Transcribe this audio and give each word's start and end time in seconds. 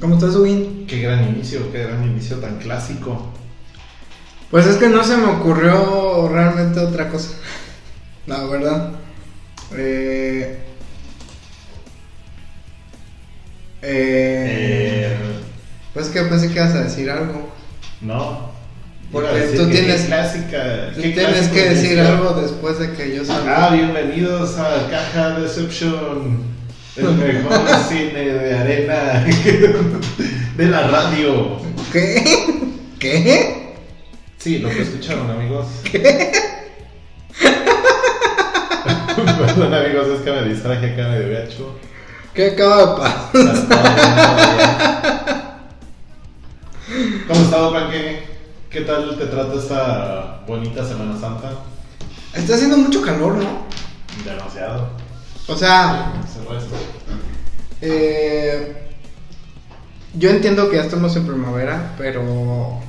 ¿Cómo 0.00 0.14
estás, 0.14 0.34
Win? 0.36 0.86
Qué 0.88 1.02
gran 1.02 1.28
inicio, 1.28 1.70
qué 1.70 1.84
gran 1.84 2.02
inicio 2.04 2.38
tan 2.38 2.58
clásico. 2.58 3.32
Pues 4.50 4.66
es 4.66 4.76
que 4.76 4.88
no 4.88 5.04
se 5.04 5.16
me 5.16 5.26
ocurrió 5.26 6.28
realmente 6.28 6.80
otra 6.80 7.08
cosa. 7.08 7.30
La 8.26 8.44
verdad. 8.44 9.01
Eh, 9.76 10.58
eh, 13.82 15.06
Eh, 15.10 15.16
pues 15.94 16.08
que 16.08 16.22
pensé 16.22 16.48
que 16.48 16.54
ibas 16.54 16.74
a 16.74 16.84
decir 16.84 17.10
algo. 17.10 17.48
no. 18.00 18.50
Porque 19.10 19.40
tú 19.54 19.68
tienes- 19.68 20.00
qué 20.02 20.06
clásica. 20.06 20.90
Tú 20.94 21.02
qué 21.02 21.10
tienes 21.10 21.48
que 21.48 21.68
decir 21.68 22.00
algo 22.00 22.32
después 22.40 22.78
de 22.78 22.92
que 22.94 23.14
yo 23.14 23.22
salga. 23.22 23.66
Ah, 23.66 23.74
bienvenidos 23.74 24.56
a 24.56 24.88
Caja 24.90 25.38
Deception, 25.38 26.38
el 26.96 27.04
mejor 27.18 27.60
cine 27.90 28.24
de 28.24 28.56
arena 28.58 29.22
de 30.56 30.64
la 30.66 30.86
radio. 30.86 31.58
¿Qué? 31.92 32.24
¿Qué? 32.98 33.74
Sí, 34.38 34.60
lo 34.60 34.70
que 34.70 34.80
escucharon, 34.80 35.30
amigos. 35.30 35.66
Perdón, 39.54 39.74
amigos, 39.74 40.08
es 40.08 40.22
que 40.22 40.32
me 40.32 40.48
distraje 40.48 40.92
acá 40.92 41.08
medio 41.08 41.38
gacho. 41.38 41.78
¿Qué 42.32 42.52
acaba 42.52 42.78
de 42.78 42.86
pasar? 42.96 43.30
¿Cómo 47.28 47.40
estado, 47.40 47.72
Panque? 47.72 48.22
¿Qué 48.70 48.80
tal 48.80 49.18
te 49.18 49.26
trata 49.26 49.54
esta 49.54 50.40
bonita 50.46 50.82
Semana 50.86 51.20
Santa? 51.20 51.50
Está 52.32 52.54
haciendo 52.54 52.78
mucho 52.78 53.02
calor, 53.02 53.34
¿no? 53.34 53.66
Demasiado. 54.24 54.88
O 55.46 55.54
sea, 55.54 56.14
eh, 57.82 58.88
yo 60.14 60.30
entiendo 60.30 60.70
que 60.70 60.76
ya 60.76 60.84
estamos 60.84 61.14
en 61.16 61.26
primavera, 61.26 61.92
pero 61.98 62.80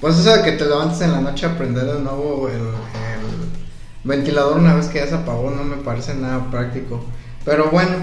pues 0.00 0.16
eso 0.16 0.34
de 0.34 0.44
que 0.44 0.52
te 0.52 0.64
levantes 0.64 1.02
en 1.02 1.12
la 1.12 1.20
noche 1.20 1.44
a 1.44 1.58
prender 1.58 1.84
de 1.84 2.00
nuevo 2.00 2.48
el, 2.48 2.54
el 2.54 3.65
ventilador 4.06 4.58
una 4.58 4.74
vez 4.74 4.86
que 4.86 4.98
ya 4.98 5.06
se 5.06 5.14
apagó 5.14 5.50
no 5.50 5.64
me 5.64 5.76
parece 5.76 6.14
nada 6.14 6.50
práctico. 6.50 7.04
Pero 7.44 7.70
bueno, 7.70 7.94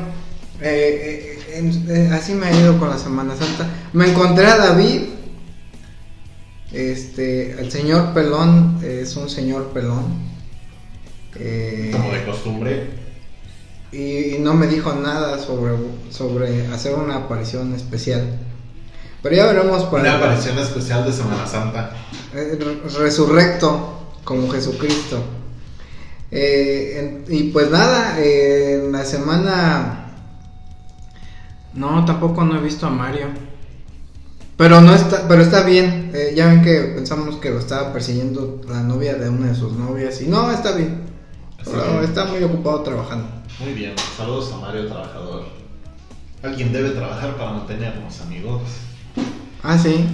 eh, 0.62 1.40
eh, 1.50 1.84
eh, 1.90 2.10
así 2.14 2.34
me 2.34 2.48
ha 2.48 2.52
ido 2.60 2.78
con 2.80 2.90
la 2.90 2.98
Semana 2.98 3.36
Santa. 3.36 3.68
Me 3.94 4.10
encontré 4.10 4.46
a 4.48 4.58
David. 4.58 5.02
Este, 6.72 7.52
el 7.60 7.72
señor 7.72 8.14
pelón 8.14 8.80
es 8.84 9.16
un 9.16 9.30
señor 9.30 9.68
pelón. 9.74 10.06
Como 11.92 12.12
de 12.12 12.26
costumbre. 12.26 12.90
y, 13.92 14.36
y 14.36 14.40
no 14.40 14.54
me 14.54 14.68
dijo 14.68 14.94
nada 14.94 15.38
sobre, 15.40 15.74
sobre 16.10 16.68
hacer 16.68 16.96
una 16.96 17.16
aparición 17.18 17.74
especial. 17.76 18.40
Pero 19.22 19.36
ya 19.36 19.46
veremos 19.46 19.84
para 19.86 20.04
Una 20.04 20.16
aparición 20.18 20.58
especial 20.60 21.06
de 21.06 21.14
Semana 21.14 21.46
Santa. 21.48 21.92
Re- 22.34 22.58
resurrecto 23.00 24.10
como 24.24 24.50
Jesucristo. 24.50 25.24
Eh, 26.36 27.24
en- 27.28 27.36
y 27.36 27.44
pues 27.52 27.70
nada, 27.70 28.20
eh, 28.20 28.82
en 28.86 28.92
la 28.92 29.06
semana... 29.06 30.00
No, 31.76 32.04
tampoco 32.06 32.44
no 32.44 32.58
he 32.58 32.62
visto 32.62 32.88
a 32.88 32.90
Mario. 32.90 33.28
Pero 34.58 34.82
no 34.82 34.94
está, 34.96 35.28
pero 35.28 35.42
está 35.42 35.64
bien. 35.64 36.12
eh, 36.14 36.34
ya 36.36 36.48
ven 36.48 36.62
que 36.64 36.80
pensamos 36.96 37.36
que 37.38 37.50
lo 37.52 37.60
estaba 37.60 37.94
persiguiendo 37.94 38.62
la 38.68 38.82
novia 38.82 39.16
de 39.16 39.30
una 39.30 39.48
de 39.48 39.56
sus 39.56 39.74
novias 39.74 40.22
y 40.22 40.28
no, 40.28 40.52
está 40.52 40.72
bien. 40.74 41.04
Está 41.60 41.72
Pero 41.72 41.92
bien. 41.94 42.04
está 42.04 42.26
muy 42.26 42.44
ocupado 42.44 42.82
trabajando. 42.82 43.28
Muy 43.60 43.74
bien, 43.74 43.94
saludos 44.18 44.52
a 44.54 44.58
Mario 44.58 44.88
Trabajador. 44.88 45.46
Alguien 46.44 46.74
debe 46.74 46.90
trabajar 46.92 47.36
para 47.38 47.52
mantenernos, 47.54 48.20
amigos. 48.22 48.62
Ah, 49.64 49.78
sí. 49.78 50.06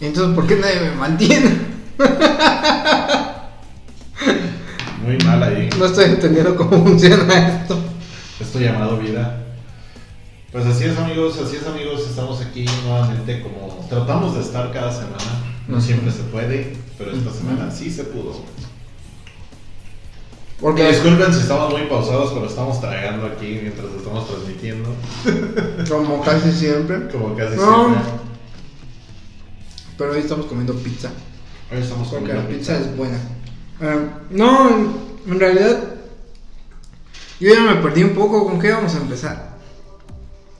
¿Y 0.00 0.06
entonces 0.06 0.34
por 0.34 0.46
qué 0.46 0.56
nadie 0.56 0.80
me 0.80 0.94
mantiene? 0.96 1.58
Muy 5.04 5.18
mal 5.18 5.42
ahí. 5.42 5.68
No 5.78 5.86
estoy 5.86 6.04
entendiendo 6.06 6.56
cómo 6.56 6.82
funciona 6.84 7.60
esto. 7.60 7.78
Esto 8.40 8.58
llamado 8.58 8.96
vida. 8.98 9.40
Pues 10.50 10.66
así 10.66 10.84
es 10.84 10.96
amigos, 10.96 11.38
así 11.44 11.56
es 11.56 11.66
amigos, 11.66 12.06
estamos 12.08 12.40
aquí 12.40 12.64
nuevamente 12.84 13.42
como 13.42 13.84
tratamos 13.90 14.34
de 14.36 14.40
estar 14.40 14.72
cada 14.72 14.92
semana. 14.92 15.42
No 15.66 15.80
siempre 15.80 16.12
se 16.12 16.22
puede, 16.24 16.76
pero 16.96 17.10
esta 17.10 17.30
semana 17.32 17.70
sí 17.70 17.90
se 17.90 18.04
pudo. 18.04 18.34
Porque 20.60 20.86
Disculpen 20.88 21.34
si 21.34 21.40
estamos 21.40 21.72
muy 21.72 21.82
pausados, 21.88 22.32
pero 22.32 22.46
estamos 22.46 22.80
tragando 22.80 23.26
aquí 23.26 23.58
mientras 23.60 23.88
estamos 23.96 24.28
transmitiendo. 24.28 24.88
como 25.88 26.22
casi 26.22 26.52
siempre. 26.52 27.08
Como 27.08 27.34
casi 27.36 27.56
No. 27.56 27.86
siempre. 27.86 28.12
Pero 29.98 30.12
hoy 30.12 30.18
estamos 30.20 30.46
comiendo 30.46 30.74
pizza. 30.74 31.10
Hoy 31.72 31.78
estamos 31.80 32.08
Porque 32.08 32.26
comiendo 32.28 32.42
la 32.50 32.56
pizza 32.56 32.78
es 32.78 32.96
buena. 32.96 33.18
Eh, 33.80 34.06
no, 34.30 34.68
en, 34.68 34.92
en 35.32 35.40
realidad. 35.40 35.78
Yo 37.40 37.52
ya 37.52 37.60
me 37.62 37.76
perdí 37.82 38.04
un 38.04 38.14
poco. 38.14 38.44
¿Con 38.46 38.60
qué 38.60 38.70
vamos 38.70 38.94
a 38.94 38.98
empezar? 38.98 39.54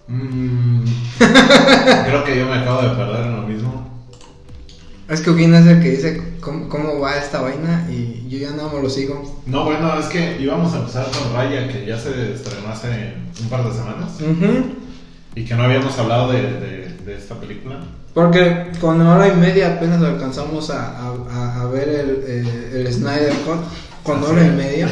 Mm, 0.09 0.85
creo 2.07 2.25
que 2.25 2.39
yo 2.39 2.47
me 2.47 2.55
acabo 2.59 2.83
de 2.83 2.91
perder 2.97 3.27
en 3.27 3.37
lo 3.37 3.43
mismo. 3.43 3.85
Es 5.09 5.21
que 5.21 5.31
Eugene 5.31 5.59
es 5.59 5.67
el 5.67 5.83
que 5.83 5.91
dice 5.91 6.35
cómo, 6.41 6.69
cómo 6.69 6.99
va 7.01 7.17
esta 7.17 7.41
vaina. 7.41 7.87
Y 7.91 8.27
yo 8.29 8.39
ya 8.39 8.51
no 8.53 8.71
me 8.71 8.83
lo 8.83 8.89
sigo. 8.91 9.43
No, 9.47 9.65
bueno, 9.65 9.99
es 9.99 10.07
que 10.07 10.41
íbamos 10.41 10.73
a 10.75 10.79
empezar 10.79 11.07
con 11.11 11.33
Raya, 11.35 11.69
que 11.69 11.87
ya 11.87 11.99
se 11.99 12.33
estrenó 12.35 12.69
hace 12.69 13.15
un 13.43 13.49
par 13.49 13.65
de 13.65 13.73
semanas. 13.77 14.19
Y 15.37 15.45
que 15.45 15.55
no 15.55 15.63
habíamos 15.65 15.99
hablado 15.99 16.33
de, 16.33 16.43
de- 16.43 16.95
de 17.05 17.17
esta 17.19 17.35
película. 17.39 17.81
Porque 18.15 18.71
con 18.81 19.01
hora 19.03 19.29
y 19.29 19.33
media 19.37 19.75
apenas 19.75 20.01
alcanzamos 20.03 20.71
a, 20.71 20.97
a- 20.99 21.63
a- 21.63 21.67
ver 21.67 21.89
el, 21.89 22.25
el 22.87 22.93
Snyder 22.93 23.33
Cut. 23.45 23.59
Con 24.05 24.23
hora 24.23 24.45
y 24.47 24.51
media. 24.51 24.87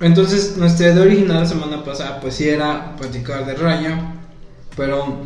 Entonces, 0.00 0.56
nuestra 0.56 0.88
idea 0.90 1.02
original 1.02 1.40
la 1.42 1.46
semana 1.48 1.84
pasada, 1.84 2.20
pues 2.20 2.34
sí 2.34 2.48
era 2.48 2.96
platicar 2.96 3.46
de 3.46 3.54
Raya. 3.54 4.12
Pero 4.76 5.18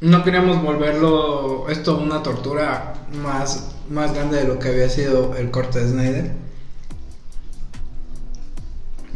no 0.00 0.24
queríamos 0.24 0.62
volverlo 0.62 1.68
esto 1.68 1.98
una 1.98 2.22
tortura 2.22 2.94
más, 3.22 3.68
más 3.90 4.14
grande 4.14 4.38
de 4.38 4.44
lo 4.48 4.58
que 4.58 4.68
había 4.68 4.88
sido 4.88 5.36
el 5.36 5.50
corte 5.50 5.78
de 5.80 5.90
Snyder. 5.90 6.32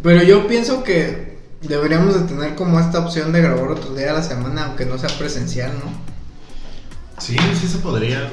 Pero 0.02 0.22
yo 0.22 0.46
pienso 0.46 0.82
que 0.84 1.29
deberíamos 1.62 2.14
de 2.14 2.26
tener 2.26 2.54
como 2.54 2.80
esta 2.80 2.98
opción 3.00 3.32
de 3.32 3.42
grabar 3.42 3.70
otro 3.72 3.94
día 3.94 4.10
a 4.10 4.14
la 4.14 4.22
semana, 4.22 4.66
aunque 4.66 4.86
no 4.86 4.98
sea 4.98 5.10
presencial, 5.18 5.72
¿no? 5.74 5.90
Sí, 7.20 7.36
sí 7.60 7.66
se 7.68 7.78
podría. 7.78 8.30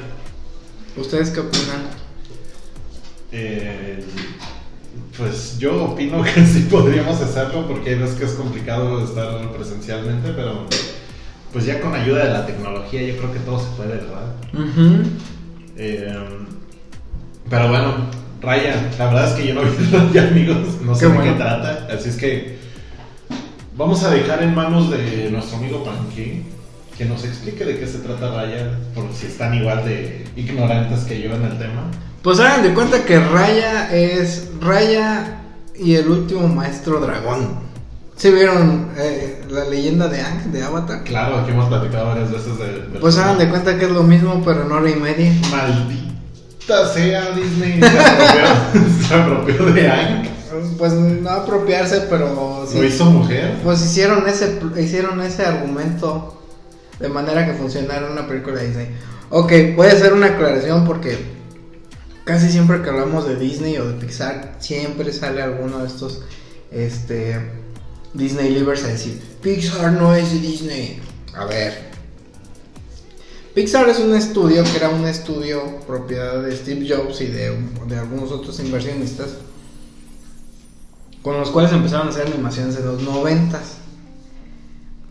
¿Ustedes 0.96 1.30
qué 1.30 1.40
opinan? 1.40 1.82
Eh, 3.30 4.02
pues 5.16 5.58
yo 5.58 5.84
opino 5.84 6.22
que 6.34 6.46
sí 6.46 6.66
podríamos 6.70 7.20
hacerlo 7.20 7.66
porque 7.68 7.96
veces 7.96 8.16
que 8.16 8.24
es 8.24 8.32
complicado 8.32 9.04
estar 9.04 9.52
presencialmente, 9.52 10.32
pero 10.32 10.66
pues 11.52 11.64
ya 11.66 11.80
con 11.80 11.94
ayuda 11.94 12.24
de 12.24 12.32
la 12.32 12.46
tecnología 12.46 13.02
yo 13.02 13.16
creo 13.18 13.32
que 13.32 13.38
todo 13.40 13.58
se 13.60 13.68
puede, 13.76 13.96
¿verdad? 13.96 14.34
Eh, 15.76 16.14
pero 17.48 17.68
bueno, 17.68 17.94
Raya, 18.40 18.90
la 18.98 19.06
verdad 19.06 19.28
es 19.30 19.34
que 19.34 19.46
yo 19.48 19.54
no 19.54 19.62
vi 19.64 19.84
Raya, 19.90 20.28
amigos, 20.28 20.80
no 20.82 20.94
sé 20.94 21.00
Qué 21.00 21.06
de 21.06 21.14
bueno. 21.16 21.32
qué 21.32 21.38
trata, 21.38 21.88
así 21.92 22.08
es 22.08 22.16
que 22.16 22.57
vamos 23.78 24.02
a 24.02 24.10
dejar 24.10 24.42
en 24.42 24.54
manos 24.54 24.90
de 24.90 25.30
nuestro 25.30 25.56
amigo 25.58 25.84
Panqui 25.84 26.42
que 26.98 27.04
nos 27.04 27.24
explique 27.24 27.64
de 27.64 27.78
qué 27.78 27.86
se 27.86 27.98
trata 27.98 28.32
Raya, 28.32 28.76
por 28.92 29.04
si 29.14 29.26
están 29.26 29.54
igual 29.54 29.84
de 29.84 30.26
ignorantes 30.34 31.04
que 31.04 31.22
yo 31.22 31.32
en 31.32 31.44
el 31.44 31.56
tema. 31.56 31.84
Pues 32.22 32.40
hagan 32.40 32.64
de 32.64 32.74
cuenta 32.74 33.04
que 33.04 33.20
Raya 33.20 33.94
es 33.94 34.48
Raya 34.60 35.42
y 35.78 35.94
el 35.94 36.08
último 36.08 36.48
maestro 36.48 36.98
dragón. 36.98 37.68
¿Sí 38.16 38.32
vieron 38.32 38.90
eh, 38.98 39.44
la 39.48 39.64
leyenda 39.66 40.08
de 40.08 40.22
Aang 40.22 40.50
de 40.50 40.60
Avatar? 40.64 41.04
Claro, 41.04 41.38
aquí 41.38 41.52
hemos 41.52 41.68
platicado 41.68 42.08
varias 42.08 42.32
veces 42.32 42.58
de... 42.58 42.66
del 42.66 43.00
Pues 43.00 43.16
hagan 43.16 43.38
de 43.38 43.48
cuenta 43.48 43.78
que 43.78 43.84
es 43.84 43.92
lo 43.92 44.02
mismo, 44.02 44.42
pero 44.44 44.64
en 44.64 44.72
hora 44.72 44.90
y 44.90 44.96
media. 44.96 45.32
Maldita 45.52 46.92
sea 46.92 47.30
Disney, 47.30 47.80
se 47.80 47.96
apropió, 47.96 48.82
se 49.08 49.14
apropió 49.14 49.66
de 49.66 49.88
Hank. 49.88 50.37
Pues 50.78 50.92
no 50.92 51.30
apropiarse, 51.30 52.02
pero 52.08 52.66
sí. 52.70 52.78
Lo 52.78 52.84
hizo 52.84 53.04
mujer. 53.06 53.58
Pues 53.62 53.84
hicieron 53.84 54.28
ese, 54.28 54.58
hicieron 54.78 55.20
ese 55.22 55.44
argumento 55.44 56.40
de 57.00 57.08
manera 57.08 57.46
que 57.46 57.54
funcionara 57.54 58.10
una 58.10 58.26
película 58.26 58.56
de 58.56 58.66
Disney. 58.66 58.88
Ok, 59.30 59.52
voy 59.76 59.88
a 59.88 59.92
hacer 59.92 60.12
una 60.12 60.26
aclaración 60.28 60.84
porque 60.84 61.18
casi 62.24 62.50
siempre 62.50 62.82
que 62.82 62.90
hablamos 62.90 63.26
de 63.26 63.36
Disney 63.36 63.76
o 63.78 63.86
de 63.86 63.94
Pixar, 63.94 64.56
siempre 64.58 65.12
sale 65.12 65.42
alguno 65.42 65.78
de 65.78 65.86
estos 65.86 66.22
este, 66.70 67.38
Disney 68.14 68.50
Livers 68.50 68.84
a 68.84 68.88
decir, 68.88 69.20
Pixar 69.42 69.92
no 69.92 70.14
es 70.14 70.32
de 70.32 70.38
Disney. 70.40 71.00
A 71.34 71.44
ver. 71.44 71.88
Pixar 73.54 73.88
es 73.88 73.98
un 73.98 74.14
estudio 74.14 74.62
que 74.64 74.76
era 74.76 74.88
un 74.88 75.06
estudio 75.06 75.80
propiedad 75.86 76.42
de 76.42 76.54
Steve 76.54 76.86
Jobs 76.88 77.20
y 77.20 77.26
de, 77.26 77.56
de 77.86 77.96
algunos 77.96 78.30
otros 78.30 78.60
inversionistas 78.60 79.30
con 81.22 81.38
los 81.38 81.50
cuales 81.50 81.72
empezaron 81.72 82.08
a 82.08 82.10
hacer 82.10 82.26
animaciones 82.26 82.76
en 82.76 82.86
los 82.86 83.02
noventas. 83.02 83.78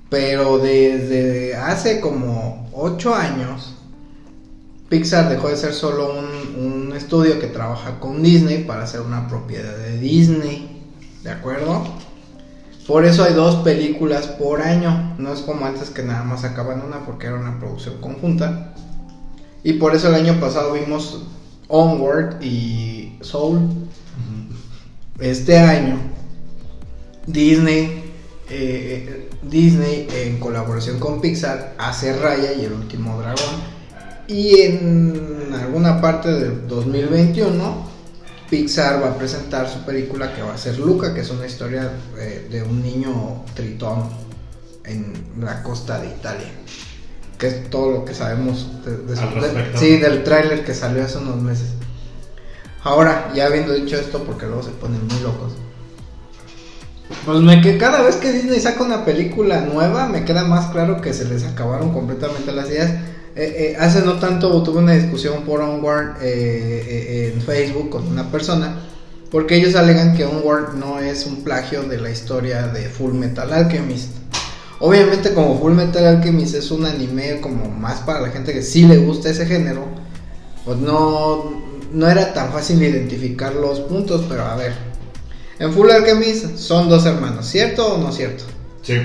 Pero 0.09 0.57
desde 0.57 1.55
hace 1.55 1.99
como 1.99 2.69
8 2.73 3.15
años, 3.15 3.75
Pixar 4.89 5.29
dejó 5.29 5.49
de 5.49 5.57
ser 5.57 5.73
solo 5.73 6.13
un, 6.17 6.65
un, 6.65 6.93
estudio 6.95 7.39
que 7.39 7.47
trabaja 7.47 7.99
con 7.99 8.23
Disney 8.23 8.63
para 8.63 8.83
hacer 8.83 9.01
una 9.01 9.27
propiedad 9.27 9.75
de 9.75 9.97
Disney. 9.97 10.81
¿De 11.23 11.31
acuerdo? 11.31 11.83
Por 12.87 13.03
eso 13.03 13.25
hay 13.25 13.33
dos 13.33 13.57
películas 13.57 14.27
por 14.27 14.61
año. 14.61 15.13
No 15.17 15.33
es 15.33 15.41
como 15.41 15.65
antes 15.65 15.89
que 15.89 16.03
nada 16.03 16.23
más 16.23 16.45
acaban 16.45 16.81
una 16.85 17.05
porque 17.05 17.27
era 17.27 17.35
una 17.35 17.59
producción 17.59 17.99
conjunta. 17.99 18.73
Y 19.61 19.73
por 19.73 19.93
eso 19.93 20.07
el 20.07 20.15
año 20.15 20.39
pasado 20.39 20.71
vimos 20.71 21.23
Onward 21.67 22.41
y 22.41 23.17
Soul. 23.19 23.59
Este 25.19 25.57
año, 25.57 25.99
Disney, 27.25 28.03
eh, 28.49 29.29
Disney 29.41 30.07
en 30.13 30.39
colaboración 30.39 30.99
con 30.99 31.21
Pixar 31.21 31.73
hace 31.79 32.15
Raya 32.17 32.53
y 32.53 32.65
el 32.65 32.73
último 32.73 33.19
dragón. 33.19 33.77
Y 34.27 34.61
en 34.61 35.53
alguna 35.59 35.99
parte 36.01 36.31
del 36.31 36.67
2021, 36.67 37.87
Pixar 38.49 39.01
va 39.01 39.09
a 39.09 39.17
presentar 39.17 39.67
su 39.67 39.79
película 39.85 40.35
que 40.35 40.43
va 40.43 40.53
a 40.53 40.57
ser 40.57 40.77
Luca, 40.77 41.13
que 41.13 41.21
es 41.21 41.29
una 41.31 41.47
historia 41.47 41.91
eh, 42.19 42.47
de 42.51 42.61
un 42.61 42.83
niño 42.83 43.43
tritón 43.55 44.09
en 44.85 45.13
la 45.39 45.63
costa 45.63 45.99
de 45.99 46.09
Italia. 46.09 46.51
Que 47.39 47.47
es 47.47 47.69
todo 47.69 47.91
lo 47.91 48.05
que 48.05 48.13
sabemos 48.13 48.67
de, 48.85 48.97
de, 48.97 49.77
sí, 49.77 49.97
del 49.97 50.23
tráiler 50.23 50.63
que 50.63 50.73
salió 50.73 51.03
hace 51.03 51.17
unos 51.17 51.41
meses. 51.41 51.69
Ahora, 52.87 53.33
ya 53.35 53.47
habiendo 53.47 53.73
dicho 53.73 53.97
esto, 53.97 54.23
porque 54.23 54.45
luego 54.45 54.63
se 54.63 54.69
ponen 54.69 55.05
muy 55.07 55.19
locos. 55.19 55.51
Pues 57.25 57.41
me 57.41 57.59
que 57.59 57.77
cada 57.77 58.01
vez 58.01 58.15
que 58.15 58.31
Disney 58.31 58.61
saca 58.61 58.81
una 58.81 59.03
película 59.03 59.59
nueva, 59.59 60.07
me 60.07 60.23
queda 60.23 60.45
más 60.45 60.67
claro 60.67 61.01
que 61.01 61.13
se 61.13 61.25
les 61.25 61.43
acabaron 61.43 61.91
completamente 61.91 62.53
las 62.53 62.69
ideas. 62.69 62.91
Eh, 63.35 63.75
eh, 63.75 63.77
hace 63.77 64.03
no 64.03 64.13
tanto 64.19 64.63
tuve 64.63 64.79
una 64.79 64.93
discusión 64.93 65.43
por 65.43 65.59
Onward 65.59 66.15
eh, 66.21 67.33
en 67.33 67.41
Facebook 67.41 67.89
con 67.89 68.07
una 68.07 68.31
persona, 68.31 68.79
porque 69.31 69.57
ellos 69.57 69.75
alegan 69.75 70.15
que 70.15 70.23
Onward 70.23 70.75
no 70.75 70.99
es 70.99 71.25
un 71.25 71.43
plagio 71.43 71.83
de 71.83 71.99
la 71.99 72.09
historia 72.09 72.67
de 72.67 72.87
Full 72.87 73.13
Metal 73.13 73.51
Alchemist. 73.51 74.11
Obviamente 74.79 75.33
como 75.33 75.59
Full 75.59 75.73
Metal 75.73 76.05
Alchemist 76.05 76.55
es 76.55 76.71
un 76.71 76.85
anime 76.85 77.41
como 77.41 77.69
más 77.69 77.99
para 77.99 78.21
la 78.21 78.29
gente 78.29 78.53
que 78.53 78.61
sí 78.61 78.87
le 78.87 78.97
gusta 78.99 79.29
ese 79.29 79.45
género, 79.45 79.85
pues 80.63 80.77
no, 80.77 81.66
no 81.91 82.09
era 82.09 82.33
tan 82.33 82.51
fácil 82.51 82.81
identificar 82.81 83.53
los 83.55 83.79
puntos, 83.81 84.25
pero 84.27 84.45
a 84.45 84.55
ver. 84.55 84.73
En 85.59 85.73
Full 85.73 85.89
Alchemist 85.89 86.57
son 86.57 86.89
dos 86.89 87.05
hermanos, 87.05 87.45
¿cierto 87.47 87.95
o 87.95 87.97
no 87.97 88.11
cierto? 88.11 88.43
Sí. 88.83 88.99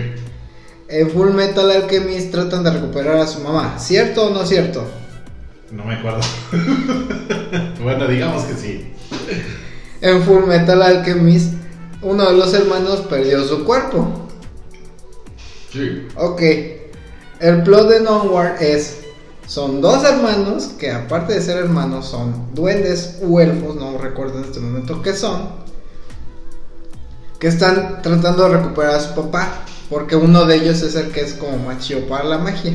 En 0.89 1.11
Full 1.11 1.31
Metal 1.31 1.71
Alchemist 1.71 2.31
tratan 2.31 2.63
de 2.63 2.71
recuperar 2.73 3.17
a 3.17 3.27
su 3.27 3.41
mamá, 3.41 3.79
¿cierto 3.79 4.27
o 4.27 4.31
no 4.31 4.45
cierto? 4.45 4.87
No 5.71 5.85
me 5.85 5.95
acuerdo. 5.95 6.21
bueno, 7.83 8.07
digamos 8.07 8.45
que 8.45 8.55
sí. 8.55 8.93
En 10.03 10.23
Full 10.23 10.45
Metal 10.45 10.83
Alchemist, 10.83 11.55
uno 12.03 12.29
de 12.29 12.37
los 12.37 12.53
hermanos 12.53 13.01
perdió 13.09 13.43
su 13.45 13.65
cuerpo. 13.65 14.29
Sí. 15.73 16.07
Ok. 16.17 16.43
El 17.41 17.63
plot 17.63 17.89
de 17.89 18.07
Onward 18.07 18.63
es 18.63 19.02
son 19.53 19.83
dos 19.83 20.03
hermanos 20.03 20.71
que 20.79 20.91
aparte 20.91 21.35
de 21.35 21.43
ser 21.43 21.59
hermanos 21.59 22.07
son 22.07 22.55
duendes 22.55 23.19
u 23.21 23.39
elfos, 23.39 23.77
no 23.77 23.99
recuerdo 23.99 24.39
en 24.39 24.45
este 24.45 24.61
momento 24.61 25.03
qué 25.03 25.13
son, 25.13 25.51
que 27.39 27.49
están 27.49 28.01
tratando 28.01 28.45
de 28.45 28.57
recuperar 28.57 28.95
a 28.95 29.01
su 29.01 29.15
papá, 29.15 29.67
porque 29.91 30.17
uno 30.17 30.47
de 30.47 30.57
ellos 30.57 30.81
es 30.81 30.95
el 30.95 31.11
que 31.11 31.21
es 31.21 31.35
como 31.35 31.59
más 31.59 31.81
chido 31.81 32.09
para 32.09 32.25
la 32.25 32.39
magia. 32.39 32.73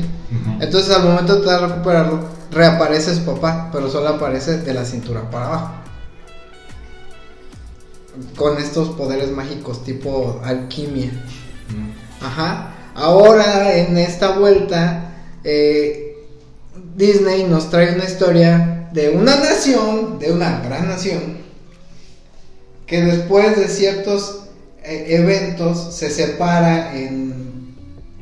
Entonces 0.60 0.94
al 0.94 1.02
momento 1.02 1.40
de 1.40 1.58
recuperarlo, 1.58 2.20
reaparece 2.52 3.12
su 3.12 3.24
papá, 3.24 3.70
pero 3.72 3.90
solo 3.90 4.10
aparece 4.10 4.58
de 4.58 4.72
la 4.72 4.84
cintura 4.84 5.28
para 5.32 5.46
abajo. 5.46 5.72
Con 8.36 8.56
estos 8.58 8.90
poderes 8.90 9.32
mágicos 9.32 9.82
tipo 9.82 10.40
alquimia. 10.44 11.10
Mm. 11.70 12.24
Ajá. 12.24 12.74
Ahora 12.94 13.74
en 13.74 13.98
esta 13.98 14.38
vuelta, 14.38 15.16
eh, 15.42 16.07
Disney 16.98 17.44
nos 17.44 17.70
trae 17.70 17.94
una 17.94 18.04
historia 18.04 18.88
de 18.92 19.10
una 19.10 19.36
nación, 19.36 20.18
de 20.18 20.32
una 20.32 20.58
gran 20.58 20.88
nación, 20.88 21.38
que 22.86 23.02
después 23.02 23.56
de 23.56 23.68
ciertos 23.68 24.48
eh, 24.82 25.06
eventos 25.10 25.94
se 25.94 26.10
separa 26.10 26.98
en 26.98 27.72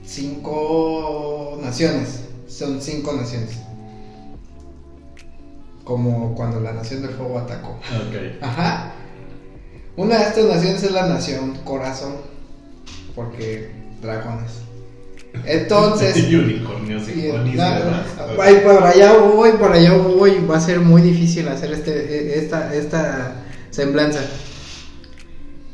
cinco 0.05 1.58
naciones. 1.62 2.20
Son 2.49 2.82
cinco 2.82 3.14
naciones. 3.14 3.56
Como 5.82 6.34
cuando 6.34 6.61
la 6.61 6.72
Nación 6.72 7.00
del 7.00 7.12
Fuego 7.12 7.38
atacó. 7.38 7.70
Ok. 7.70 8.43
Ajá. 8.43 8.93
Una 9.96 10.19
de 10.19 10.25
estas 10.25 10.44
naciones 10.44 10.82
es 10.82 10.93
la 10.93 11.06
Nación 11.06 11.56
Corazón. 11.64 12.17
Porque 13.14 13.70
dragones. 14.02 14.50
Entonces. 15.44 16.16
y 16.30 16.34
unicornios 16.34 17.08
y 17.08 17.30
ponis 17.30 17.60
ay, 17.60 18.62
allá 18.84 19.16
voy, 19.18 19.52
por 19.52 19.72
allá 19.72 19.92
voy. 19.96 20.44
Va 20.48 20.56
a 20.56 20.60
ser 20.60 20.80
muy 20.80 21.02
difícil 21.02 21.48
hacer 21.48 21.72
este, 21.72 22.38
esta, 22.38 22.74
esta 22.74 23.44
semblanza. 23.70 24.20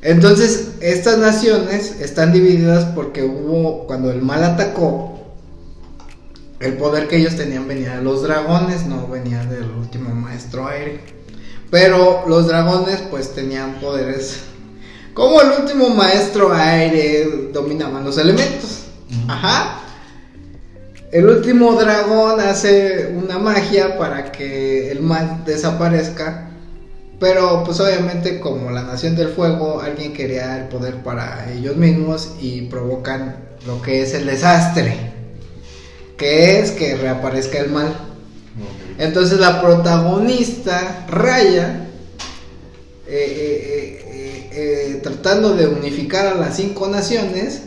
Entonces, 0.02 0.72
estas 0.80 1.18
naciones 1.18 2.00
están 2.00 2.32
divididas 2.32 2.86
porque 2.94 3.22
hubo, 3.22 3.86
cuando 3.86 4.10
el 4.10 4.20
mal 4.20 4.42
atacó, 4.42 5.20
el 6.58 6.74
poder 6.74 7.08
que 7.08 7.18
ellos 7.18 7.36
tenían 7.36 7.68
venía 7.68 7.96
de 7.96 8.02
los 8.02 8.22
dragones, 8.22 8.86
no 8.86 9.06
venía 9.06 9.44
del 9.44 9.70
último 9.70 10.14
maestro 10.14 10.66
aire. 10.66 11.00
Pero 11.70 12.24
los 12.26 12.48
dragones 12.48 13.00
pues 13.10 13.32
tenían 13.32 13.80
poderes 13.80 14.40
como 15.14 15.42
el 15.42 15.60
último 15.60 15.90
maestro 15.90 16.54
aire 16.54 17.50
dominaban 17.52 18.04
los 18.04 18.16
elementos. 18.16 18.81
Ajá. 19.28 19.78
El 21.10 21.28
último 21.28 21.74
dragón 21.74 22.40
hace 22.40 23.12
una 23.14 23.38
magia 23.38 23.98
para 23.98 24.32
que 24.32 24.90
el 24.90 25.00
mal 25.00 25.44
desaparezca. 25.44 26.48
Pero 27.20 27.62
pues 27.64 27.78
obviamente 27.78 28.40
como 28.40 28.70
la 28.70 28.82
nación 28.82 29.14
del 29.14 29.28
fuego, 29.28 29.80
alguien 29.80 30.12
quería 30.12 30.58
el 30.58 30.64
poder 30.68 30.96
para 31.02 31.52
ellos 31.52 31.76
mismos 31.76 32.32
y 32.40 32.62
provocan 32.62 33.36
lo 33.66 33.80
que 33.80 34.02
es 34.02 34.14
el 34.14 34.26
desastre. 34.26 35.12
Que 36.16 36.58
es 36.58 36.72
que 36.72 36.96
reaparezca 36.96 37.58
el 37.58 37.70
mal. 37.70 37.94
Entonces 38.98 39.38
la 39.38 39.60
protagonista, 39.60 41.06
Raya, 41.08 41.86
eh, 43.06 44.00
eh, 44.08 44.50
eh, 44.52 45.00
tratando 45.02 45.54
de 45.54 45.66
unificar 45.66 46.26
a 46.26 46.34
las 46.34 46.56
cinco 46.56 46.88
naciones, 46.88 47.62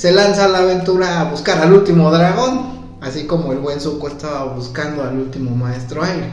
se 0.00 0.12
lanza 0.12 0.46
a 0.46 0.48
la 0.48 0.60
aventura 0.60 1.20
a 1.20 1.24
buscar 1.24 1.58
al 1.58 1.74
último 1.74 2.10
dragón, 2.10 2.96
así 3.02 3.26
como 3.26 3.52
el 3.52 3.58
buen 3.58 3.78
Zuko 3.82 4.08
estaba 4.08 4.44
buscando 4.54 5.02
al 5.02 5.18
último 5.18 5.54
maestro 5.54 6.02
aire. 6.02 6.28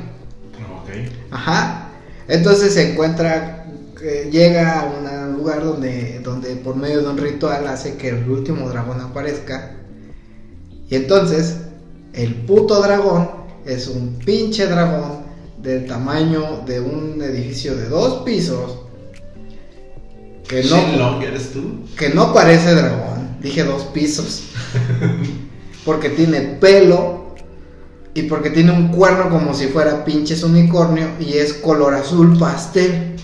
Ok. 0.80 1.12
Ajá. 1.32 1.90
Entonces 2.30 2.76
se 2.76 2.94
encuentra, 2.94 3.66
eh, 4.02 4.30
llega 4.32 4.80
a 4.80 4.86
un 4.86 5.34
lugar 5.34 5.66
donde, 5.66 6.22
donde 6.24 6.56
por 6.56 6.78
medio 6.78 7.02
de 7.02 7.10
un 7.10 7.18
ritual 7.18 7.68
hace 7.68 7.98
que 7.98 8.08
el 8.08 8.30
último 8.30 8.70
dragón 8.70 9.02
aparezca. 9.02 9.76
Y 10.88 10.96
entonces 10.96 11.58
el 12.14 12.36
puto 12.46 12.82
dragón 12.82 13.30
es 13.66 13.90
un 13.90 14.18
pinche 14.24 14.68
dragón 14.68 15.24
del 15.62 15.86
tamaño 15.88 16.62
de 16.66 16.80
un 16.80 17.22
edificio 17.22 17.76
de 17.76 17.90
dos 17.90 18.24
pisos. 18.24 18.87
Que 20.48 20.64
no, 20.64 21.22
¿eres 21.22 21.52
tú? 21.52 21.86
que 21.98 22.10
no 22.10 22.34
parece 22.34 22.74
dragón, 22.74 23.38
dije 23.42 23.64
dos 23.64 23.84
pisos. 23.86 24.44
porque 25.86 26.10
tiene 26.10 26.42
pelo 26.42 27.36
y 28.14 28.24
porque 28.24 28.50
tiene 28.50 28.72
un 28.72 28.90
cuerno 28.90 29.30
como 29.30 29.54
si 29.54 29.68
fuera 29.68 30.04
pinches 30.06 30.44
unicornio 30.44 31.08
y 31.20 31.34
es 31.34 31.54
color 31.54 31.94
azul 31.94 32.38
pastel. 32.38 33.16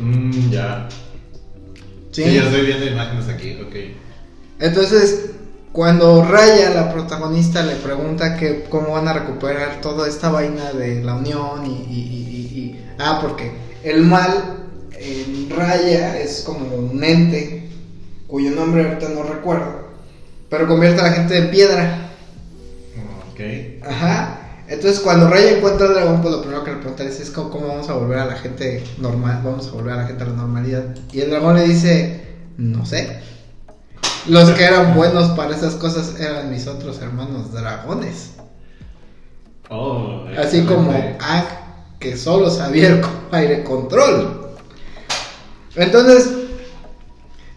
Mm, 0.00 0.50
ya. 0.50 0.88
¿sí? 2.10 2.24
Sí, 2.24 2.34
ya 2.34 2.44
estoy 2.44 2.66
viendo 2.66 2.86
imágenes 2.86 3.28
aquí, 3.28 3.58
ok. 3.60 3.74
Entonces, 4.60 5.30
cuando 5.72 6.24
Raya, 6.24 6.70
la 6.70 6.92
protagonista, 6.92 7.62
le 7.62 7.74
pregunta 7.76 8.36
que 8.36 8.64
cómo 8.68 8.92
van 8.92 9.08
a 9.08 9.12
recuperar 9.12 9.80
toda 9.80 10.08
esta 10.08 10.30
vaina 10.30 10.72
de 10.72 11.02
la 11.02 11.14
unión 11.14 11.66
y, 11.66 11.70
y- 11.70 12.00
y- 12.00 12.36
y- 12.36 12.58
y 12.60 12.80
Ah, 12.98 13.18
porque 13.20 13.52
el 13.82 14.02
mal 14.02 14.63
en 15.04 15.50
Raya 15.50 16.18
es 16.18 16.42
como 16.42 16.74
un 16.74 17.02
ente 17.04 17.68
cuyo 18.26 18.50
nombre 18.52 18.84
ahorita 18.84 19.10
no 19.10 19.22
recuerdo, 19.22 19.88
pero 20.48 20.66
convierte 20.66 21.00
a 21.00 21.04
la 21.04 21.12
gente 21.12 21.36
en 21.36 21.50
piedra. 21.50 22.10
Ok. 23.30 23.40
Ajá. 23.86 24.40
Entonces 24.66 25.00
cuando 25.00 25.28
Raya 25.28 25.58
encuentra 25.58 25.86
al 25.86 25.94
dragón, 25.94 26.22
pues 26.22 26.32
lo 26.32 26.40
primero 26.40 26.64
que 26.64 26.70
le 26.70 26.76
pregunta 26.78 27.04
es, 27.04 27.30
cómo, 27.30 27.50
cómo 27.50 27.68
vamos 27.68 27.88
a 27.90 27.94
volver 27.94 28.18
a 28.18 28.24
la 28.26 28.36
gente 28.36 28.82
normal, 28.98 29.42
vamos 29.44 29.68
a 29.68 29.72
volver 29.72 29.92
a 29.92 29.96
la 29.98 30.06
gente 30.06 30.24
a 30.24 30.26
la 30.26 30.32
normalidad. 30.32 30.94
Y 31.12 31.20
el 31.20 31.30
dragón 31.30 31.56
le 31.56 31.64
dice, 31.64 32.22
no 32.56 32.86
sé. 32.86 33.20
Los 34.26 34.50
que 34.52 34.64
eran 34.64 34.94
buenos 34.94 35.30
para 35.30 35.54
esas 35.54 35.74
cosas 35.74 36.18
eran 36.18 36.50
mis 36.50 36.66
otros 36.66 37.00
hermanos 37.02 37.52
dragones. 37.52 38.30
Oh, 39.68 40.24
Así 40.38 40.62
como. 40.62 40.92
Ang, 40.92 41.44
que 41.98 42.16
solo 42.16 42.50
sabía 42.50 42.88
el 42.88 43.02
aire 43.32 43.64
control. 43.64 44.43
Entonces, 45.76 46.30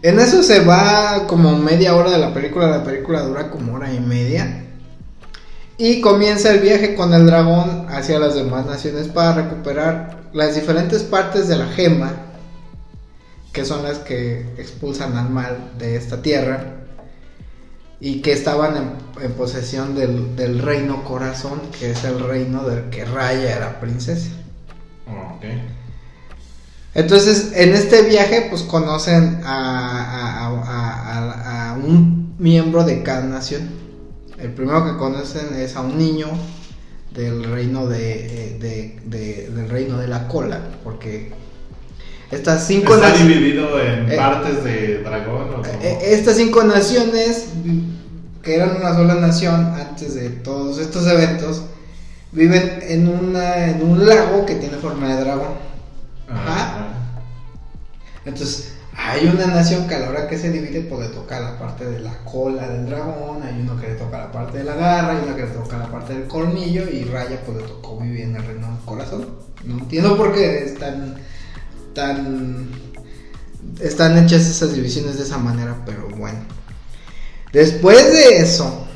en 0.02 0.20
eso 0.20 0.44
se 0.44 0.64
va 0.64 1.26
como 1.28 1.58
media 1.58 1.96
hora 1.96 2.12
de 2.12 2.18
la 2.18 2.34
película. 2.34 2.68
La 2.68 2.84
película 2.84 3.22
dura 3.22 3.50
como 3.50 3.74
hora 3.74 3.94
y 3.94 4.00
media. 4.00 4.64
Y 5.78 6.02
comienza 6.02 6.52
el 6.52 6.60
viaje 6.60 6.96
con 6.96 7.14
el 7.14 7.26
dragón 7.26 7.88
hacia 7.90 8.20
las 8.20 8.36
demás 8.36 8.66
naciones 8.66 9.08
para 9.08 9.34
recuperar 9.34 10.18
las 10.34 10.56
diferentes 10.56 11.04
partes 11.04 11.48
de 11.48 11.56
la 11.58 11.68
gema, 11.68 12.14
que 13.54 13.64
son 13.64 13.84
las 13.84 14.00
que 14.00 14.42
expulsan 14.58 15.16
al 15.16 15.30
mal 15.30 15.72
de 15.78 15.96
esta 15.96 16.22
tierra 16.22 16.78
y 18.00 18.22
que 18.22 18.32
estaban 18.32 18.98
en, 19.22 19.32
posesión 19.34 19.96
del, 19.96 20.36
del 20.36 20.60
reino 20.60 21.04
corazón, 21.04 21.62
que 21.80 21.92
es 21.92 22.04
el 22.04 22.20
reino 22.20 22.64
del 22.68 22.90
que 22.90 23.06
Raya 23.06 23.56
era 23.56 23.80
princesa. 23.80 24.30
Oh, 25.08 25.36
ok. 25.36 25.46
Entonces, 26.94 27.52
en 27.54 27.74
este 27.76 28.04
viaje, 28.04 28.48
pues 28.50 28.64
conocen 28.64 29.42
a, 29.46 30.48
a- 30.48 31.72
a- 31.72 31.74
un 31.76 32.34
miembro 32.40 32.84
de 32.84 33.04
cada 33.04 33.22
nación. 33.24 33.70
El 34.40 34.52
primero 34.54 34.84
que 34.86 34.98
conocen 34.98 35.56
es 35.58 35.76
a 35.76 35.82
un 35.82 35.98
niño 35.98 36.28
del 37.12 37.44
reino 37.44 37.88
de, 37.88 38.14
eh, 38.26 38.58
de- 38.60 39.00
de- 39.06 39.50
del 39.50 39.70
reino 39.70 39.98
de 39.98 40.08
la 40.08 40.28
cola, 40.28 40.60
porque 40.84 41.32
estas 42.32 42.66
cinco 42.66 42.96
¿Está 42.96 43.10
naciones- 43.10 43.38
dividido 43.38 43.80
en 43.82 44.12
Eh, 44.12 44.16
partes 44.16 44.64
de 44.64 45.00
dragón 45.04 45.50
o 45.50 45.62
cómo? 45.62 45.64
Eh, 45.82 46.00
Estas 46.02 46.36
cinco 46.38 46.64
naciones, 46.64 47.46
que 48.44 48.56
eran 48.56 48.76
una 48.78 48.94
sola 48.94 49.16
nación 49.16 49.74
antes 49.76 50.16
de 50.16 50.30
todos 50.30 50.78
estos 50.80 51.06
eventos, 51.08 51.64
viven 52.32 52.80
en, 52.84 53.08
una, 53.08 53.68
en 53.68 53.82
un 53.84 54.06
lago 54.06 54.46
que 54.46 54.56
tiene 54.56 54.78
forma 54.78 55.16
de 55.16 55.22
dragón. 55.24 55.68
Ajá. 56.30 56.88
Entonces, 58.26 58.74
hay 58.98 59.28
una 59.28 59.46
nación 59.48 59.88
que 59.88 59.96
a 59.96 60.00
la 60.00 60.10
hora 60.10 60.28
que 60.28 60.38
se 60.38 60.52
divide, 60.52 60.82
pues 60.82 61.08
le 61.08 61.16
toca 61.16 61.40
la 61.40 61.58
parte 61.58 61.86
de 61.86 62.00
la 62.00 62.18
cola 62.26 62.68
del 62.68 62.88
dragón, 62.88 63.44
hay 63.44 63.62
uno 63.62 63.80
que 63.80 63.90
le 63.90 63.96
toca 63.96 64.18
la 64.18 64.32
parte 64.32 64.58
de 64.58 64.64
la 64.64 64.76
garra, 64.76 65.12
hay 65.12 65.24
uno 65.24 65.36
que 65.36 65.44
le 65.44 65.50
toca 65.50 65.78
la 65.78 65.88
parte 65.90 66.14
del 66.14 66.28
colmillo, 66.28 66.90
y 66.90 67.04
Raya, 67.06 67.42
pues 67.46 67.58
le 67.58 67.64
tocó 67.64 68.00
vivir 68.00 68.22
en 68.22 68.36
el 68.36 68.44
reino 68.44 68.68
del 68.68 68.84
corazón. 68.86 69.28
No 69.64 69.78
entiendo 69.78 70.18
por 70.18 70.34
qué 70.34 70.64
están 70.66 71.16
tan. 71.94 72.70
Están 73.80 74.18
hechas 74.18 74.42
esas 74.42 74.74
divisiones 74.74 75.18
de 75.18 75.24
esa 75.24 75.38
manera, 75.38 75.76
pero 75.86 76.10
bueno. 76.10 76.40
Después 77.54 78.12
de 78.12 78.40
eso, 78.40 78.88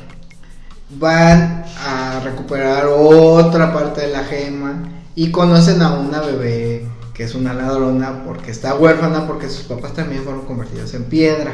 van 0.90 1.64
a 1.86 2.20
recuperar 2.22 2.86
otra 2.86 3.72
parte 3.72 4.02
de 4.02 4.08
la 4.08 4.24
gema 4.24 4.82
y 5.14 5.30
conocen 5.30 5.80
a 5.82 5.94
una 5.94 6.20
bebé 6.20 6.86
que 7.14 7.24
es 7.24 7.34
una 7.34 7.52
ladrona 7.54 8.24
porque 8.24 8.50
está 8.50 8.74
huérfana 8.74 9.26
porque 9.26 9.48
sus 9.48 9.64
papás 9.64 9.92
también 9.94 10.22
fueron 10.24 10.42
convertidos 10.46 10.94
en 10.94 11.04
piedra. 11.04 11.52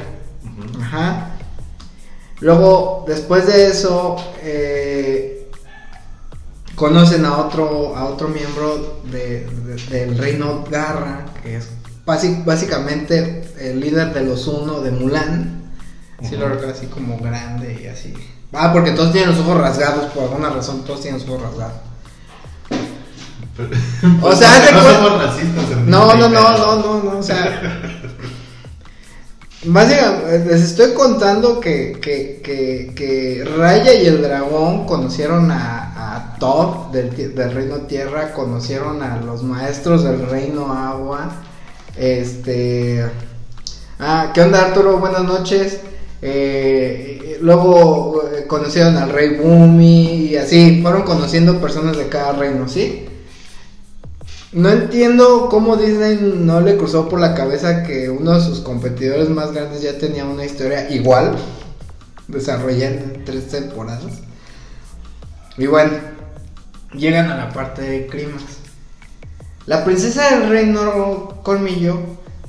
Ajá. 0.81 1.31
Luego, 2.41 3.05
después 3.09 3.47
de 3.47 3.67
eso, 3.69 4.17
eh, 4.43 5.51
conocen 6.77 7.25
a 7.25 7.39
otro, 7.39 7.97
a 7.97 8.05
otro 8.05 8.29
miembro 8.29 9.01
de- 9.11 9.47
de- 9.47 9.99
del 9.99 10.17
reino 10.17 10.65
Garra, 10.71 11.27
que 11.43 11.57
es 11.57 11.69
básicamente 12.45 13.43
el 13.61 13.81
líder 13.81 14.15
de 14.15 14.23
los 14.25 14.47
uno 14.47 14.81
de 14.81 14.91
Mulan. 14.93 15.63
Si 16.23 16.37
lo 16.37 16.49
recuerdo 16.49 16.73
así 16.75 16.87
como 16.87 17.19
grande 17.19 17.81
y 17.83 17.87
así. 17.87 18.15
Ah, 18.53 18.73
porque 18.73 18.93
todos 18.93 19.13
tienen 19.13 19.31
los 19.31 19.39
ojos 19.41 19.59
rasgados, 19.59 20.07
por 20.13 20.25
alguna 20.25 20.49
razón 20.51 20.85
todos 20.85 21.01
tienen 21.03 21.21
los 21.21 21.29
ojos 21.29 21.43
rasgados. 21.43 21.75
O 24.23 24.33
sea, 24.35 24.71
no 24.73 24.83
somos 24.83 25.23
racistas. 25.25 25.65
No, 25.87 26.15
no, 26.15 26.29
no, 26.29 26.41
no, 26.57 26.77
no, 26.77 27.03
no, 27.03 27.19
o 27.19 27.23
sea. 27.23 27.83
Básicamente, 29.65 30.45
les 30.47 30.63
estoy 30.63 30.93
contando 30.95 31.59
que, 31.59 31.99
que, 32.01 32.41
que, 32.45 32.93
que 32.95 33.45
Raya 33.57 33.93
y 33.93 34.07
el 34.07 34.23
dragón 34.23 34.87
conocieron 34.87 35.51
a, 35.51 35.95
a 35.97 36.37
del, 36.93 37.11
ti- 37.11 37.25
del 37.25 37.53
reino 37.53 37.79
tierra, 37.79 38.33
conocieron 38.33 39.03
a 39.03 39.17
los 39.17 39.43
maestros 39.43 40.05
del 40.05 40.29
reino 40.29 40.73
agua. 40.73 41.31
Este. 41.97 43.05
Ah, 43.99 44.31
¿qué 44.33 44.43
onda 44.43 44.67
Arturo? 44.67 44.99
Buenas 44.99 45.25
noches. 45.25 45.81
Eh, 46.23 47.39
luego 47.41 48.23
eh, 48.33 48.47
conocieron 48.47 48.97
al 48.97 49.11
rey 49.11 49.37
Bumi 49.37 50.27
y 50.29 50.37
así, 50.37 50.81
fueron 50.83 51.03
conociendo 51.03 51.61
personas 51.61 51.97
de 51.97 52.09
cada 52.09 52.33
reino, 52.33 52.69
¿sí? 52.69 53.08
No 54.53 54.71
entiendo 54.71 55.49
cómo 55.51 55.77
Disney 55.77 56.19
no 56.35 56.63
le 56.63 56.79
cruzó 56.79 57.09
por 57.09 57.21
la 57.21 57.35
cabeza 57.35 57.83
que 57.83 58.09
uno 58.09 58.33
de 58.33 58.41
sus 58.41 58.61
competidores 58.61 59.29
más 59.29 59.53
grandes 59.53 59.83
ya 59.83 59.99
tenía 59.99 60.25
una 60.25 60.47
historia 60.47 60.89
igual, 60.91 61.37
desarrollada 62.29 62.95
en 62.95 63.25
tres 63.27 63.49
temporadas. 63.49 64.23
Y 65.59 65.67
bueno, 65.67 65.93
llegan 66.95 67.31
a 67.31 67.37
la 67.37 67.53
parte 67.53 67.83
de 67.83 68.07
Crimas. 68.07 68.43
La 69.67 69.85
princesa 69.85 70.31
del 70.31 70.49
reino 70.49 71.41
Colmillo 71.43 71.99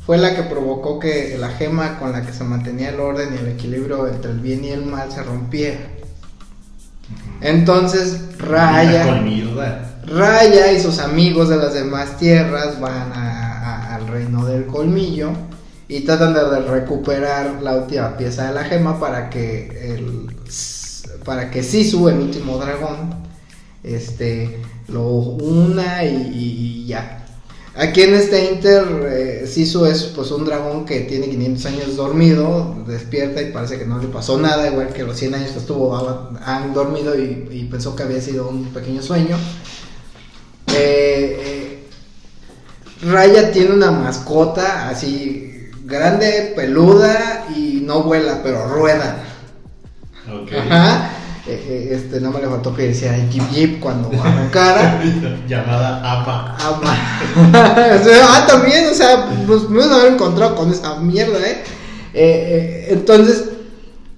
fue 0.05 0.17
la 0.17 0.35
que 0.35 0.43
provocó 0.43 0.99
que 0.99 1.37
la 1.37 1.49
gema 1.49 1.99
con 1.99 2.13
la 2.13 2.25
que 2.25 2.31
se 2.31 2.45
mantenía 2.45 2.89
el 2.89 2.99
orden 3.01 3.33
y 3.33 3.37
el 3.39 3.47
equilibrio 3.49 4.07
entre 4.07 4.31
el 4.31 4.39
bien 4.39 4.63
y 4.63 4.69
el 4.69 4.85
mal 4.85 5.11
se 5.11 5.21
rompiera. 5.21 5.79
Entonces 7.41 8.37
Raya... 8.37 9.21
Raya 10.09 10.71
y 10.71 10.81
sus 10.81 10.97
amigos 10.97 11.49
de 11.49 11.57
las 11.57 11.75
demás 11.75 12.17
tierras 12.17 12.79
van 12.79 13.13
al 13.13 14.07
reino 14.07 14.43
del 14.45 14.65
colmillo 14.65 15.31
y 15.87 16.01
tratan 16.01 16.33
de 16.33 16.61
recuperar 16.61 17.61
la 17.61 17.75
última 17.75 18.17
pieza 18.17 18.47
de 18.47 18.55
la 18.55 18.63
gema 18.63 18.99
para 18.99 19.29
que 19.29 19.93
el 19.93 20.29
para 21.23 21.51
que 21.51 21.61
Sisu, 21.61 22.09
el 22.09 22.19
último 22.19 22.57
dragón, 22.57 23.13
este 23.83 24.59
lo 24.87 25.09
una 25.09 26.03
y, 26.03 26.85
ya. 26.87 27.25
Aquí 27.75 28.01
en 28.01 28.15
este 28.15 28.51
Inter, 28.51 28.83
eh, 29.11 29.47
Sisu 29.47 29.85
es 29.85 30.03
pues 30.15 30.31
un 30.31 30.43
dragón 30.43 30.85
que 30.85 31.01
tiene 31.01 31.29
500 31.29 31.65
años 31.67 31.95
dormido, 31.95 32.75
despierta 32.87 33.41
y 33.43 33.51
parece 33.51 33.77
que 33.77 33.85
no 33.85 33.99
le 33.99 34.07
pasó 34.07 34.39
nada, 34.39 34.67
igual 34.67 34.87
que 34.87 35.03
los 35.03 35.17
100 35.17 35.35
años 35.35 35.51
que 35.51 35.59
estuvo 35.59 35.95
han 36.43 36.73
dormido 36.73 37.15
y 37.15 37.67
pensó 37.69 37.95
que 37.95 38.03
había 38.03 38.21
sido 38.21 38.49
un 38.49 38.65
pequeño 38.65 39.03
sueño. 39.03 39.37
Eh, 40.75 41.37
eh, 41.41 43.09
Raya 43.09 43.51
tiene 43.51 43.73
una 43.73 43.91
mascota 43.91 44.89
así 44.89 45.69
grande, 45.85 46.53
peluda 46.55 47.45
y 47.55 47.81
no 47.83 48.03
vuela, 48.03 48.39
pero 48.43 48.67
rueda. 48.67 49.23
Ok. 50.27 50.51
Ajá. 50.53 51.09
Eh, 51.47 51.89
este, 51.93 52.21
no 52.21 52.29
me 52.29 52.41
le 52.41 52.47
faltó 52.47 52.75
que 52.75 52.89
decía 52.89 53.17
Jeep 53.29 53.49
Jeep 53.49 53.79
cuando 53.79 54.09
arrancara. 54.21 55.01
Llamada 55.47 55.97
Ama. 56.03 56.57
Ama. 56.59 57.95
O 57.99 58.03
sea, 58.03 58.25
ah, 58.27 58.45
también, 58.47 58.85
o 58.87 58.93
sea, 58.93 59.29
pues 59.47 59.67
me 59.67 59.79
van 59.79 59.91
a 59.91 59.95
haber 59.95 60.13
encontrado 60.13 60.55
con 60.55 60.71
esa 60.71 60.99
mierda, 60.99 61.39
¿eh? 61.39 61.63
Eh, 62.13 62.13
eh, 62.13 62.87
Entonces, 62.91 63.45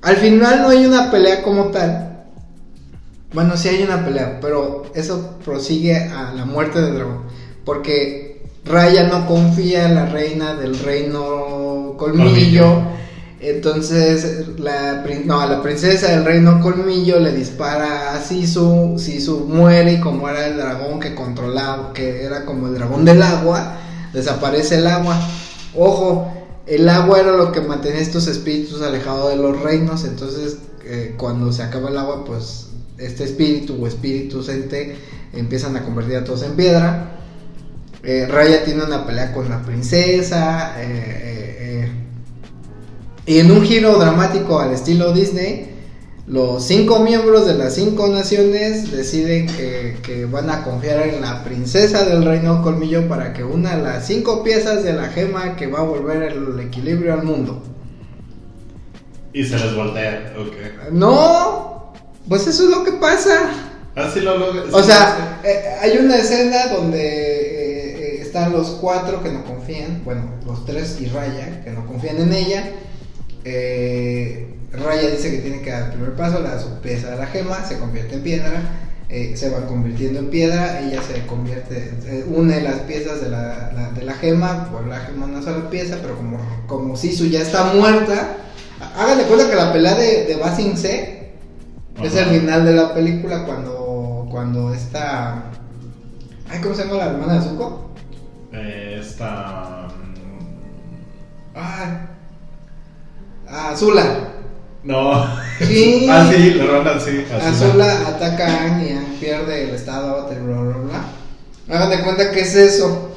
al 0.01 0.17
final 0.17 0.61
no 0.63 0.69
hay 0.69 0.85
una 0.85 1.09
pelea 1.09 1.41
como 1.41 1.65
tal. 1.65 2.10
Bueno, 3.33 3.55
sí 3.55 3.69
hay 3.69 3.83
una 3.83 4.03
pelea, 4.03 4.39
pero 4.41 4.83
eso 4.93 5.37
prosigue 5.45 5.95
a 5.95 6.33
la 6.33 6.45
muerte 6.45 6.81
del 6.81 6.95
dragón. 6.95 7.23
Porque 7.63 8.41
Raya 8.65 9.07
no 9.07 9.25
confía 9.25 9.85
en 9.85 9.95
la 9.95 10.05
reina 10.07 10.55
del 10.55 10.77
reino 10.77 11.95
colmillo. 11.97 12.25
Colmillo. 12.25 13.01
Entonces, 13.39 14.59
la, 14.59 15.03
no, 15.25 15.47
la 15.47 15.63
princesa 15.63 16.11
del 16.11 16.25
reino 16.25 16.61
colmillo 16.61 17.19
le 17.19 17.31
dispara 17.33 18.13
a 18.13 18.21
Sisu. 18.21 18.99
Sisu 18.99 19.45
muere 19.47 19.93
y 19.93 19.99
como 19.99 20.29
era 20.29 20.45
el 20.45 20.57
dragón 20.57 20.99
que 20.99 21.15
controlaba, 21.15 21.93
que 21.93 22.23
era 22.23 22.45
como 22.45 22.67
el 22.67 22.75
dragón 22.75 23.03
del 23.03 23.21
agua, 23.23 23.77
desaparece 24.13 24.75
el 24.77 24.87
agua. 24.87 25.17
Ojo, 25.75 26.31
el 26.67 26.87
agua 26.87 27.19
era 27.19 27.31
lo 27.31 27.51
que 27.51 27.61
mantenía 27.61 28.01
estos 28.01 28.27
espíritus 28.27 28.81
alejados 28.81 29.31
de 29.31 29.37
los 29.37 29.59
reinos. 29.59 30.03
Entonces, 30.03 30.57
eh, 30.83 31.15
cuando 31.17 31.51
se 31.51 31.63
acaba 31.63 31.89
el 31.89 31.97
agua, 31.97 32.23
pues 32.25 32.67
este 33.01 33.23
espíritu 33.23 33.77
o 33.81 33.87
espíritus 33.87 34.49
ente 34.49 34.95
empiezan 35.33 35.75
a 35.75 35.83
convertir 35.83 36.17
a 36.17 36.23
todos 36.23 36.43
en 36.43 36.55
piedra. 36.55 37.17
Eh, 38.03 38.27
Raya 38.27 38.63
tiene 38.63 38.83
una 38.83 39.05
pelea 39.05 39.33
con 39.33 39.49
la 39.49 39.61
princesa. 39.61 40.75
eh, 40.81 41.85
eh. 41.85 41.91
Y 43.25 43.39
en 43.39 43.51
un 43.51 43.61
giro 43.61 43.97
dramático 43.97 44.59
al 44.59 44.73
estilo 44.73 45.13
Disney, 45.13 45.69
los 46.27 46.63
cinco 46.63 46.99
miembros 46.99 47.45
de 47.45 47.53
las 47.53 47.75
cinco 47.75 48.07
naciones 48.07 48.91
deciden 48.91 49.47
que, 49.47 49.97
que 50.01 50.25
van 50.25 50.49
a 50.49 50.63
confiar 50.63 51.07
en 51.07 51.21
la 51.21 51.43
princesa 51.43 52.05
del 52.05 52.25
reino 52.25 52.61
colmillo 52.63 53.07
para 53.07 53.33
que 53.33 53.43
una 53.43 53.77
las 53.77 54.07
cinco 54.07 54.43
piezas 54.43 54.83
de 54.83 54.93
la 54.93 55.09
gema 55.09 55.55
que 55.55 55.67
va 55.67 55.79
a 55.79 55.83
volver 55.83 56.23
el 56.23 56.59
equilibrio 56.59 57.13
al 57.13 57.23
mundo. 57.23 57.61
Y 59.33 59.43
se 59.43 59.57
les 59.57 59.75
voltea, 59.75 60.33
ok. 60.37 60.91
No, 60.91 61.70
pues 62.27 62.47
eso 62.47 62.63
es 62.63 62.69
lo 62.69 62.83
que 62.83 62.93
pasa. 62.93 63.51
Así 63.95 64.21
lo 64.21 64.37
logra. 64.37 64.63
O 64.71 64.83
sea, 64.83 65.41
eh, 65.43 65.75
hay 65.81 65.97
una 65.97 66.15
escena 66.17 66.67
donde 66.67 66.99
eh, 67.01 67.97
eh, 67.99 68.21
están 68.21 68.51
los 68.53 68.69
cuatro 68.81 69.21
que 69.21 69.29
no 69.31 69.43
confían, 69.43 70.01
bueno, 70.05 70.23
los 70.45 70.65
tres 70.65 70.97
y 71.01 71.07
Raya, 71.07 71.61
que 71.63 71.71
no 71.71 71.85
confían 71.85 72.17
en 72.19 72.31
ella. 72.33 72.63
Eh, 73.43 74.47
Raya 74.71 75.09
dice 75.09 75.31
que 75.31 75.39
tiene 75.39 75.61
que 75.61 75.71
dar 75.71 75.83
el 75.83 75.89
primer 75.91 76.13
paso, 76.13 76.39
le 76.41 76.47
da 76.49 76.59
su 76.59 76.79
pieza 76.79 77.11
a 77.13 77.15
la 77.17 77.27
gema, 77.27 77.65
se 77.67 77.77
convierte 77.79 78.15
en 78.15 78.21
piedra, 78.23 78.61
eh, 79.09 79.33
se 79.35 79.49
va 79.49 79.65
convirtiendo 79.67 80.19
en 80.19 80.29
piedra, 80.29 80.79
ella 80.79 81.01
se 81.03 81.25
convierte, 81.25 81.91
eh, 82.05 82.23
une 82.29 82.61
las 82.61 82.79
piezas 82.81 83.19
de 83.21 83.29
la, 83.29 83.71
la- 83.75 83.91
de 83.91 84.03
la 84.05 84.13
gema, 84.13 84.71
por 84.71 84.87
la 84.87 84.99
gema 85.01 85.25
una 85.25 85.41
sola 85.41 85.69
pieza, 85.69 85.97
pero 86.01 86.15
como, 86.15 86.37
como 86.67 86.95
Sisu 86.95 87.25
ya 87.25 87.41
está 87.41 87.73
muerta, 87.73 88.37
háganle 88.97 89.23
cuenta 89.25 89.49
que 89.49 89.55
la 89.57 89.73
pelea 89.73 89.95
de, 89.95 90.25
de 90.27 90.35
Basing 90.37 90.77
C 90.77 91.20
es 92.03 92.15
el 92.15 92.25
final 92.25 92.65
de 92.65 92.73
la 92.73 92.93
película 92.93 93.45
cuando, 93.45 94.27
cuando 94.29 94.73
está... 94.73 95.43
Ay, 96.49 96.59
¿cómo 96.61 96.75
se 96.75 96.83
llama 96.83 96.97
la 96.97 97.05
hermana 97.07 97.33
de 97.35 97.41
Zuko? 97.41 97.91
Eh, 98.51 98.97
esta. 98.99 99.87
Ay. 101.55 101.87
Ah, 103.47 103.69
Azula. 103.71 104.03
No. 104.83 105.25
Sí. 105.59 106.07
ah, 106.11 106.29
sí, 106.31 106.51
lo 106.55 106.67
rondan, 106.67 106.99
sí. 106.99 107.25
Azula 107.31 108.07
ataca 108.07 108.47
a 108.47 108.61
Aang 108.63 109.17
pierde 109.19 109.69
el 109.69 109.75
estado 109.75 110.29
de 110.29 110.39
bla 110.39 110.61
bla 110.61 110.77
bla. 110.77 111.75
Hagan 111.75 111.89
de 111.89 112.03
cuenta 112.03 112.31
que 112.31 112.41
es 112.41 112.55
eso. 112.55 113.11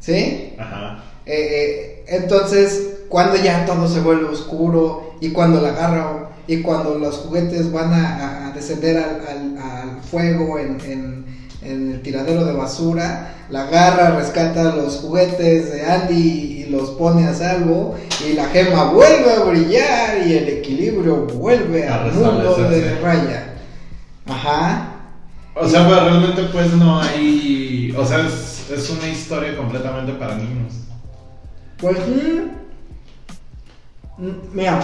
¿Sí? 0.00 0.54
Ajá. 0.58 1.04
Eh, 1.24 1.34
eh, 1.34 2.04
entonces, 2.08 2.98
cuando 3.08 3.36
ya 3.36 3.64
todo 3.64 3.88
se 3.88 4.00
vuelve 4.00 4.26
oscuro 4.26 5.16
y 5.20 5.30
cuando 5.30 5.60
la 5.60 5.70
agarra 5.70 6.25
y 6.48 6.62
cuando 6.62 6.98
los 6.98 7.16
juguetes 7.16 7.72
van 7.72 7.92
a, 7.92 8.48
a 8.48 8.52
descender 8.52 8.96
al, 8.98 9.20
al- 9.26 9.58
al 9.58 10.00
fuego 10.02 10.58
en, 10.58 10.80
en- 10.82 11.26
en 11.62 11.92
el 11.92 12.02
tiradero 12.02 12.44
de 12.44 12.52
basura, 12.52 13.34
la 13.50 13.62
agarra, 13.64 14.16
rescata 14.16 14.76
los 14.76 14.96
juguetes 14.98 15.72
de 15.72 15.84
Andy 15.84 16.14
y 16.14 16.66
los 16.70 16.90
pone 16.90 17.26
a 17.26 17.34
salvo 17.34 17.96
y 18.24 18.34
la 18.34 18.44
gema 18.50 18.92
vuelve 18.92 19.32
a 19.32 19.40
brillar 19.44 20.24
y 20.26 20.34
el 20.34 20.48
equilibrio 20.48 21.26
vuelve 21.26 21.88
A 21.88 22.04
al 22.04 22.12
mundo 22.12 22.54
de. 22.56 23.00
Raya. 23.00 23.54
Ajá. 24.26 24.92
O 25.56 25.66
sea, 25.68 25.88
pues 25.88 26.00
realmente, 26.02 26.42
pues 26.52 26.72
no 26.74 27.00
hay. 27.00 27.92
O 27.98 28.04
sea, 28.06 28.24
es, 28.26 28.70
es 28.70 28.90
una 28.90 29.08
historia 29.08 29.56
completamente 29.56 30.12
para 30.12 30.36
niños. 30.36 30.74
Pues 31.78 31.96
mm, 31.98 34.22
mm, 34.22 34.32
mira, 34.52 34.78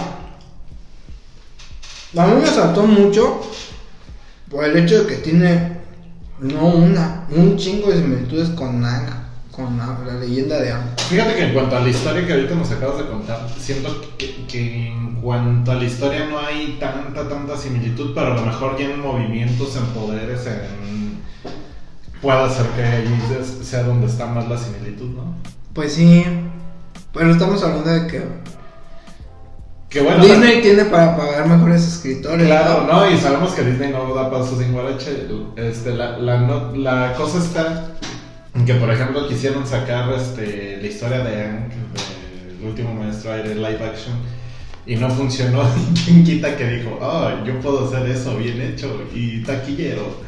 a 2.15 2.27
mí 2.27 2.41
me 2.41 2.47
saltó 2.47 2.83
mucho 2.83 3.41
por 4.49 4.65
el 4.65 4.77
hecho 4.77 5.03
de 5.03 5.07
que 5.07 5.15
tiene 5.21 5.77
no 6.39 6.67
una, 6.67 7.25
un 7.29 7.57
chingo 7.57 7.89
de 7.89 8.01
similitudes 8.01 8.49
con 8.49 8.83
Ang, 8.85 9.07
con 9.51 9.77
la, 9.77 9.97
la 10.05 10.19
leyenda 10.19 10.59
de 10.59 10.71
Ang. 10.71 10.83
Fíjate 11.09 11.35
que 11.35 11.43
en 11.45 11.53
cuanto 11.53 11.77
a 11.77 11.79
la 11.79 11.89
historia 11.89 12.25
que 12.25 12.33
ahorita 12.33 12.55
nos 12.55 12.71
acabas 12.71 12.97
de 12.97 13.07
contar, 13.07 13.47
siento 13.57 14.01
que, 14.17 14.45
que 14.47 14.87
en 14.87 15.15
cuanto 15.21 15.71
a 15.71 15.75
la 15.75 15.85
historia 15.85 16.27
no 16.27 16.39
hay 16.39 16.77
tanta, 16.79 17.27
tanta 17.27 17.57
similitud, 17.57 18.13
pero 18.13 18.33
a 18.33 18.35
lo 18.35 18.45
mejor 18.45 18.77
ya 18.77 18.85
en 18.85 18.99
movimientos, 18.99 19.75
en 19.75 19.85
poderes, 19.87 20.45
en... 20.45 21.19
puede 22.21 22.49
ser 22.49 22.65
que 22.75 22.83
ahí 22.83 23.19
sea 23.63 23.83
donde 23.83 24.07
está 24.07 24.27
más 24.27 24.47
la 24.47 24.57
similitud, 24.57 25.09
¿no? 25.15 25.35
Pues 25.73 25.93
sí, 25.93 26.23
pero 27.13 27.31
estamos 27.31 27.63
hablando 27.63 27.89
de 27.89 28.07
que 28.07 28.23
Que 29.93 30.01
bueno, 30.01 30.23
Disney 30.23 30.59
tiene 30.63 30.85
para 30.85 31.15
pagar 31.15 31.47
mejores 31.47 31.83
escritores. 31.87 32.47
Claro, 32.47 32.87
no, 32.91 33.07
y 33.11 33.15
sabemos 33.19 33.51
que 33.53 33.61
Disney 33.63 33.91
no 33.91 34.11
da 34.15 34.31
pasos 34.31 34.57
sin 34.57 34.73
guarache. 34.73 35.27
Este, 35.55 35.93
la, 35.93 36.17
la, 36.17 36.39
no- 36.39 36.75
la 36.75 37.13
cosa 37.13 37.37
está 37.37 37.89
en 38.55 38.65
que, 38.65 38.73
por 38.73 38.89
ejemplo, 38.89 39.27
quisieron 39.27 39.67
sacar 39.67 40.11
este, 40.13 40.79
la 40.81 40.87
historia 40.87 41.19
de 41.19 41.41
Aang, 41.43 41.69
del 41.69 42.67
último 42.67 42.91
maestro 42.95 43.33
aire 43.33 43.53
live 43.53 43.85
action, 43.85 44.15
y 44.87 44.95
no 44.95 45.11
funcionó. 45.11 45.61
¿Y 45.77 45.99
quién 45.99 46.23
quita 46.23 46.57
que 46.57 46.67
dijo, 46.67 46.97
oh, 46.99 47.29
yo 47.45 47.59
puedo 47.61 47.85
hacer 47.87 48.09
eso 48.09 48.35
bien 48.35 48.59
hecho 48.61 48.99
y 49.13 49.43
taquillero? 49.43 50.23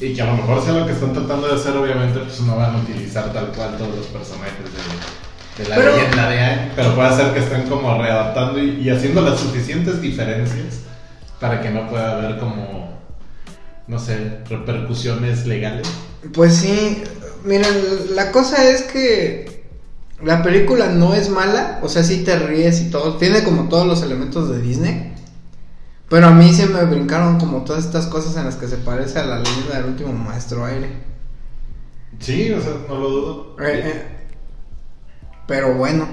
Y 0.00 0.14
que 0.14 0.22
a 0.22 0.26
lo 0.26 0.34
mejor 0.34 0.62
sea 0.62 0.72
lo 0.74 0.86
que 0.86 0.92
están 0.92 1.12
tratando 1.12 1.48
de 1.48 1.54
hacer, 1.54 1.76
obviamente, 1.76 2.20
pues 2.20 2.40
no 2.42 2.56
van 2.56 2.76
a 2.76 2.78
utilizar 2.78 3.32
tal 3.32 3.48
cual 3.48 3.76
todos 3.76 3.96
los 3.96 4.06
personajes 4.06 4.64
de, 4.64 5.23
de 5.58 5.68
la 5.68 5.76
Pero- 5.76 5.96
leyenda 5.96 6.28
de 6.30 6.38
Aang, 6.40 6.70
pero 6.74 6.94
puede 6.94 7.16
ser 7.16 7.32
que 7.32 7.38
estén 7.40 7.68
como 7.68 8.00
readaptando 8.00 8.58
y, 8.62 8.80
y 8.80 8.90
haciendo 8.90 9.20
las 9.20 9.38
suficientes 9.40 10.00
diferencias 10.00 10.80
para 11.40 11.60
que 11.60 11.70
no 11.70 11.88
pueda 11.88 12.12
haber 12.18 12.38
como, 12.38 12.98
no 13.86 13.98
sé, 13.98 14.38
repercusiones 14.48 15.46
legales. 15.46 15.86
Pues 16.32 16.56
sí, 16.56 17.02
miren, 17.44 17.66
la 18.14 18.32
cosa 18.32 18.64
es 18.68 18.82
que 18.82 19.64
la 20.22 20.42
película 20.42 20.86
no 20.88 21.14
es 21.14 21.28
mala, 21.28 21.80
o 21.82 21.88
sea, 21.88 22.02
sí 22.02 22.24
te 22.24 22.36
ríes 22.38 22.80
y 22.80 22.90
todo, 22.90 23.16
tiene 23.18 23.44
como 23.44 23.68
todos 23.68 23.86
los 23.86 24.02
elementos 24.02 24.50
de 24.50 24.60
Disney, 24.60 25.12
pero 26.08 26.28
a 26.28 26.30
mí 26.30 26.52
se 26.52 26.66
me 26.66 26.82
brincaron 26.84 27.38
como 27.38 27.62
todas 27.64 27.84
estas 27.84 28.06
cosas 28.06 28.36
en 28.36 28.44
las 28.46 28.56
que 28.56 28.68
se 28.68 28.76
parece 28.78 29.18
a 29.18 29.24
la 29.24 29.38
leyenda 29.38 29.76
del 29.76 29.86
último 29.86 30.12
maestro 30.12 30.64
aire. 30.64 30.88
Sí, 32.20 32.52
o 32.52 32.60
sea, 32.62 32.72
no 32.88 32.96
lo 32.96 33.08
dudo. 33.10 33.56
Eh, 33.60 33.82
eh, 33.84 34.02
Pero 35.46 35.74
bueno, 35.74 36.06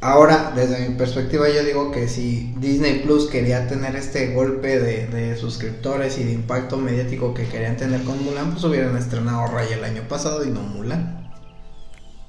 ahora 0.00 0.52
desde 0.56 0.88
mi 0.88 0.94
perspectiva 0.96 1.48
yo 1.48 1.62
digo 1.64 1.90
que 1.92 2.08
si 2.08 2.52
Disney 2.56 3.00
Plus 3.00 3.26
quería 3.28 3.68
tener 3.68 3.94
este 3.96 4.34
golpe 4.34 4.78
de, 4.80 5.06
de 5.06 5.36
suscriptores 5.36 6.18
y 6.18 6.24
de 6.24 6.32
impacto 6.32 6.76
mediático 6.76 7.34
que 7.34 7.46
querían 7.46 7.76
tener 7.76 8.02
con 8.02 8.22
Mulan, 8.24 8.50
pues 8.52 8.64
hubieran 8.64 8.96
estrenado 8.96 9.46
Raya 9.46 9.76
el 9.76 9.84
año 9.84 10.02
pasado 10.08 10.44
y 10.44 10.50
no 10.50 10.60
Mulan. 10.60 11.30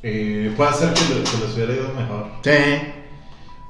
Eh, 0.04 0.52
puede 0.58 0.74
ser 0.74 0.94
que, 0.94 1.02
le- 1.02 1.24
que 1.24 1.38
les 1.46 1.56
hubiera 1.56 1.74
ido 1.74 1.94
mejor. 1.94 2.26
Sí. 2.44 2.52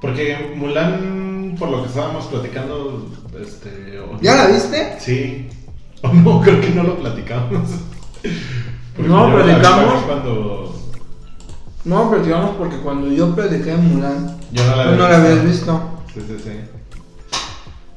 Porque 0.02 0.54
Mulan, 0.56 1.56
por 1.60 1.70
lo 1.70 1.84
que 1.84 1.90
estábamos 1.90 2.26
platicando, 2.28 3.08
este... 3.40 4.00
¿Ya 4.22 4.36
la 4.36 4.48
viste? 4.48 4.96
Sí. 5.00 5.50
O 6.04 6.08
no, 6.12 6.42
creo 6.42 6.60
que 6.60 6.72
no 6.72 6.82
lo 6.82 6.98
platicamos. 6.98 7.70
Porque 8.96 9.08
No, 9.08 9.32
platicamos. 9.36 10.04
Cuando... 10.06 10.81
No, 11.84 12.10
pero 12.12 12.24
digamos 12.24 12.52
porque 12.58 12.78
cuando 12.78 13.08
yo 13.12 13.34
prediqué 13.36 13.76
Mulan, 13.76 14.38
Yo 14.52 14.64
no 14.66 14.76
la 14.76 14.84
había 14.84 14.96
no 14.98 15.10
la 15.10 15.18
visto. 15.18 15.28
habías 15.32 15.46
visto. 15.46 15.82
Sí, 16.14 16.22
sí, 16.28 16.38
sí. 16.44 16.52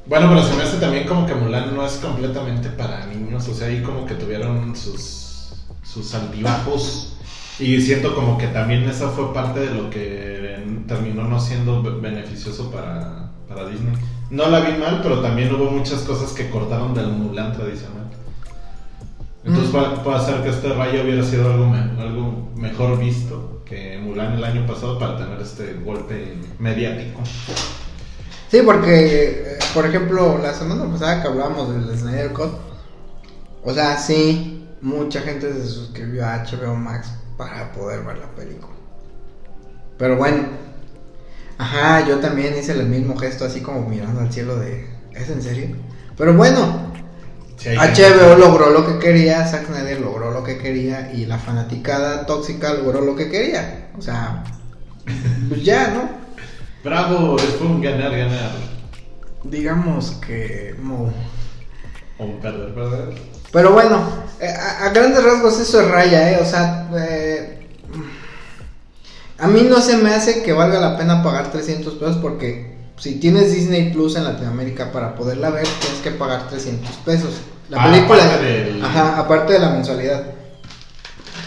Bueno, 0.07 0.29
pero 0.29 0.43
se 0.43 0.55
me 0.55 0.63
hace 0.63 0.77
también 0.77 1.07
como 1.07 1.25
que 1.25 1.35
Mulan 1.35 1.75
no 1.75 1.85
es 1.85 1.93
completamente 1.93 2.69
para 2.69 3.05
niños. 3.07 3.47
O 3.47 3.53
sea, 3.53 3.67
ahí 3.67 3.81
como 3.81 4.05
que 4.05 4.15
tuvieron 4.15 4.75
sus, 4.75 5.53
sus 5.83 6.13
altibajos. 6.13 7.17
Y 7.59 7.79
siento 7.81 8.13
como 8.15 8.37
que 8.37 8.47
también 8.47 8.83
esa 8.89 9.09
fue 9.09 9.33
parte 9.33 9.61
de 9.61 9.73
lo 9.73 9.89
que 9.89 10.65
terminó 10.87 11.23
no 11.23 11.39
siendo 11.39 11.81
be- 11.81 11.91
beneficioso 12.01 12.69
para, 12.69 13.29
para 13.47 13.67
Disney. 13.69 13.95
No 14.29 14.47
la 14.49 14.59
vi 14.61 14.77
mal, 14.77 14.99
pero 15.01 15.21
también 15.21 15.53
hubo 15.55 15.71
muchas 15.71 16.01
cosas 16.01 16.33
que 16.33 16.49
cortaron 16.49 16.93
del 16.93 17.07
Mulan 17.07 17.53
tradicional. 17.53 18.09
Entonces 19.43 19.69
Mm. 19.69 19.71
puede, 19.71 19.87
puede 20.03 20.19
ser 20.25 20.41
que 20.43 20.49
este 20.49 20.73
rayo 20.73 21.03
hubiera 21.03 21.23
sido 21.23 21.51
algo, 21.51 21.67
me- 21.67 22.01
algo 22.01 22.49
mejor 22.57 22.99
visto 22.99 23.54
que 23.65 23.97
Mulan 23.97 24.33
el 24.33 24.43
año 24.43 24.65
pasado 24.67 24.99
para 24.99 25.17
tener 25.17 25.41
este 25.41 25.73
golpe 25.73 26.37
mediático. 26.59 27.21
Sí, 28.49 28.61
porque, 28.63 29.25
eh, 29.25 29.59
por 29.73 29.85
ejemplo, 29.85 30.37
la 30.37 30.53
semana 30.53 30.85
pasada 30.89 31.21
que 31.21 31.27
hablábamos 31.27 31.73
del 31.73 31.97
Snyder 31.97 32.31
Cut, 32.31 32.51
o 33.63 33.73
sea, 33.73 33.97
sí, 33.97 34.67
mucha 34.81 35.21
gente 35.21 35.51
se 35.51 35.67
suscribió 35.67 36.25
a 36.25 36.43
HBO 36.43 36.75
Max 36.75 37.09
para 37.37 37.71
poder 37.73 38.03
ver 38.03 38.19
la 38.19 38.29
película. 38.35 38.73
Pero 39.97 40.17
bueno, 40.17 40.43
ajá, 41.57 42.07
yo 42.07 42.19
también 42.19 42.55
hice 42.57 42.73
el 42.73 42.85
mismo 42.85 43.17
gesto, 43.17 43.45
así 43.45 43.61
como 43.61 43.89
mirando 43.89 44.21
al 44.21 44.31
cielo 44.31 44.57
de, 44.57 44.87
¿es 45.13 45.29
en 45.29 45.41
serio? 45.41 45.75
Pero 46.15 46.33
bueno, 46.35 46.93
Sí, 47.65 47.75
HBO 47.75 48.35
logró 48.37 48.69
lo 48.69 48.85
que 48.85 48.99
quería, 48.99 49.45
Zack 49.47 49.65
Snyder 49.67 49.99
logró 49.99 50.29
lo 50.31 50.43
que 50.43 50.57
quería 50.59 51.11
y 51.13 51.25
la 51.25 51.39
fanaticada 51.39 52.25
tóxica 52.27 52.73
logró 52.73 53.01
lo 53.01 53.15
que 53.15 53.29
quería. 53.29 53.89
O 53.97 54.01
sea, 54.03 54.43
pues 55.49 55.63
ya, 55.63 55.87
¿no? 55.89 56.09
Bravo, 56.83 57.37
es 57.37 57.59
un 57.59 57.81
ganar, 57.81 58.15
ganar. 58.15 58.51
Digamos 59.43 60.11
que... 60.25 60.75
mo- 60.79 61.11
O 62.19 62.25
un 62.25 62.39
perder, 62.39 62.73
perder. 62.75 63.15
Pero 63.51 63.71
bueno, 63.73 63.99
eh, 64.39 64.47
a, 64.47 64.85
a 64.85 64.89
grandes 64.89 65.23
rasgos 65.23 65.59
eso 65.59 65.81
es 65.81 65.89
raya, 65.89 66.31
¿eh? 66.33 66.39
O 66.41 66.45
sea, 66.45 66.87
eh, 66.95 67.67
a 69.39 69.47
mí 69.47 69.61
no 69.63 69.81
se 69.81 69.97
me 69.97 70.11
hace 70.13 70.43
que 70.43 70.53
valga 70.53 70.79
la 70.79 70.97
pena 70.97 71.23
pagar 71.23 71.51
300 71.51 71.95
pesos 71.95 72.17
porque 72.17 72.75
si 72.97 73.15
tienes 73.19 73.51
Disney 73.51 73.91
Plus 73.91 74.15
en 74.15 74.23
Latinoamérica 74.23 74.91
para 74.91 75.15
poderla 75.15 75.49
ver, 75.49 75.67
tienes 75.81 75.99
que 76.01 76.11
pagar 76.11 76.47
300 76.47 76.91
pesos. 76.97 77.41
La 77.69 77.81
Ah, 77.83 77.91
película, 77.91 78.23
aparte 78.25 78.45
del- 78.45 78.85
ajá, 78.85 79.19
aparte 79.19 79.53
de 79.53 79.59
la 79.59 79.69
mensualidad. 79.71 80.23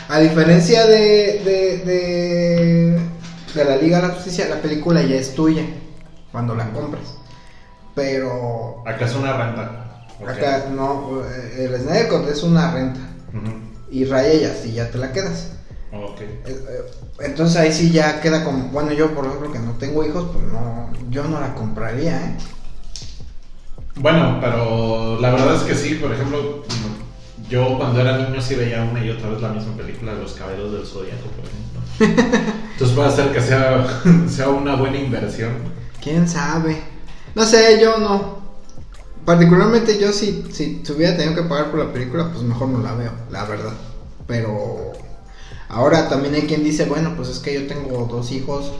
A 0.08 0.18
diferencia 0.20 0.86
de, 0.86 1.42
de, 1.44 1.78
de, 1.84 3.00
de 3.54 3.64
la 3.64 3.76
Liga 3.76 4.00
de 4.00 4.08
la 4.08 4.14
Justicia, 4.14 4.48
la 4.48 4.56
película 4.60 5.02
ya 5.02 5.16
es 5.16 5.34
tuya 5.34 5.62
cuando 6.32 6.54
la 6.54 6.70
compras. 6.70 7.14
Pero 7.94 8.82
Acá 8.86 9.04
es 9.06 9.14
una 9.14 9.36
renta. 9.36 10.06
Acá 10.26 10.66
no, 10.74 11.22
eh, 11.24 11.66
el 11.72 11.80
Snyder 11.80 12.08
Cut 12.08 12.28
es 12.28 12.42
una 12.42 12.72
renta. 12.72 13.00
Y 13.90 14.04
Raya 14.04 14.34
ya 14.34 14.54
sí, 14.54 14.72
ya 14.72 14.90
te 14.90 14.98
la 14.98 15.12
quedas. 15.12 15.52
Ok. 15.92 16.20
Eh, 16.20 16.38
eh, 16.46 16.90
Entonces 17.20 17.56
ahí 17.56 17.72
sí 17.72 17.90
ya 17.90 18.20
queda 18.20 18.44
como, 18.44 18.64
bueno, 18.68 18.92
yo 18.92 19.14
por 19.14 19.24
ejemplo 19.26 19.50
que 19.52 19.58
no 19.58 19.72
tengo 19.72 20.04
hijos, 20.04 20.30
pues 20.32 20.44
no, 20.52 20.90
yo 21.10 21.24
no 21.24 21.40
la 21.40 21.54
compraría, 21.54 22.16
¿eh? 22.16 22.36
Bueno, 24.00 24.38
pero 24.40 25.18
la 25.20 25.30
verdad 25.30 25.56
es 25.56 25.62
que 25.62 25.74
sí, 25.74 25.94
por 25.96 26.12
ejemplo, 26.12 26.62
yo 27.48 27.76
cuando 27.78 28.00
era 28.00 28.18
niño 28.18 28.40
sí 28.40 28.54
veía 28.54 28.84
una 28.84 29.04
y 29.04 29.10
otra 29.10 29.30
vez 29.30 29.40
la 29.40 29.48
misma 29.48 29.76
película 29.76 30.12
Los 30.14 30.34
Caballeros 30.34 30.72
del 30.72 30.86
Zodíaco, 30.86 31.28
por 31.30 31.44
ejemplo. 31.46 32.38
Entonces 32.72 32.96
puede 32.96 33.10
ser 33.10 33.32
que 33.32 33.40
sea, 33.40 34.02
sea 34.28 34.48
una 34.50 34.76
buena 34.76 34.98
inversión. 34.98 35.52
¿Quién 36.02 36.28
sabe? 36.28 36.80
No 37.34 37.44
sé, 37.44 37.80
yo 37.80 37.98
no. 37.98 38.38
Particularmente 39.24 39.98
yo 39.98 40.12
si, 40.12 40.44
si 40.52 40.76
tuviera 40.76 41.16
tenido 41.16 41.34
que 41.34 41.48
pagar 41.48 41.70
por 41.70 41.80
la 41.80 41.92
película, 41.92 42.30
pues 42.30 42.42
mejor 42.42 42.68
no 42.68 42.80
la 42.80 42.94
veo, 42.94 43.12
la 43.30 43.44
verdad. 43.44 43.74
Pero 44.26 44.92
ahora 45.68 46.08
también 46.08 46.34
hay 46.34 46.42
quien 46.42 46.62
dice, 46.62 46.84
bueno, 46.84 47.14
pues 47.16 47.28
es 47.28 47.38
que 47.40 47.54
yo 47.54 47.66
tengo 47.66 48.06
dos 48.10 48.30
hijos, 48.30 48.72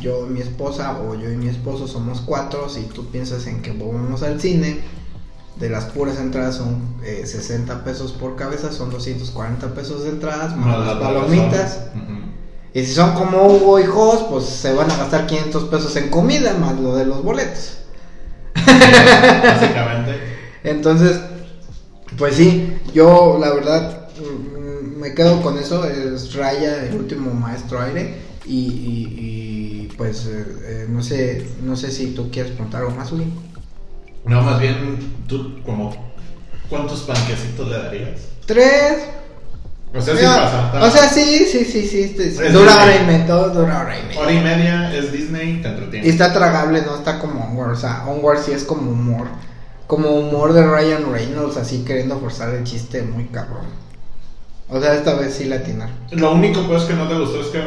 yo 0.00 0.26
y 0.26 0.30
mi 0.30 0.40
esposa, 0.40 0.98
o 1.00 1.14
yo 1.14 1.30
y 1.30 1.36
mi 1.36 1.48
esposo 1.48 1.86
somos 1.86 2.20
cuatro, 2.20 2.68
si 2.68 2.82
tú 2.82 3.06
piensas 3.10 3.46
en 3.46 3.62
que 3.62 3.72
vamos 3.72 4.22
al 4.22 4.40
cine, 4.40 4.80
de 5.58 5.68
las 5.68 5.84
puras 5.84 6.18
entradas 6.18 6.56
son 6.56 6.82
eh, 7.04 7.22
60 7.26 7.84
pesos 7.84 8.12
por 8.12 8.34
cabeza, 8.36 8.72
son 8.72 8.90
240 8.90 9.72
pesos 9.74 10.02
de 10.04 10.10
entradas, 10.10 10.56
más 10.56 10.78
las 10.78 10.86
las 10.88 10.96
palomitas. 10.98 11.80
Y 12.74 12.84
si 12.84 12.92
son 12.92 13.12
como 13.14 13.46
Hugo 13.46 13.78
y 13.78 13.84
Jos, 13.84 14.24
pues 14.30 14.46
se 14.46 14.72
van 14.74 14.90
a 14.90 14.96
gastar 14.96 15.26
500 15.28 15.64
pesos 15.64 15.94
en 15.94 16.08
comida 16.10 16.54
más 16.54 16.78
lo 16.80 16.96
de 16.96 17.06
los 17.06 17.22
boletos. 17.22 17.78
Básicamente. 18.56 20.12
Entonces, 20.64 21.20
pues 22.18 22.34
sí, 22.36 22.76
yo 22.92 23.38
la 23.40 23.50
verdad 23.52 24.08
mm, 24.18 24.98
me 24.98 25.14
quedo 25.14 25.40
con 25.42 25.56
eso. 25.58 25.84
Es 25.84 26.34
Raya, 26.34 26.84
el 26.86 26.96
último 26.96 27.32
maestro 27.32 27.80
aire. 27.80 28.22
Y, 28.46 28.56
y- 28.58 29.20
y, 29.20 29.43
pues 29.96 30.26
eh, 30.26 30.44
eh, 30.64 30.86
no 30.88 31.02
sé 31.02 31.46
no 31.62 31.76
sé 31.76 31.90
si 31.90 32.08
tú 32.14 32.30
quieres 32.30 32.52
preguntar 32.52 32.82
algo 32.82 32.94
más, 32.94 33.10
Uli. 33.12 33.26
No, 34.26 34.42
más 34.42 34.58
bien, 34.58 34.98
tú, 35.28 35.60
como, 35.64 35.94
¿cuántos 36.70 37.00
panquecitos 37.02 37.68
le 37.68 37.76
darías? 37.78 38.20
Tres. 38.46 39.04
O 39.94 40.00
sea, 40.00 40.14
sí 40.14 40.20
Mira, 40.22 40.70
pasa. 40.70 40.86
o 40.86 40.90
sea, 40.90 41.08
sí, 41.08 41.46
sí, 41.46 41.64
sí, 41.64 41.86
sí. 41.86 42.02
este, 42.02 42.28
Es 42.28 42.52
dura 42.52 42.74
hora 42.82 42.96
y 43.02 43.06
media, 43.06 43.26
todo 43.26 43.50
dura 43.50 43.82
hora 43.82 43.98
y 43.98 44.02
media. 44.02 44.20
hora 44.20 44.32
y 44.32 44.40
media 44.40 44.94
es 44.94 45.12
Disney, 45.12 45.60
te 45.62 45.68
entretiene. 45.68 46.06
Y 46.06 46.10
está 46.10 46.32
tragable, 46.32 46.82
no 46.82 46.96
está 46.96 47.18
como 47.20 47.44
Onward. 47.44 47.72
O 47.72 47.76
sea, 47.76 48.04
Onward 48.06 48.38
sí 48.42 48.52
es 48.52 48.64
como 48.64 48.90
humor. 48.90 49.28
Como 49.86 50.08
humor 50.10 50.52
de 50.54 50.66
Ryan 50.66 51.12
Reynolds, 51.12 51.58
así 51.58 51.84
queriendo 51.84 52.18
forzar 52.18 52.54
el 52.54 52.64
chiste 52.64 53.02
muy 53.02 53.26
cabrón. 53.26 53.66
O 54.68 54.80
sea, 54.80 54.94
esta 54.94 55.14
vez 55.14 55.34
sí 55.34 55.44
la 55.44 55.56
atinaron. 55.56 55.94
Lo 56.10 56.32
único 56.32 56.66
pues 56.66 56.84
que 56.84 56.94
no 56.94 57.06
te 57.06 57.14
gustó 57.16 57.40
es 57.42 57.48
que 57.48 57.60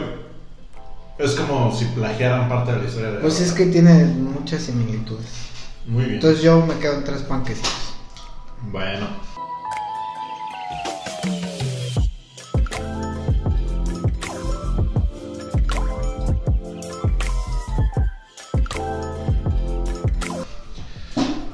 es 1.19 1.31
como 1.35 1.73
si 1.75 1.85
plagiaran 1.85 2.47
parte 2.47 2.71
de 2.73 2.79
la 2.79 2.85
historia 2.85 3.11
de 3.11 3.17
Pues 3.19 3.39
es 3.41 3.51
que 3.53 3.65
tiene 3.67 4.05
muchas 4.05 4.63
similitudes. 4.63 5.25
Muy 5.85 6.03
bien. 6.03 6.15
Entonces 6.15 6.41
yo 6.43 6.65
me 6.65 6.75
quedo 6.75 6.95
en 6.95 7.03
tres 7.03 7.21
panquecitos. 7.23 7.71
Bueno. 8.71 9.07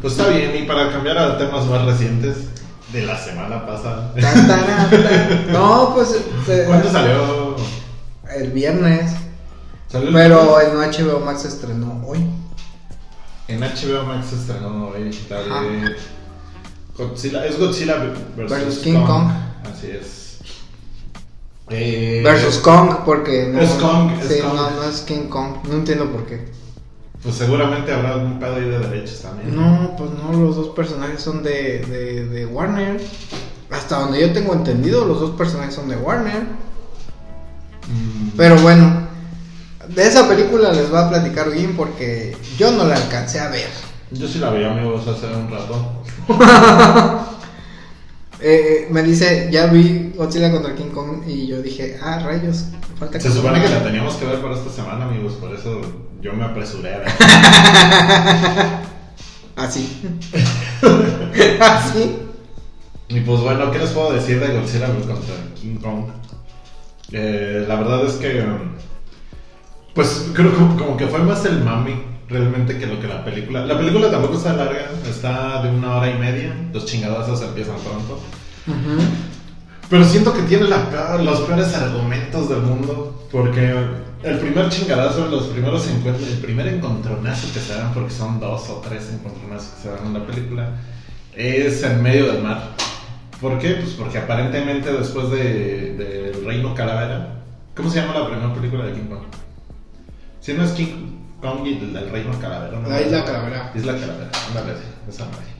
Pues 0.02 0.14
está 0.18 0.28
bien, 0.30 0.52
y 0.62 0.64
para 0.68 0.92
cambiar 0.92 1.18
a 1.18 1.38
temas 1.38 1.66
más 1.66 1.86
recientes 1.86 2.36
de 2.92 3.04
la 3.06 3.18
semana 3.18 3.66
pasada. 3.66 4.14
Tan, 4.20 4.48
tan, 4.48 4.66
tan. 4.66 5.48
No, 5.54 5.94
pues 5.96 6.18
se- 6.46 6.66
¿Cuándo 6.66 6.92
salió? 6.92 7.56
el 8.36 8.52
viernes. 8.52 9.12
¿Salió 9.94 10.08
el- 10.08 10.14
Pero 10.16 10.60
en 10.60 10.78
HBO 10.82 11.20
Max 11.24 11.44
se 11.44 11.50
estrenó 11.50 12.04
hoy. 12.08 12.26
En 13.48 13.62
HBO 13.62 14.04
Max 14.08 14.26
se 14.32 14.36
estrenó 14.38 14.88
hoy 14.88 15.16
la 15.30 15.42
de 15.42 15.96
Godzilla. 16.98 17.46
Es 17.46 17.60
Godzilla 17.60 17.98
versus, 18.36 18.50
Versus 18.50 18.80
King 18.80 19.06
Kong. 19.06 19.28
Así 19.72 19.92
es. 19.92 20.40
Eh, 21.70 22.22
Versus 22.24 22.58
Kong, 22.58 23.02
porque 23.06 23.50
no, 23.54 23.62
es 23.62 23.70
Kong, 23.74 24.12
es 24.20 24.28
sí, 24.30 24.42
Kong. 24.42 24.56
No, 24.56 24.70
no 24.72 24.84
es 24.84 25.02
King 25.02 25.30
Kong. 25.30 25.58
No 25.70 25.74
entiendo 25.76 26.12
por 26.12 26.26
qué. 26.26 26.44
Pues 27.22 27.36
seguramente 27.36 27.94
habrá 27.94 28.14
algún 28.14 28.40
pedo 28.40 28.56
ahí 28.56 28.64
de 28.66 28.80
derechos 28.80 29.22
también. 29.22 29.56
No, 29.56 29.96
pues 29.96 30.10
no, 30.10 30.34
los 30.42 30.56
dos 30.56 30.70
personajes 30.70 31.22
son 31.22 31.44
de, 31.44 31.80
de, 31.86 32.26
de 32.30 32.46
Warner. 32.48 33.00
Hasta 33.70 34.00
donde 34.00 34.22
yo 34.22 34.34
tengo 34.34 34.54
entendido, 34.56 35.06
los 35.06 35.20
dos 35.20 35.32
personajes 35.38 35.76
son 35.76 35.88
de 35.88 35.98
Warner. 35.98 36.42
Mm, 37.88 38.30
Pero 38.36 38.58
bueno, 38.58 39.08
de 39.88 40.08
esa 40.08 40.28
película 40.28 40.72
les 40.72 40.90
voy 40.90 41.00
a 41.00 41.10
platicar 41.10 41.52
bien 41.52 41.76
porque 41.76 42.36
yo 42.58 42.72
no 42.72 42.86
la 42.86 42.96
alcancé 42.96 43.40
a 43.40 43.50
ver. 43.50 43.70
Yo 44.12 44.28
sí 44.28 44.40
la 44.40 44.50
veía, 44.50 44.72
amigos, 44.72 45.08
hace 45.08 45.28
un 45.28 45.50
rato. 45.50 46.04
Eh, 48.46 48.88
me 48.92 49.02
dice, 49.04 49.48
ya 49.54 49.68
vi 49.68 50.12
Godzilla 50.18 50.52
contra 50.52 50.76
King 50.76 50.90
Kong 50.90 51.24
y 51.26 51.48
yo 51.48 51.62
dije, 51.62 51.98
ah, 52.04 52.20
rayos, 52.20 52.66
falta 53.00 53.18
Se 53.18 53.32
supone 53.32 53.62
que 53.62 53.70
la 53.70 53.82
teníamos 53.82 54.16
que 54.16 54.26
ver 54.26 54.42
para 54.42 54.56
esta 54.56 54.70
semana, 54.70 55.06
amigos, 55.06 55.36
por 55.36 55.56
eso 55.56 55.80
yo 56.20 56.34
me 56.34 56.44
apresuré 56.44 56.94
a 56.94 56.98
ver. 56.98 57.08
Así. 59.56 60.02
Así. 61.62 62.18
Y 63.08 63.20
pues 63.22 63.42
bueno, 63.42 63.72
¿qué 63.72 63.80
les 63.80 63.92
puedo 63.92 64.12
decir 64.12 64.42
de 64.42 64.58
Godzilla 64.58 64.88
contra 64.88 65.16
King 65.56 65.78
Kong? 65.78 66.06
Eh, 67.14 67.64
la 67.66 67.76
verdad 67.76 68.06
es 68.06 68.16
que. 68.16 68.42
um, 68.42 68.74
Pues 69.94 70.32
creo 70.34 70.52
que 70.52 70.84
como 70.84 70.98
que 70.98 71.08
fue 71.08 71.20
más 71.20 71.46
el 71.46 71.64
mami 71.64 71.94
realmente 72.28 72.78
que 72.78 72.88
lo 72.88 73.00
que 73.00 73.08
la 73.08 73.24
película. 73.24 73.66
La 73.66 73.78
película 73.78 74.10
tampoco 74.10 74.38
está 74.38 74.54
larga, 74.54 74.90
está 75.08 75.62
de 75.62 75.70
una 75.70 75.98
hora 75.98 76.10
y 76.10 76.18
media. 76.18 76.54
Los 76.74 76.86
chingadazos 76.86 77.42
empiezan 77.44 77.76
pronto. 77.78 78.20
Ujú. 78.68 79.04
Pero 79.90 80.04
siento 80.06 80.34
que 80.34 80.42
tiene 80.44 80.68
la 80.68 81.18
los 81.22 81.42
peores 81.42 81.74
argumentos 81.76 82.50
del 82.50 82.62
mundo. 82.62 83.28
Porque 83.32 83.74
el 84.24 84.40
primer 84.40 84.70
chingadazo, 84.70 85.28
los 85.28 85.48
primeros 85.48 85.88
encuentros, 85.88 86.28
el 86.30 86.38
primer 86.38 86.68
encontronazo 86.68 87.54
que 87.54 87.60
se 87.60 87.76
dan, 87.76 87.94
porque 87.94 88.12
son 88.12 88.40
dos 88.40 88.70
o 88.70 88.76
tres 88.76 89.12
encontronazos 89.12 89.74
que 89.74 89.82
se 89.82 89.90
dan 89.90 90.06
en 90.08 90.14
la 90.14 90.26
película, 90.26 90.70
es 91.36 91.84
en 91.84 92.02
medio 92.02 92.32
del 92.32 92.42
mar. 92.42 92.70
¿Por 93.42 93.60
qué? 93.60 93.72
Pues 93.72 93.92
porque 93.92 94.20
aparentemente 94.20 94.92
después 94.94 95.30
de, 95.30 95.96
del 95.96 96.46
Reino 96.46 96.74
Calavera. 96.74 97.42
¿Cómo 97.76 97.90
se 97.90 98.02
llama 98.02 98.18
la 98.18 98.28
primera 98.28 98.54
película 98.54 98.86
de 98.86 98.94
King 98.94 99.08
Kong? 99.10 99.24
Si 100.44 100.54
no 100.54 100.66
es 100.66 100.72
King 100.72 101.22
Kong 101.42 101.66
y 101.66 101.78
el, 101.78 101.96
el 101.96 102.10
Reino 102.10 102.38
Calavera. 102.38 102.78
¿no? 102.78 102.90
La 102.90 103.02
Isla 103.02 103.24
Calavera. 103.24 103.72
Isla 103.74 103.94
Calavera, 103.94 104.30
ándale, 104.50 104.74
esa 105.08 105.24
madre. 105.24 105.54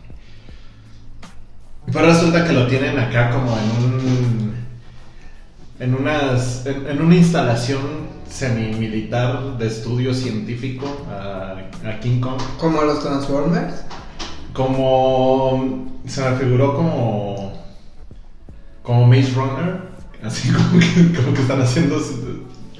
Pero 1.86 2.06
resulta 2.06 2.46
que 2.46 2.52
lo 2.52 2.68
tienen 2.68 3.00
acá 3.00 3.30
como 3.32 3.58
en 3.58 3.86
un. 3.86 4.54
En, 5.80 5.96
unas, 5.96 6.66
en, 6.66 6.86
en 6.86 7.02
una 7.02 7.16
instalación 7.16 8.10
semi-militar 8.30 9.58
de 9.58 9.68
estudio 9.68 10.14
científico 10.14 10.86
a, 11.10 11.56
a 11.88 12.00
King 12.02 12.20
Kong. 12.20 12.42
Como 12.60 12.82
los 12.82 13.02
Transformers. 13.02 13.86
Como. 14.52 16.02
Se 16.06 16.30
me 16.30 16.36
figuró 16.36 16.76
como. 16.76 17.54
Como 18.82 19.08
Maze 19.08 19.32
Runner. 19.32 19.82
Así 20.22 20.52
como 20.52 20.78
que, 20.78 21.14
como 21.22 21.34
que 21.34 21.42
están 21.42 21.62
haciendo. 21.62 22.02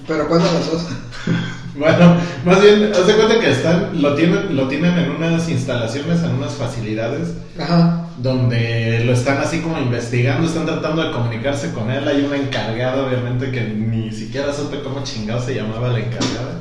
Pero 0.06 0.28
¿cuál 0.28 0.44
de 0.44 0.52
las 0.52 0.70
dos? 0.70 0.88
Bueno, 1.76 2.18
más 2.46 2.62
bien, 2.62 2.92
haz 2.94 3.08
de 3.08 3.16
cuenta 3.16 3.40
que 3.40 3.50
están, 3.50 4.02
lo 4.02 4.14
tienen, 4.14 4.56
lo 4.56 4.68
tienen 4.68 4.98
en 4.98 5.12
unas 5.12 5.50
instalaciones, 5.50 6.22
en 6.24 6.36
unas 6.36 6.54
facilidades, 6.54 7.34
Ajá. 7.60 8.06
donde 8.18 9.04
lo 9.06 9.14
están 9.14 9.40
así 9.40 9.60
como 9.60 9.80
investigando, 9.80 10.48
están 10.48 10.66
tratando 10.68 11.04
de 11.04 11.12
comunicarse 11.12 11.72
con 11.72 11.90
él. 11.90 12.08
Hay 12.08 12.24
una 12.26 12.38
encargada, 12.38 13.06
obviamente, 13.06 13.52
que 13.52 13.62
ni 13.62 14.12
siquiera 14.12 14.54
supe 14.54 14.82
cómo 14.84 15.04
chingado 15.04 15.42
se 15.44 15.56
llamaba 15.56 15.88
la 15.88 16.00
encargada 16.00 16.60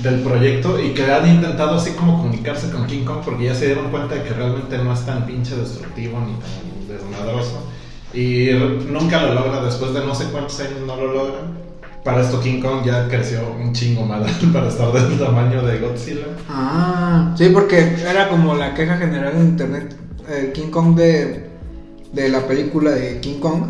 del 0.00 0.20
proyecto 0.20 0.78
y 0.80 0.92
que 0.92 1.10
han 1.10 1.28
intentado 1.28 1.76
así 1.76 1.92
como 1.92 2.18
comunicarse 2.18 2.70
con 2.70 2.86
King 2.86 3.04
Kong 3.04 3.20
porque 3.24 3.44
ya 3.44 3.54
se 3.54 3.66
dieron 3.66 3.90
cuenta 3.90 4.16
de 4.16 4.22
que 4.22 4.34
realmente 4.34 4.76
no 4.78 4.92
es 4.92 5.04
tan 5.06 5.24
pinche 5.26 5.56
destructivo 5.56 6.20
ni 6.20 6.32
tan 6.34 6.88
desmadroso. 6.88 7.66
Y 8.12 8.50
nunca 8.90 9.22
lo 9.22 9.34
logra, 9.34 9.62
después 9.62 9.94
de 9.94 10.04
no 10.04 10.14
sé 10.14 10.24
cuántos 10.26 10.58
años 10.60 10.80
no 10.86 10.96
lo 10.96 11.12
logra. 11.12 11.59
Para 12.04 12.22
esto 12.22 12.40
King 12.40 12.60
Kong 12.60 12.84
ya 12.84 13.08
creció 13.08 13.40
un 13.60 13.72
chingo 13.72 14.04
mal 14.04 14.24
para 14.52 14.68
estar 14.68 14.92
del 14.92 15.18
tamaño 15.18 15.62
de 15.62 15.78
Godzilla. 15.78 16.26
Ah, 16.48 17.34
sí, 17.36 17.50
porque 17.52 17.96
era 18.00 18.28
como 18.28 18.54
la 18.54 18.74
queja 18.74 18.96
general 18.96 19.34
en 19.36 19.48
internet. 19.48 19.96
El 20.28 20.52
King 20.52 20.70
Kong 20.70 20.96
de, 20.96 21.50
de 22.12 22.28
la 22.28 22.46
película 22.46 22.92
de 22.92 23.20
King 23.20 23.40
Kong, 23.40 23.62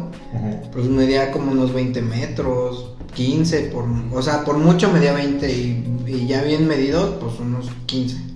pues 0.72 0.86
medía 0.86 1.32
como 1.32 1.50
unos 1.52 1.72
20 1.72 2.02
metros, 2.02 2.94
15, 3.14 3.70
por, 3.72 3.84
o 4.12 4.22
sea, 4.22 4.44
por 4.44 4.58
mucho 4.58 4.92
medía 4.92 5.12
20 5.12 5.50
y, 5.50 6.02
y 6.06 6.26
ya 6.26 6.42
bien 6.42 6.68
medido, 6.68 7.18
pues 7.18 7.40
unos 7.40 7.66
15. 7.86 8.30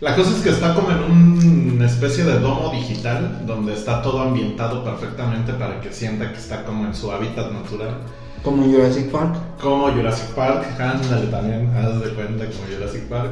La 0.00 0.16
cosa 0.16 0.30
es 0.30 0.42
que 0.42 0.48
está 0.48 0.74
como 0.74 0.90
en 0.90 1.74
una 1.76 1.86
especie 1.86 2.24
de 2.24 2.38
domo 2.38 2.72
digital 2.72 3.42
donde 3.46 3.74
está 3.74 4.00
todo 4.00 4.22
ambientado 4.22 4.82
perfectamente 4.82 5.52
para 5.52 5.80
que 5.80 5.92
sienta 5.92 6.32
que 6.32 6.38
está 6.38 6.64
como 6.64 6.86
en 6.86 6.94
su 6.94 7.12
hábitat 7.12 7.52
natural. 7.52 7.98
Como 8.42 8.64
Jurassic 8.64 9.10
Park. 9.10 9.34
Como 9.60 9.90
Jurassic 9.90 10.28
Park, 10.28 10.64
ándale 10.80 11.26
también, 11.26 11.70
haz 11.76 12.00
de 12.00 12.10
cuenta 12.10 12.46
como 12.46 12.74
Jurassic 12.74 13.02
Park. 13.08 13.30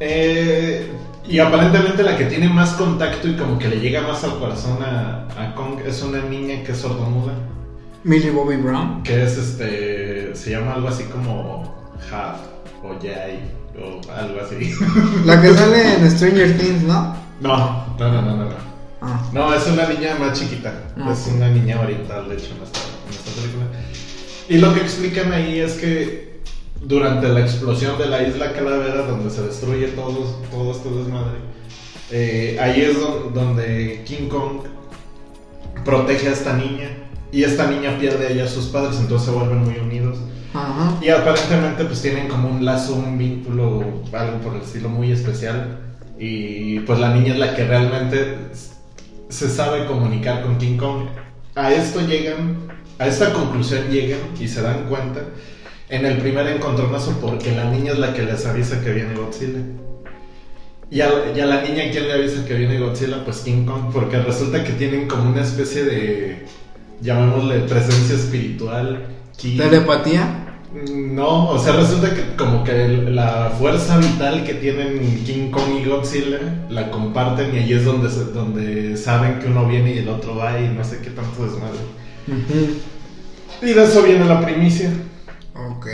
Eh, 0.00 0.90
y 1.28 1.38
aparentemente 1.38 2.02
la 2.02 2.16
que 2.16 2.24
tiene 2.24 2.48
más 2.48 2.72
contacto 2.72 3.28
y 3.28 3.36
como 3.36 3.58
que 3.58 3.68
le 3.68 3.80
llega 3.80 4.02
más 4.02 4.24
al 4.24 4.38
corazón 4.38 4.82
a, 4.82 5.26
a 5.38 5.54
Kong 5.54 5.80
es 5.86 6.02
una 6.02 6.20
niña 6.22 6.62
que 6.62 6.72
es 6.72 6.78
sordomuda. 6.78 7.34
Millie 8.02 8.30
Bobby 8.30 8.56
Brown. 8.56 9.02
Que 9.02 9.24
es 9.24 9.36
este. 9.36 10.34
Se 10.34 10.50
llama 10.50 10.74
algo 10.74 10.88
así 10.88 11.04
como 11.04 11.74
Half 12.10 12.38
o 12.82 12.98
Jay 13.00 13.50
o 13.78 14.00
algo 14.12 14.40
así. 14.40 14.74
La 15.26 15.40
que 15.40 15.52
sale 15.54 15.94
en 15.96 16.10
Stranger 16.10 16.58
Things, 16.58 16.82
¿no? 16.82 17.14
No, 17.40 17.96
no, 17.98 18.12
no, 18.12 18.22
no, 18.22 18.36
no. 18.36 18.70
Ah. 19.02 19.22
No, 19.32 19.54
es 19.54 19.66
una 19.66 19.86
niña 19.86 20.16
más 20.18 20.38
chiquita. 20.38 20.72
Ah, 20.98 21.12
es 21.12 21.26
una 21.34 21.48
niña 21.48 21.80
oriental, 21.80 22.28
de 22.28 22.34
hecho, 22.36 22.54
en 22.56 22.62
esta, 22.62 22.80
en 23.06 23.14
esta 23.14 23.30
película. 23.40 23.66
Y 24.50 24.58
lo 24.58 24.74
que 24.74 24.80
explican 24.80 25.32
ahí 25.32 25.60
es 25.60 25.74
que 25.74 26.40
durante 26.82 27.28
la 27.28 27.40
explosión 27.40 27.96
de 27.98 28.06
la 28.06 28.26
isla 28.26 28.52
Calavera, 28.52 29.06
donde 29.06 29.30
se 29.30 29.42
destruye 29.42 29.86
todo, 29.88 30.24
todo 30.50 30.72
este 30.72 30.90
desmadre, 30.90 31.38
eh, 32.10 32.58
ahí 32.60 32.80
es 32.80 32.98
donde 33.32 34.02
King 34.04 34.28
Kong 34.28 34.62
protege 35.84 36.28
a 36.28 36.32
esta 36.32 36.54
niña 36.54 36.90
y 37.30 37.44
esta 37.44 37.70
niña 37.70 37.96
pierde 38.00 38.26
a 38.26 38.30
ella 38.30 38.44
a 38.44 38.48
sus 38.48 38.66
padres, 38.66 38.98
entonces 38.98 39.28
se 39.28 39.34
vuelven 39.34 39.62
muy 39.62 39.76
unidos. 39.76 40.18
Y 41.00 41.10
aparentemente 41.10 41.84
pues 41.84 42.02
tienen 42.02 42.26
como 42.26 42.48
un 42.48 42.64
lazo, 42.64 42.96
un 42.96 43.16
vínculo, 43.16 44.02
algo 44.12 44.38
por 44.38 44.56
el 44.56 44.62
estilo 44.62 44.88
muy 44.88 45.12
especial. 45.12 45.78
Y 46.18 46.80
pues 46.80 46.98
la 46.98 47.14
niña 47.14 47.34
es 47.34 47.38
la 47.38 47.54
que 47.54 47.64
realmente 47.66 48.36
se 49.28 49.48
sabe 49.48 49.86
comunicar 49.86 50.42
con 50.42 50.58
King 50.58 50.76
Kong. 50.76 51.06
A 51.54 51.72
esto 51.72 52.00
llegan, 52.00 52.68
a 53.00 53.06
esta 53.06 53.32
conclusión 53.32 53.90
llegan 53.90 54.20
y 54.38 54.46
se 54.46 54.62
dan 54.62 54.86
cuenta 54.88 55.20
en 55.88 56.04
el 56.04 56.18
primer 56.18 56.46
encontronazo 56.46 57.18
porque 57.20 57.50
la 57.50 57.64
niña 57.70 57.92
es 57.92 57.98
la 57.98 58.12
que 58.12 58.22
les 58.22 58.46
avisa 58.46 58.80
que 58.82 58.92
viene 58.92 59.14
Godzilla. 59.14 59.60
Y 60.90 61.00
a, 61.00 61.08
la 61.46 61.62
niña, 61.62 61.84
¿quién 61.90 62.08
le 62.08 62.12
avisa 62.12 62.44
que 62.44 62.54
viene 62.54 62.78
Godzilla? 62.78 63.24
Pues 63.24 63.38
King 63.38 63.64
Kong, 63.64 63.90
porque 63.92 64.18
resulta 64.18 64.62
que 64.62 64.72
tienen 64.72 65.08
como 65.08 65.30
una 65.30 65.42
especie 65.42 65.84
de, 65.84 66.46
llamémosle, 67.00 67.60
presencia 67.60 68.16
espiritual 68.16 69.06
¿Telepatía? 69.40 70.46
No, 70.94 71.48
o 71.48 71.58
sea, 71.58 71.72
resulta 71.72 72.14
que 72.14 72.36
como 72.36 72.62
que 72.62 72.86
la 72.88 73.52
fuerza 73.58 73.96
vital 73.96 74.44
que 74.44 74.54
tienen 74.54 75.24
King 75.24 75.50
Kong 75.50 75.80
y 75.80 75.88
Godzilla 75.88 76.38
la 76.68 76.90
comparten 76.90 77.54
y 77.54 77.58
ahí 77.58 77.72
es 77.72 77.84
donde, 77.84 78.08
donde 78.08 78.96
saben 78.96 79.38
que 79.38 79.46
uno 79.46 79.66
viene 79.66 79.94
y 79.94 79.98
el 79.98 80.08
otro 80.08 80.36
va 80.36 80.60
y 80.60 80.68
no 80.68 80.84
sé 80.84 80.98
qué 81.02 81.10
tanto 81.10 81.44
desmadre. 81.44 81.78
Y 83.62 83.72
de 83.72 83.84
eso 83.84 84.02
viene 84.02 84.24
la 84.24 84.40
primicia. 84.40 84.90
Ok. 85.54 85.86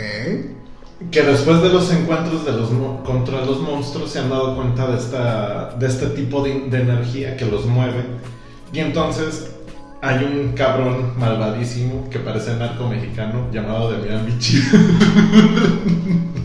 Que 1.11 1.21
después 1.21 1.61
de 1.61 1.69
los 1.69 1.91
encuentros 1.91 2.45
de 2.45 2.53
los, 2.53 2.69
contra 3.03 3.45
los 3.45 3.59
monstruos 3.61 4.11
se 4.11 4.19
han 4.19 4.29
dado 4.29 4.55
cuenta 4.55 4.87
de, 4.87 4.97
esta, 4.97 5.75
de 5.77 5.87
este 5.87 6.07
tipo 6.07 6.43
de, 6.43 6.69
de 6.69 6.81
energía 6.81 7.37
que 7.37 7.45
los 7.45 7.65
mueve. 7.65 8.03
Y 8.73 8.79
entonces 8.79 9.51
hay 10.01 10.23
un 10.23 10.53
cabrón 10.53 11.13
malvadísimo 11.17 12.09
que 12.09 12.19
parece 12.19 12.55
narco 12.55 12.87
mexicano 12.87 13.47
llamado 13.51 13.91
Demian 13.91 14.25
Bichir 14.25 14.63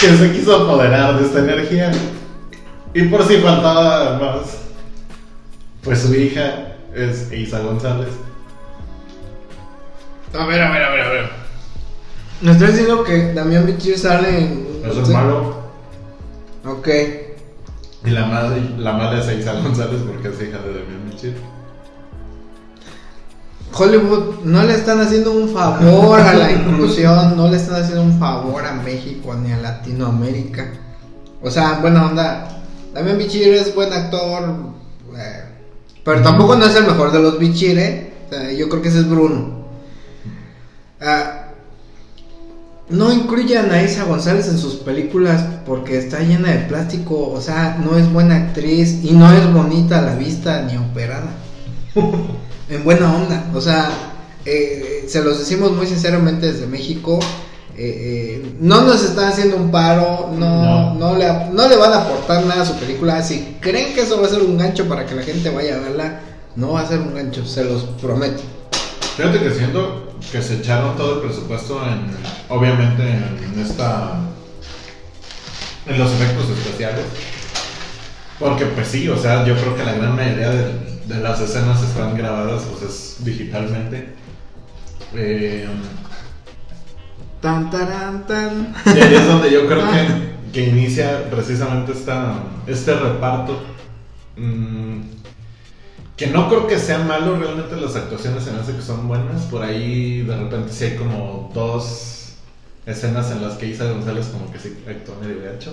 que 0.00 0.16
se 0.16 0.32
quiso 0.32 0.64
apoderar 0.64 1.18
de 1.18 1.26
esta 1.26 1.38
energía. 1.40 1.92
Y 2.94 3.02
por 3.04 3.26
si 3.26 3.36
faltaba 3.36 4.18
más, 4.18 4.62
pues 5.82 6.00
su 6.00 6.14
hija 6.14 6.76
es 6.94 7.32
Isa 7.32 7.60
González. 7.60 8.08
A 10.34 10.46
ver, 10.46 10.62
a 10.62 10.70
ver, 10.70 10.82
a 10.82 10.90
ver, 10.90 11.00
a 11.00 11.08
ver. 11.10 11.30
¿Me 12.40 12.52
estás 12.52 12.70
diciendo 12.70 13.04
que 13.04 13.32
Damián 13.34 13.66
Bichir 13.66 13.98
sale 13.98 14.38
en. 14.38 14.66
Eso 14.84 15.02
es 15.02 15.08
malo. 15.10 15.62
Ok. 16.64 16.88
Y 18.04 18.10
la 18.10 18.26
madre, 18.26 18.62
la 18.78 18.92
madre 18.94 19.20
es 19.20 19.40
Isa 19.40 19.52
González 19.54 20.00
porque 20.06 20.28
es 20.28 20.34
hija 20.34 20.58
de 20.58 20.80
Damián 20.80 21.10
Bichir. 21.10 21.36
Hollywood 23.74 24.44
no 24.44 24.62
le 24.64 24.74
están 24.74 25.00
haciendo 25.00 25.32
un 25.32 25.48
favor 25.48 26.20
a 26.20 26.34
la 26.34 26.52
inclusión, 26.52 27.36
no 27.36 27.48
le 27.48 27.56
están 27.56 27.82
haciendo 27.82 28.02
un 28.02 28.18
favor 28.18 28.64
a 28.66 28.74
México 28.74 29.34
ni 29.34 29.52
a 29.52 29.58
Latinoamérica. 29.58 30.72
O 31.42 31.50
sea, 31.50 31.78
buena 31.80 32.06
onda. 32.06 32.62
También 32.92 33.18
Bichir 33.18 33.54
es 33.54 33.74
buen 33.74 33.92
actor, 33.92 34.42
eh, 35.16 35.44
pero 36.04 36.22
tampoco 36.22 36.56
no 36.56 36.66
es 36.66 36.76
el 36.76 36.84
mejor 36.84 37.12
de 37.12 37.20
los 37.20 37.38
Bichir, 37.38 37.78
¿eh? 37.78 38.08
yo 38.58 38.68
creo 38.68 38.82
que 38.82 38.88
ese 38.88 39.00
es 39.00 39.08
Bruno. 39.08 39.61
Ah, 41.02 41.48
no 42.88 43.12
incluyan 43.12 43.70
a 43.70 43.82
Isa 43.82 44.04
González 44.04 44.48
en 44.48 44.58
sus 44.58 44.76
películas 44.76 45.44
porque 45.66 45.98
está 45.98 46.20
llena 46.20 46.50
de 46.50 46.66
plástico, 46.66 47.30
o 47.30 47.40
sea, 47.40 47.78
no 47.82 47.96
es 47.96 48.12
buena 48.12 48.36
actriz 48.36 49.00
y 49.02 49.12
no 49.12 49.32
es 49.32 49.52
bonita 49.52 49.98
a 49.98 50.02
la 50.02 50.14
vista 50.14 50.62
ni 50.62 50.76
operada. 50.76 51.30
en 52.68 52.84
buena 52.84 53.14
onda. 53.14 53.50
O 53.54 53.60
sea, 53.60 53.90
eh, 54.44 55.04
se 55.08 55.22
los 55.22 55.38
decimos 55.38 55.72
muy 55.72 55.86
sinceramente 55.86 56.52
desde 56.52 56.66
México. 56.66 57.18
Eh, 57.76 58.42
eh, 58.44 58.56
no 58.60 58.82
nos 58.82 59.02
están 59.02 59.32
haciendo 59.32 59.56
un 59.56 59.70
paro, 59.70 60.30
no, 60.36 60.94
no. 60.94 61.16
le, 61.16 61.26
no 61.52 61.68
le 61.68 61.76
van 61.76 61.92
a 61.92 62.02
aportar 62.02 62.44
nada 62.44 62.62
a 62.62 62.66
su 62.66 62.74
película. 62.74 63.22
Si 63.22 63.56
creen 63.60 63.94
que 63.94 64.02
eso 64.02 64.20
va 64.20 64.26
a 64.26 64.30
ser 64.30 64.42
un 64.42 64.58
gancho 64.58 64.86
para 64.88 65.06
que 65.06 65.14
la 65.14 65.22
gente 65.22 65.50
vaya 65.50 65.76
a 65.76 65.80
verla, 65.80 66.20
no 66.56 66.72
va 66.72 66.80
a 66.80 66.88
ser 66.88 67.00
un 67.00 67.14
gancho, 67.14 67.46
se 67.46 67.64
los 67.64 67.84
prometo. 68.00 68.42
Fíjate 69.16 69.40
que 69.40 69.50
siento 69.50 70.14
que 70.30 70.42
se 70.42 70.58
echaron 70.58 70.96
todo 70.96 71.16
el 71.16 71.20
presupuesto 71.20 71.82
en, 71.86 72.10
obviamente, 72.48 73.02
en 73.02 73.60
esta, 73.60 74.18
en 75.86 75.98
los 75.98 76.12
efectos 76.12 76.48
especiales. 76.50 77.04
Porque 78.38 78.66
pues 78.66 78.88
sí, 78.88 79.08
o 79.08 79.16
sea, 79.16 79.44
yo 79.44 79.54
creo 79.56 79.76
que 79.76 79.84
la 79.84 79.92
gran 79.92 80.16
mayoría 80.16 80.50
de 80.50 80.92
de 81.06 81.20
las 81.20 81.40
escenas 81.40 81.82
están 81.82 82.16
grabadas 82.16 82.62
pues 82.78 83.16
digitalmente. 83.20 84.14
Eh, 85.14 85.66
tan, 87.40 87.70
tan, 87.70 88.26
tan. 88.26 88.74
Y 88.86 89.00
ahí 89.00 89.14
es 89.14 89.26
donde 89.26 89.50
yo 89.50 89.66
creo 89.68 89.90
que, 89.90 90.52
que 90.52 90.68
inicia 90.68 91.28
precisamente 91.30 91.92
esta, 91.92 92.34
este 92.66 92.94
reparto. 92.94 93.62
Mm, 94.36 95.00
que 96.24 96.30
no 96.32 96.48
creo 96.48 96.66
que 96.66 96.78
sea 96.78 96.98
malo 96.98 97.36
realmente 97.36 97.76
las 97.76 97.96
actuaciones 97.96 98.46
en 98.46 98.56
ese 98.56 98.76
que 98.76 98.82
son 98.82 99.08
buenas. 99.08 99.42
Por 99.42 99.62
ahí 99.62 100.22
de 100.22 100.36
repente 100.36 100.72
sí 100.72 100.84
hay 100.84 100.96
como 100.96 101.50
dos 101.54 102.34
escenas 102.86 103.30
en 103.30 103.42
las 103.42 103.54
que 103.54 103.66
Isa 103.66 103.90
González 103.90 104.26
como 104.26 104.50
que 104.52 104.58
sí 104.58 104.76
actúa 104.88 105.16
medio 105.20 105.42
gacho. 105.42 105.72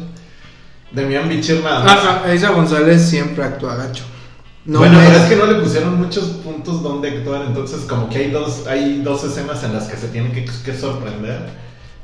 Demian 0.91 1.29
Bichir 1.29 1.63
nada 1.63 1.83
más. 1.83 1.99
Ah, 2.25 2.33
Isa 2.33 2.51
González 2.51 3.01
siempre 3.01 3.43
actúa 3.43 3.75
gacho 3.75 4.03
bueno, 4.65 4.99
pero 5.03 5.17
es 5.17 5.29
que 5.29 5.35
no 5.35 5.45
le 5.45 5.55
pusieron 5.61 5.97
muchos 5.97 6.25
puntos 6.43 6.83
donde 6.83 7.09
actuar, 7.09 7.43
entonces 7.47 7.81
como 7.81 8.09
que 8.09 8.19
hay 8.19 8.31
dos, 8.31 8.67
hay 8.67 9.01
dos 9.01 9.23
escenas 9.23 9.63
en 9.63 9.73
las 9.73 9.87
que 9.87 9.97
se 9.97 10.09
tiene 10.09 10.31
que, 10.31 10.73
sorprender 10.73 11.49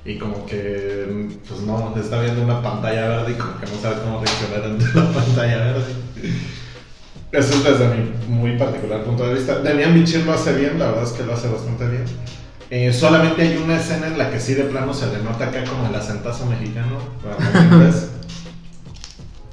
y 0.06 0.18
como 0.18 0.46
que, 0.46 1.30
pues 1.48 1.62
no, 1.62 1.94
está 1.96 2.22
viendo 2.22 2.42
una 2.44 2.62
pantalla 2.62 3.08
verde 3.08 3.34
y 3.34 3.36
como 3.36 3.60
que 3.60 3.68
no 3.68 3.82
sabe 3.82 4.02
cómo 4.04 4.24
reaccionar 4.24 4.64
ante 4.64 4.86
la 4.86 5.14
pantalla 5.14 5.58
verde. 5.58 5.94
Eso 7.36 7.54
es 7.54 7.64
desde 7.66 7.88
mi 7.90 8.34
muy 8.34 8.58
particular 8.58 9.04
punto 9.04 9.28
de 9.28 9.34
vista. 9.34 9.60
Demian 9.60 9.94
Bichir 9.94 10.26
lo 10.26 10.34
hace 10.34 10.54
bien, 10.54 10.80
la 10.80 10.88
verdad 10.88 11.04
es 11.04 11.12
que 11.12 11.24
lo 11.24 11.34
hace 11.34 11.50
bastante 11.50 11.86
bien. 11.88 12.06
Eh, 12.70 12.94
solamente 12.94 13.42
hay 13.42 13.58
una 13.58 13.76
escena 13.78 14.08
en 14.08 14.18
la 14.18 14.32
que 14.32 14.40
sí 14.40 14.54
de 14.54 14.64
plano 14.64 14.94
se 14.94 15.08
le 15.08 15.22
nota 15.22 15.46
acá 15.46 15.66
como 15.66 15.86
el 15.88 15.94
acentazo 15.94 16.46
mexicano, 16.46 16.98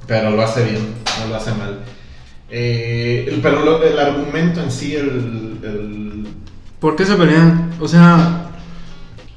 pero 0.07 0.31
lo 0.31 0.41
hace 0.41 0.63
bien, 0.63 0.93
no 1.19 1.27
lo 1.27 1.35
hace 1.35 1.51
mal. 1.51 1.79
Eh, 2.49 3.39
pero 3.41 3.83
el 3.83 3.99
argumento 3.99 4.61
en 4.61 4.71
sí, 4.71 4.95
el, 4.95 5.59
el... 5.63 6.27
¿Por 6.79 6.95
qué 6.95 7.05
se 7.05 7.15
pelean? 7.15 7.71
O 7.81 7.87
sea... 7.87 8.49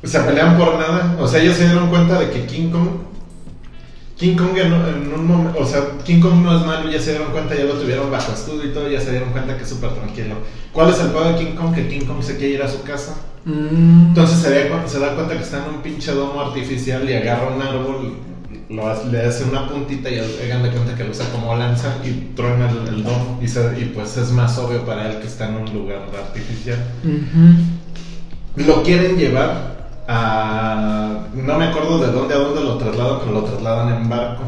Se 0.04 0.20
pelean 0.20 0.56
por 0.56 0.76
nada. 0.76 1.16
O 1.18 1.26
sea, 1.26 1.42
ellos 1.42 1.56
se 1.56 1.64
dieron 1.64 1.88
cuenta 1.88 2.20
de 2.20 2.30
que 2.30 2.46
King 2.46 2.70
Kong 2.70 2.88
King 4.16 4.34
Kong 4.36 4.56
en, 4.56 4.72
en 4.72 5.12
un 5.12 5.26
momento, 5.26 5.60
o 5.60 5.66
sea, 5.66 5.80
King 6.04 6.20
Kong 6.20 6.42
no 6.42 6.58
es 6.58 6.64
malo, 6.66 6.90
ya 6.90 6.98
se 6.98 7.10
dieron 7.10 7.32
cuenta, 7.32 7.54
ya 7.54 7.64
lo 7.64 7.74
tuvieron 7.74 8.10
bajo 8.10 8.32
estudio 8.32 8.64
y 8.70 8.72
todo, 8.72 8.88
ya 8.90 9.00
se 9.00 9.10
dieron 9.10 9.30
cuenta 9.30 9.56
que 9.56 9.62
es 9.64 9.68
súper 9.68 9.90
tranquilo. 9.90 10.36
¿Cuál 10.72 10.90
es 10.90 11.00
el 11.00 11.08
juego 11.10 11.28
de 11.32 11.36
King 11.38 11.54
Kong? 11.54 11.74
Que 11.74 11.86
King 11.88 12.06
Kong 12.06 12.22
se 12.22 12.36
quiere 12.38 12.54
ir 12.54 12.62
a 12.62 12.68
su 12.68 12.82
casa. 12.82 13.14
Mm. 13.44 14.08
Entonces 14.08 14.38
se, 14.38 14.48
ve- 14.50 14.70
se 14.86 14.98
da 15.00 15.14
cuenta 15.14 15.36
que 15.36 15.42
está 15.42 15.58
en 15.66 15.74
un 15.74 15.82
pinche 15.82 16.12
domo 16.12 16.40
artificial 16.40 17.08
y 17.08 17.12
agarra 17.14 17.48
un 17.54 17.60
árbol, 17.60 18.14
lo 18.70 18.88
hace- 18.88 19.06
le 19.08 19.22
hace 19.24 19.44
una 19.44 19.68
puntita 19.68 20.08
y 20.10 20.18
hagan 20.18 20.62
de 20.62 20.70
cuenta 20.70 20.96
que 20.96 21.04
lo 21.04 21.10
usa 21.10 21.26
como 21.30 21.54
lanza 21.54 21.94
y 22.04 22.32
truena 22.34 22.70
el, 22.70 22.88
el 22.88 23.04
domo. 23.04 23.38
Y, 23.42 23.48
se- 23.48 23.78
y 23.78 23.84
pues 23.94 24.16
es 24.16 24.30
más 24.32 24.56
obvio 24.58 24.84
para 24.86 25.10
él 25.12 25.18
que 25.20 25.26
está 25.26 25.48
en 25.48 25.56
un 25.56 25.72
lugar 25.74 25.98
artificial. 26.18 26.78
Lo 28.56 28.82
quieren 28.82 29.16
llevar 29.18 29.85
a. 30.08 31.12
No 31.34 31.58
me 31.58 31.64
acuerdo 31.66 31.98
de 31.98 32.12
dónde 32.12 32.34
a 32.34 32.38
dónde 32.38 32.60
lo 32.62 32.76
trasladan, 32.78 33.18
pero 33.20 33.32
lo 33.32 33.44
trasladan 33.44 33.96
en 33.96 34.08
barco. 34.08 34.42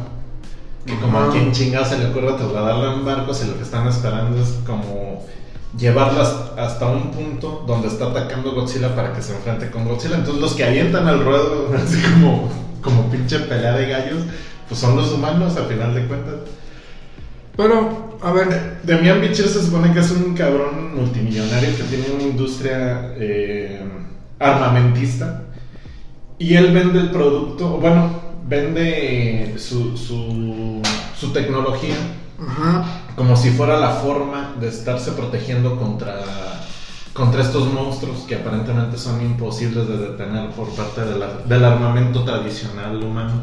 Que 0.87 0.99
como 1.01 1.18
a 1.21 1.31
quien 1.31 1.53
chingado 1.53 1.85
se 1.85 1.99
le 1.99 2.07
ocurre 2.07 2.33
trasladarlo 2.33 2.94
en 2.94 3.05
barco, 3.05 3.35
si 3.35 3.47
lo 3.47 3.57
que 3.57 3.62
están 3.62 3.87
esperando 3.87 4.40
es 4.40 4.49
como 4.66 5.27
llevarlo 5.77 6.23
has- 6.23 6.53
hasta 6.57 6.87
un 6.87 7.11
punto 7.11 7.62
donde 7.66 7.88
está 7.88 8.07
atacando 8.07 8.53
Godzilla 8.53 8.94
para 8.97 9.12
que 9.12 9.21
se 9.21 9.35
enfrente 9.37 9.71
con 9.71 9.85
Godzilla. 9.87 10.16
Entonces 10.16 10.40
los 10.40 10.55
que 10.55 10.64
avientan 10.64 11.07
al 11.07 11.23
ruedo, 11.25 11.68
así 11.77 12.01
como, 12.03 12.49
como 12.83 13.11
pinche 13.11 13.38
pelea 13.40 13.73
de 13.77 13.87
gallos, 13.88 14.23
pues 14.66 14.81
son 14.81 14.97
los 14.97 15.12
humanos 15.12 15.57
a 15.59 15.64
final 15.64 15.94
de 15.94 16.07
cuentas. 16.07 16.35
Pero, 17.57 18.16
a 18.23 18.31
ver, 18.33 18.79
Demian 18.85 19.21
Bichir 19.21 19.49
se 19.49 19.62
supone 19.62 19.92
que 19.92 19.99
es 20.01 20.11
un 20.12 20.35
cabrón 20.35 20.94
multimillonario 20.94 21.77
que 21.77 21.83
tiene 21.83 22.07
una 22.14 22.23
industria 22.23 23.12
eh, 23.16 23.83
armamentista 24.38 25.42
y 26.38 26.55
él 26.55 26.72
vende 26.72 27.01
el 27.01 27.11
producto, 27.11 27.68
bueno, 27.79 28.11
vende 28.48 29.55
su, 29.59 29.96
su, 29.96 30.81
su 31.18 31.33
tecnología 31.33 31.94
ajá. 32.40 32.85
como 33.16 33.37
si 33.37 33.51
fuera 33.51 33.79
la 33.79 33.90
forma 33.90 34.55
de 34.61 34.68
estarse 34.68 35.12
protegiendo 35.12 35.77
contra, 35.77 36.20
contra 37.12 37.42
estos 37.42 37.72
monstruos 37.72 38.20
que 38.20 38.37
aparentemente 38.37 38.96
son 38.96 39.20
imposibles 39.20 39.88
de 39.88 39.98
detener 39.98 40.51
por 40.51 40.68
parte 40.70 41.01
de 41.03 41.18
la- 41.18 41.38
del 41.44 41.64
armamento 41.64 42.24
tradicional 42.24 43.03
humano. 43.03 43.42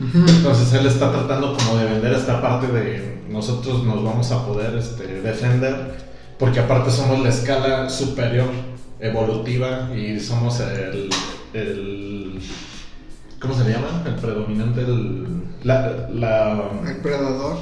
Entonces 0.00 0.72
él 0.74 0.86
está 0.86 1.10
tratando 1.10 1.56
como 1.56 1.76
de 1.78 1.86
vender 1.86 2.12
esta 2.12 2.40
parte 2.40 2.68
de 2.68 3.18
nosotros 3.28 3.82
nos 3.84 4.02
vamos 4.04 4.30
a 4.30 4.46
poder 4.46 4.76
este, 4.76 5.20
defender 5.22 5.96
porque 6.38 6.60
aparte 6.60 6.90
somos 6.90 7.18
la 7.20 7.28
escala 7.30 7.90
superior 7.90 8.46
evolutiva 9.00 9.90
y 9.96 10.20
somos 10.20 10.60
el, 10.60 11.10
el 11.52 12.07
¿cómo 13.40 13.54
se 13.54 13.64
le 13.64 13.72
llama? 13.72 14.02
El 14.06 14.14
predominante, 14.14 14.80
el, 14.80 15.42
la, 15.64 16.08
la 16.12 16.70
El 16.86 16.96
predador. 16.96 17.56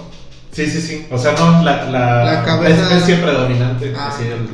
sí 0.52 0.66
sí 0.66 0.80
sí, 0.80 1.06
o 1.10 1.18
sea 1.18 1.32
no 1.32 1.62
la, 1.64 1.84
la, 1.90 2.24
La 2.24 2.44
cabeza- 2.44 2.82
especie 2.94 3.16
predominante, 3.22 3.94
Ah. 3.96 4.08
así 4.08 4.24
el 4.28 4.48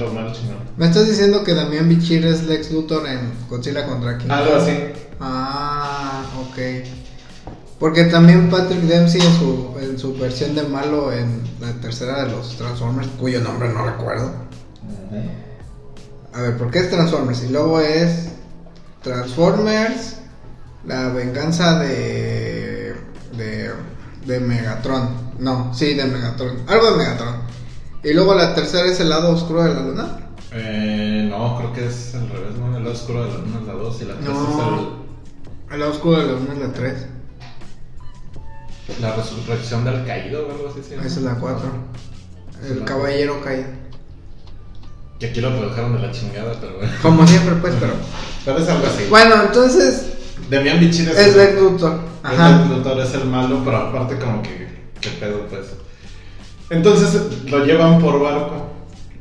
lo 0.00 0.12
malo 0.12 0.32
chingón. 0.32 0.56
Me 0.76 0.86
estás 0.86 1.06
diciendo 1.08 1.44
que 1.44 1.54
Damián 1.54 1.88
Bichir 1.88 2.26
es 2.26 2.42
Lex 2.44 2.72
Luthor 2.72 3.06
en 3.06 3.30
Godzilla 3.48 3.86
contra 3.86 4.18
King 4.18 4.28
Algo 4.30 4.56
así. 4.56 4.72
Ah, 5.20 6.22
ok. 6.40 6.58
Porque 7.78 8.04
también 8.04 8.50
Patrick 8.50 8.80
Dempsey 8.80 9.20
en 9.22 9.32
su, 9.38 9.74
en 9.80 9.98
su 9.98 10.14
versión 10.18 10.54
de 10.56 10.64
malo 10.64 11.12
en 11.12 11.40
la 11.60 11.70
tercera 11.80 12.24
de 12.24 12.32
los 12.32 12.56
Transformers, 12.56 13.08
cuyo 13.18 13.40
nombre 13.40 13.68
no 13.72 13.86
recuerdo. 13.86 14.32
A 16.34 16.40
ver, 16.42 16.56
¿por 16.58 16.70
qué 16.70 16.80
es 16.80 16.90
Transformers? 16.90 17.42
Y 17.44 17.48
luego 17.50 17.80
es 17.80 18.28
Transformers, 19.02 20.16
la 20.86 21.08
venganza 21.08 21.78
de, 21.78 22.94
de, 23.36 23.70
de 24.26 24.40
Megatron. 24.40 25.30
No, 25.38 25.72
sí, 25.74 25.94
de 25.94 26.04
Megatron. 26.04 26.62
Algo 26.68 26.90
de 26.92 26.96
Megatron. 26.98 27.34
Y 28.02 28.12
luego 28.14 28.34
la 28.34 28.54
tercera 28.54 28.86
es 28.86 28.98
el 29.00 29.08
lado 29.10 29.30
oscuro 29.30 29.62
de 29.64 29.74
la 29.74 29.80
luna. 29.80 30.16
Eh, 30.52 31.26
no, 31.30 31.56
creo 31.58 31.72
que 31.72 31.86
es 31.86 32.14
al 32.14 32.28
revés, 32.28 32.56
¿no? 32.58 32.76
El 32.76 32.82
lado 32.82 32.94
oscuro 32.94 33.24
de 33.24 33.28
la 33.30 33.38
luna 33.38 33.58
es 33.60 33.66
la 33.66 33.72
2 33.74 34.02
y 34.02 34.04
la 34.06 34.14
3 34.14 34.24
No. 34.28 35.00
El 35.70 35.80
lado 35.80 35.92
oscuro 35.92 36.18
de 36.18 36.26
la 36.26 36.32
luna 36.32 36.52
es 36.54 36.58
la 36.58 36.72
3. 36.72 36.92
es 36.92 36.98
el- 38.96 39.02
la 39.02 39.14
resurrección 39.14 39.84
del 39.84 40.04
caído 40.04 40.46
o 40.48 40.50
algo 40.50 40.68
así. 40.70 40.80
¿sí? 40.82 40.94
Esa 40.94 41.06
es 41.06 41.18
la 41.22 41.34
4. 41.36 41.62
Sí, 42.62 42.72
El 42.72 42.84
caballero 42.84 43.40
caído. 43.42 43.68
Que 45.20 45.26
aquí 45.26 45.40
lo 45.40 45.50
tradujeron 45.56 45.96
de 46.00 46.06
la 46.06 46.12
chingada, 46.12 46.54
pero 46.60 46.76
bueno. 46.78 46.92
Como 47.02 47.26
siempre, 47.26 47.54
pues, 47.56 47.74
pero. 47.80 47.92
Pero 48.44 48.58
es 48.58 48.68
algo 48.68 48.86
así. 48.86 49.04
Bueno, 49.10 49.42
entonces 49.42 50.09
Demian 50.48 50.80
Bichir 50.80 51.08
es, 51.08 51.18
es 51.18 51.36
Lex 51.36 51.60
Luthor. 51.60 52.00
es 52.24 52.30
Ajá. 52.30 52.62
el 52.62 52.68
Luthor, 52.68 53.00
es 53.00 53.14
el 53.14 53.24
malo, 53.26 53.60
pero 53.64 53.76
aparte 53.76 54.16
como 54.16 54.42
que, 54.42 54.68
que 55.00 55.10
pedo, 55.10 55.46
pues. 55.48 55.66
Entonces 56.70 57.20
lo 57.50 57.64
llevan 57.64 58.00
por 58.00 58.20
barco. 58.20 58.66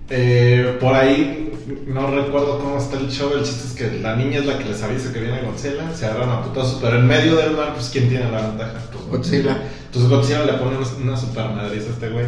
Eh, 0.09 0.77
por 0.79 0.95
ahí 0.95 1.51
no 1.87 2.07
recuerdo 2.09 2.59
cómo 2.59 2.77
está 2.77 2.97
el 2.97 3.09
show. 3.09 3.31
El 3.33 3.43
chiste 3.43 3.67
es 3.67 3.73
que 3.73 3.99
la 3.99 4.15
niña 4.15 4.39
es 4.39 4.45
la 4.45 4.57
que 4.57 4.65
les 4.65 4.81
avisa 4.81 5.11
que 5.11 5.19
viene 5.19 5.41
Godzilla. 5.41 5.93
Se 5.95 6.05
agarran 6.05 6.29
a 6.29 6.43
putazos, 6.43 6.79
pero 6.81 6.97
en 6.97 7.07
medio 7.07 7.35
del 7.35 7.55
mar, 7.55 7.73
pues 7.73 7.89
¿quién 7.89 8.09
tiene 8.09 8.31
la 8.31 8.41
ventaja? 8.41 8.79
Pues 8.91 9.05
Godzilla. 9.05 9.63
Entonces 9.85 10.09
Godzilla 10.09 10.45
le 10.45 10.53
pone 10.53 10.77
una, 11.01 11.17
super 11.17 11.49
madriza 11.49 11.89
a 11.89 11.93
este 11.93 12.09
güey. 12.09 12.25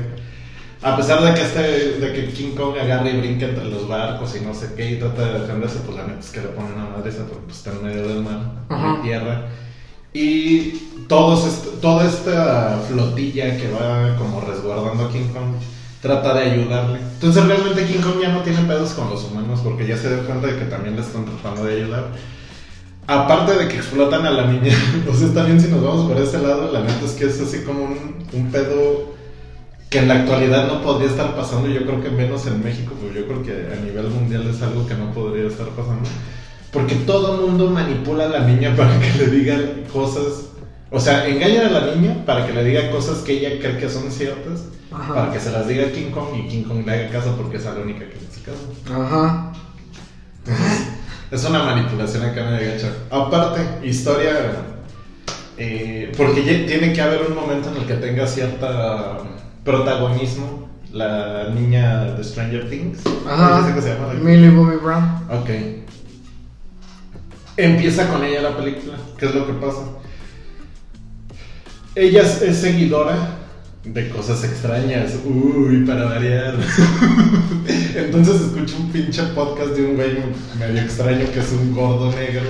A 0.84 0.98
pesar 0.98 1.22
de 1.24 1.34
que, 1.36 1.42
este, 1.42 1.62
de 2.00 2.12
que 2.14 2.34
King 2.34 2.56
Kong 2.56 2.76
agarra 2.82 3.08
y 3.10 3.18
brinca 3.20 3.46
entre 3.46 3.66
los 3.66 3.88
barcos 3.88 4.36
y 4.36 4.44
no 4.44 4.54
sé 4.54 4.74
qué 4.76 4.92
y 4.94 4.96
trata 5.00 5.26
de 5.26 5.40
defenderse, 5.42 5.80
pues 5.86 5.96
la 5.98 6.08
neta 6.08 6.20
es 6.20 6.30
que 6.32 6.42
le 6.42 6.48
pone 6.48 6.74
una 6.74 6.90
madriza 6.98 7.20
porque 7.28 7.44
pues, 7.46 7.58
está 7.58 7.72
en 7.72 7.84
medio 7.84 8.08
del 8.08 8.24
mar, 8.24 8.40
Ajá. 8.70 8.96
hay 8.96 9.02
tierra. 9.04 9.46
Y 10.14 10.72
todos 11.08 11.46
est- 11.48 11.80
toda 11.82 12.06
esta 12.08 12.82
flotilla 12.88 13.56
que 13.58 13.70
va 13.72 14.16
como 14.18 14.42
resguardando 14.42 15.06
a 15.06 15.12
King 15.12 15.28
Kong 15.32 15.54
trata 16.02 16.34
de 16.34 16.50
ayudarle. 16.52 17.00
Entonces 17.00 17.46
realmente 17.46 17.86
King 17.86 18.02
Kong 18.02 18.20
ya 18.22 18.30
no 18.30 18.42
tiene 18.42 18.62
pedos 18.64 18.90
con 18.94 19.10
los 19.12 19.24
humanos 19.26 19.60
porque 19.64 19.86
ya 19.88 19.96
se 19.98 20.10
dio 20.14 20.26
cuenta 20.26 20.48
de 20.48 20.58
que 20.58 20.66
también 20.66 20.96
le 20.96 21.02
están 21.04 21.26
tratando 21.26 21.64
de 21.66 21.76
ayudar. 21.82 22.08
Aparte 23.08 23.54
de 23.54 23.68
que 23.68 23.78
explotan 23.78 24.26
a 24.26 24.32
la 24.32 24.48
niña, 24.48 24.74
sea, 25.16 25.34
también 25.34 25.60
si 25.62 25.68
nos 25.68 25.84
vamos 25.84 26.12
por 26.12 26.20
ese 26.22 26.40
lado, 26.40 26.72
la 26.72 26.82
neta 26.82 27.06
es 27.06 27.12
que 27.12 27.26
es 27.26 27.40
así 27.40 27.64
como 27.64 27.84
un, 27.84 28.16
un 28.34 28.52
pedo 28.52 29.14
que 29.92 30.00
en 30.00 30.08
la 30.08 30.22
actualidad 30.22 30.68
no 30.68 30.82
podría 30.82 31.10
estar 31.10 31.36
pasando, 31.36 31.68
yo 31.68 31.86
creo 31.86 32.02
que 32.02 32.10
menos 32.10 32.48
en 32.48 32.64
México, 32.64 32.94
pues 33.00 33.14
yo 33.14 33.28
creo 33.28 33.44
que 33.44 33.52
a 33.52 33.76
nivel 33.86 34.08
mundial 34.08 34.48
es 34.50 34.62
algo 34.62 34.88
que 34.88 34.96
no 34.96 35.12
podría 35.12 35.48
estar 35.48 35.68
pasando. 35.68 36.10
Porque 36.72 36.96
todo 36.96 37.36
el 37.36 37.42
mundo 37.42 37.70
manipula 37.70 38.24
a 38.24 38.30
la 38.30 38.40
niña 38.48 38.74
para 38.78 38.98
que 39.02 39.12
le 39.20 39.28
diga 39.28 39.60
cosas, 39.92 40.46
o 40.90 40.98
sea, 40.98 41.28
engañan 41.28 41.66
a 41.68 41.80
la 41.82 41.94
niña 41.94 42.24
para 42.26 42.48
que 42.48 42.54
le 42.54 42.64
diga 42.64 42.90
cosas 42.90 43.18
que 43.18 43.34
ella 43.34 43.60
cree 43.60 43.78
que 43.78 43.90
son 43.90 44.10
ciertas, 44.10 44.64
Ajá. 44.94 45.14
para 45.14 45.34
que 45.34 45.40
se 45.42 45.52
las 45.52 45.68
diga 45.68 45.86
a 45.88 45.92
King 45.92 46.12
Kong 46.12 46.38
y 46.38 46.48
King 46.48 46.64
Kong 46.64 46.86
le 46.86 46.94
haga 46.94 47.10
caso 47.10 47.36
porque 47.36 47.58
es 47.58 47.66
la 47.66 47.72
única 47.72 48.00
que 48.00 48.16
le 48.16 48.28
hace 48.28 48.42
caso. 48.42 49.02
Ajá. 49.04 49.52
Es 51.32 51.44
una 51.46 51.64
manipulación 51.64 52.24
acá 52.24 52.44
medio 52.50 52.72
gacha. 52.72 52.94
Aparte, 53.10 53.86
historia. 53.86 54.32
eh, 55.58 56.12
porque 56.16 56.42
tiene 56.42 56.94
que 56.94 57.02
haber 57.02 57.24
un 57.24 57.36
momento 57.36 57.70
en 57.72 57.78
el 57.82 57.86
que 57.88 57.94
tenga 57.96 58.26
cierta 58.26 59.18
protagonismo 59.64 60.70
la 60.92 61.50
niña 61.54 62.06
de 62.14 62.24
Stranger 62.24 62.70
Things. 62.70 63.00
Ajá. 63.28 63.50
¿Cómo 63.50 63.62
dice 63.62 63.76
que 63.76 63.82
se 63.82 63.94
llama? 63.94 64.14
Millie 64.14 64.50
Bobby 64.50 64.78
Brown. 64.78 65.04
Ok. 65.30 65.50
Empieza 67.58 68.08
con 68.10 68.24
ella 68.24 68.42
la 68.42 68.58
película. 68.58 68.98
¿Qué 69.18 69.26
es 69.26 69.36
lo 69.36 69.46
que 69.46 69.54
pasa? 69.54 69.82
Ella 71.96 72.22
es, 72.22 72.42
es 72.42 72.58
seguidora 72.58 73.38
de 73.84 74.10
cosas 74.10 74.44
extrañas. 74.44 75.20
Uy, 75.26 75.86
para 75.86 76.06
variar. 76.06 76.56
Entonces 77.96 78.42
escucho 78.42 78.78
un 78.78 78.92
pinche 78.92 79.24
podcast 79.36 79.72
de 79.72 79.86
un 79.86 79.96
güey 79.96 80.18
medio 80.60 80.82
extraño 80.82 81.26
que 81.34 81.40
es 81.40 81.52
un 81.52 81.74
gordo 81.74 82.12
negro. 82.12 82.50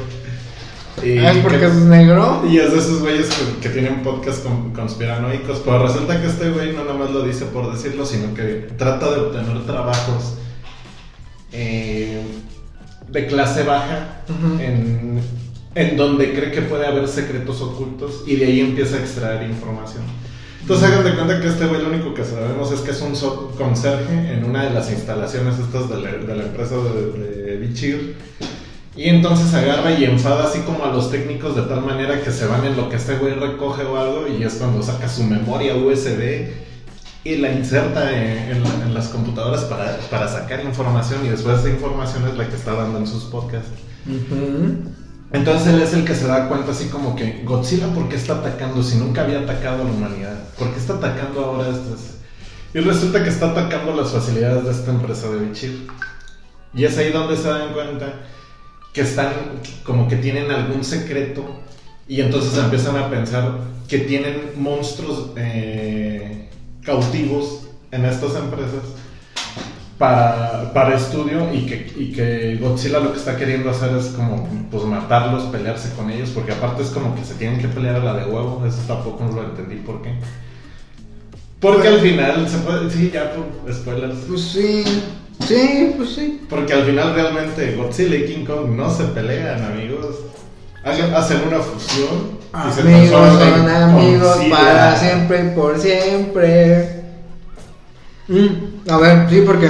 Y 1.04 1.18
Ah, 1.18 1.32
¿Es 1.32 1.38
porque 1.40 1.60
que- 1.60 1.66
es 1.66 1.74
negro? 1.76 2.44
y 2.50 2.58
es 2.58 2.72
de 2.72 2.78
esos 2.80 3.00
güeyes 3.02 3.28
que, 3.30 3.60
que 3.62 3.70
tienen 3.70 4.04
podcast 4.04 4.44
con, 4.44 4.72
conspiranoicos. 4.74 5.60
Pero 5.66 5.84
resulta 5.88 6.20
que 6.22 6.28
este 6.28 6.50
güey 6.52 6.74
no 6.74 6.84
nada 6.86 6.98
más 6.98 7.12
lo 7.12 7.24
dice 7.24 7.46
por 7.46 7.72
decirlo, 7.72 8.06
sino 8.06 8.34
que 8.34 8.70
trata 8.78 9.10
de 9.12 9.18
obtener 9.22 9.66
trabajos 9.66 10.36
eh, 11.52 12.22
de 13.10 13.28
clase 13.28 13.64
baja 13.64 14.22
Ujú. 14.30 14.60
en, 14.62 15.20
en 15.76 15.98
donde 15.98 16.34
cree 16.34 16.52
que 16.52 16.62
puede 16.62 16.86
haber 16.86 17.08
secretos 17.08 17.62
ocultos 17.62 18.24
y 18.28 18.36
de 18.38 18.46
ahí 18.46 18.60
empieza 18.62 18.98
a 18.98 19.00
extraer 19.00 19.50
información. 19.50 20.04
Entonces 20.62 20.88
hagan 20.90 21.04
de 21.04 21.16
cuenta 21.16 21.42
que 21.42 21.48
este 21.48 21.66
güey 21.66 21.82
lo 21.82 21.90
único 21.90 22.14
que 22.14 22.24
sabemos 22.24 22.72
es 22.72 22.82
que 22.82 22.92
es 22.92 23.02
un 23.02 23.16
conserje 23.58 24.34
en 24.34 24.44
una 24.46 24.66
de 24.66 24.70
las 24.70 24.92
instalaciones 24.92 25.58
estas 25.58 25.90
de 25.90 26.00
la, 26.00 26.12
de 26.12 26.36
la 26.36 26.44
empresa 26.44 26.76
de, 26.76 27.20
de 27.20 27.58
Bichir. 27.58 28.16
Y 29.02 29.10
entonces 29.10 29.52
agarra 29.56 29.94
y 29.94 30.04
enfada 30.04 30.44
así 30.44 30.60
como 30.60 30.86
a 30.86 30.92
los 30.92 31.10
técnicos 31.10 31.56
de 31.56 31.64
tal 31.64 31.82
manera 31.82 32.22
que 32.22 32.30
se 32.30 32.46
van 32.46 32.64
en 32.66 32.78
lo 32.78 32.88
que 32.88 32.98
este 32.98 33.16
güey 33.16 33.34
recoge 33.34 33.84
o 33.84 33.98
algo 33.98 34.28
y 34.28 34.44
es 34.44 34.54
cuando 34.54 34.84
saca 34.84 35.10
su 35.10 35.24
memoria 35.24 35.76
USB 35.76 36.50
y 37.24 37.38
la 37.38 37.52
inserta 37.52 38.16
en, 38.16 38.58
en 38.58 38.64
en 38.84 38.94
las 38.94 39.08
computadoras 39.08 39.64
para, 39.64 39.98
para 40.12 40.28
sacar 40.28 40.64
información 40.64 41.26
y 41.26 41.30
después 41.30 41.62
esa 41.62 41.70
información 41.70 42.28
es 42.28 42.38
la 42.38 42.48
que 42.48 42.56
está 42.56 42.76
dando 42.76 43.00
en 43.00 43.08
sus 43.08 43.24
podcasts. 43.24 43.72
Ujú. 44.06 44.84
Entonces 45.32 45.74
él 45.74 45.82
es 45.82 45.94
el 45.96 46.06
que 46.06 46.14
se 46.14 46.28
da 46.28 46.48
cuenta 46.48 46.72
así 46.72 46.86
como 46.90 47.16
que 47.16 47.42
Godzilla, 47.44 47.88
¿por 47.96 48.08
qué 48.08 48.18
está 48.18 48.34
atacando 48.34 48.84
si 48.84 48.98
nunca 48.98 49.24
había 49.24 49.40
atacado 49.40 49.82
a 49.82 49.86
la 49.86 49.92
humanidad? 49.92 50.44
¿Por 50.60 50.72
qué 50.74 50.80
está 50.80 50.94
atacando 50.94 51.44
ahora 51.44 51.70
estas? 51.70 52.18
Y 52.72 52.80
resulta 52.82 53.24
que 53.24 53.30
está 53.30 53.50
atacando 53.50 53.96
las 53.96 54.12
facilidades 54.12 54.64
de 54.64 54.72
esta 54.72 54.92
empresa 54.92 55.28
de 55.32 55.40
Bichir. 55.40 55.88
Y 56.76 56.86
es 56.86 56.96
ahí 57.00 57.12
donde 57.12 57.36
se 57.36 57.50
dan 57.50 57.74
cuenta 57.74 58.14
que 58.94 59.02
están 59.02 59.34
como 59.84 60.08
que 60.08 60.18
tienen 60.18 60.52
algún 60.52 60.84
secreto 60.84 61.62
y 62.08 62.22
entonces 62.22 62.58
empiezan 62.58 62.98
a 62.98 63.10
pensar 63.10 63.60
que 63.88 64.00
tienen 64.00 64.52
monstruos 64.58 65.32
eh, 65.36 66.50
cautivos 66.84 67.68
en 67.92 68.06
estas 68.06 68.36
empresas 68.36 68.84
para, 69.98 70.74
para 70.74 70.96
estudio 70.96 71.54
y 71.54 71.68
que, 71.68 71.94
y 71.96 72.12
que 72.12 72.58
Godzilla 72.60 73.00
lo 73.00 73.14
que 73.14 73.20
está 73.20 73.38
queriendo 73.38 73.70
hacer 73.70 73.96
es 73.96 74.08
como 74.08 74.48
pues 74.72 74.84
matarlos, 74.84 75.44
pelearse 75.44 75.94
con 75.94 76.10
ellos, 76.10 76.32
porque 76.32 76.54
aparte 76.54 76.82
es 76.82 76.90
como 76.90 77.16
que 77.16 77.24
se 77.24 77.36
tienen 77.36 77.60
que 77.60 77.68
pelear 77.68 77.98
a 77.98 78.04
la 78.04 78.14
de 78.16 78.26
huevo, 78.26 78.64
eso 78.66 78.82
tampoco 78.88 79.26
lo 79.26 79.44
entendí 79.44 79.76
por 79.76 80.02
qué. 80.02 80.14
Porque 81.60 81.88
al 81.88 82.00
final 82.00 82.50
se 82.50 82.58
puede, 82.58 82.90
sí, 82.90 83.12
ya 83.14 83.34
por 83.36 83.72
spoilers. 83.72 84.18
Pues 84.28 84.42
sí, 84.42 84.84
sí, 85.48 85.94
pues 85.98 86.10
sí. 86.12 86.42
Porque 86.50 86.74
al 86.74 86.86
final 86.86 87.14
realmente 87.14 87.76
Godzilla 87.76 88.16
y 88.16 88.26
King 88.26 88.46
Kong 88.46 88.70
no 88.76 88.94
se 88.94 89.04
pelean, 89.06 89.64
amigos. 89.64 90.18
Hacen 90.84 91.14
hacen 91.14 91.42
una 91.48 91.60
fusión. 91.60 92.40
y 92.70 92.74
se 92.74 92.82
Amigos 92.82 93.40
son 93.40 93.70
amigos 93.70 94.36
Godzilla. 94.36 94.56
para 94.56 94.96
siempre 94.98 95.46
y 95.46 95.56
por 95.56 95.80
siempre. 95.80 97.02
Mm, 98.28 98.90
a 98.90 98.98
ver, 98.98 99.30
sí, 99.30 99.44
porque. 99.46 99.70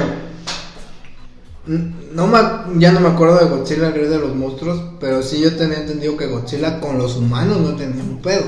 No 2.14 2.28
me, 2.28 2.40
ya 2.80 2.92
no 2.92 3.00
me 3.00 3.10
acuerdo 3.10 3.38
de 3.40 3.46
Godzilla, 3.46 3.88
el 3.88 3.94
rey 3.94 4.08
de 4.08 4.20
los 4.20 4.36
monstruos. 4.36 4.82
Pero 5.00 5.22
sí, 5.24 5.40
yo 5.42 5.56
tenía 5.56 5.80
entendido 5.80 6.18
que 6.18 6.28
Godzilla 6.28 6.80
con 6.80 6.98
los 6.98 7.16
humanos 7.16 7.60
no 7.60 7.76
tenía 7.76 8.04
un 8.04 8.22
pedo. 8.22 8.44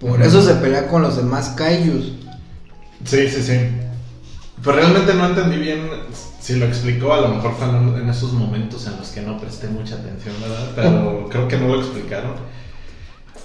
Por 0.00 0.20
eso 0.22 0.42
se 0.42 0.54
pelea 0.54 0.88
con 0.88 1.02
los 1.02 1.16
demás 1.16 1.50
Kaijus. 1.50 2.12
Sí, 3.04 3.28
sí, 3.28 3.42
sí. 3.42 3.58
Pero 4.62 4.76
realmente 4.76 5.14
no 5.14 5.26
entendí 5.26 5.56
bien 5.56 5.88
si 6.40 6.56
lo 6.56 6.66
explicó, 6.66 7.14
a 7.14 7.20
lo 7.20 7.28
mejor 7.28 7.54
fue 7.54 7.68
en, 7.68 8.08
esos 8.08 8.32
momentos 8.32 8.86
en 8.86 8.96
los 8.96 9.08
que 9.10 9.22
no 9.22 9.38
presté 9.38 9.68
mucha 9.68 9.94
atención, 9.94 10.34
¿verdad? 10.40 10.72
Pero 10.74 11.28
creo 11.30 11.48
que 11.48 11.56
no 11.56 11.68
lo 11.68 11.80
explicaron. 11.80 12.32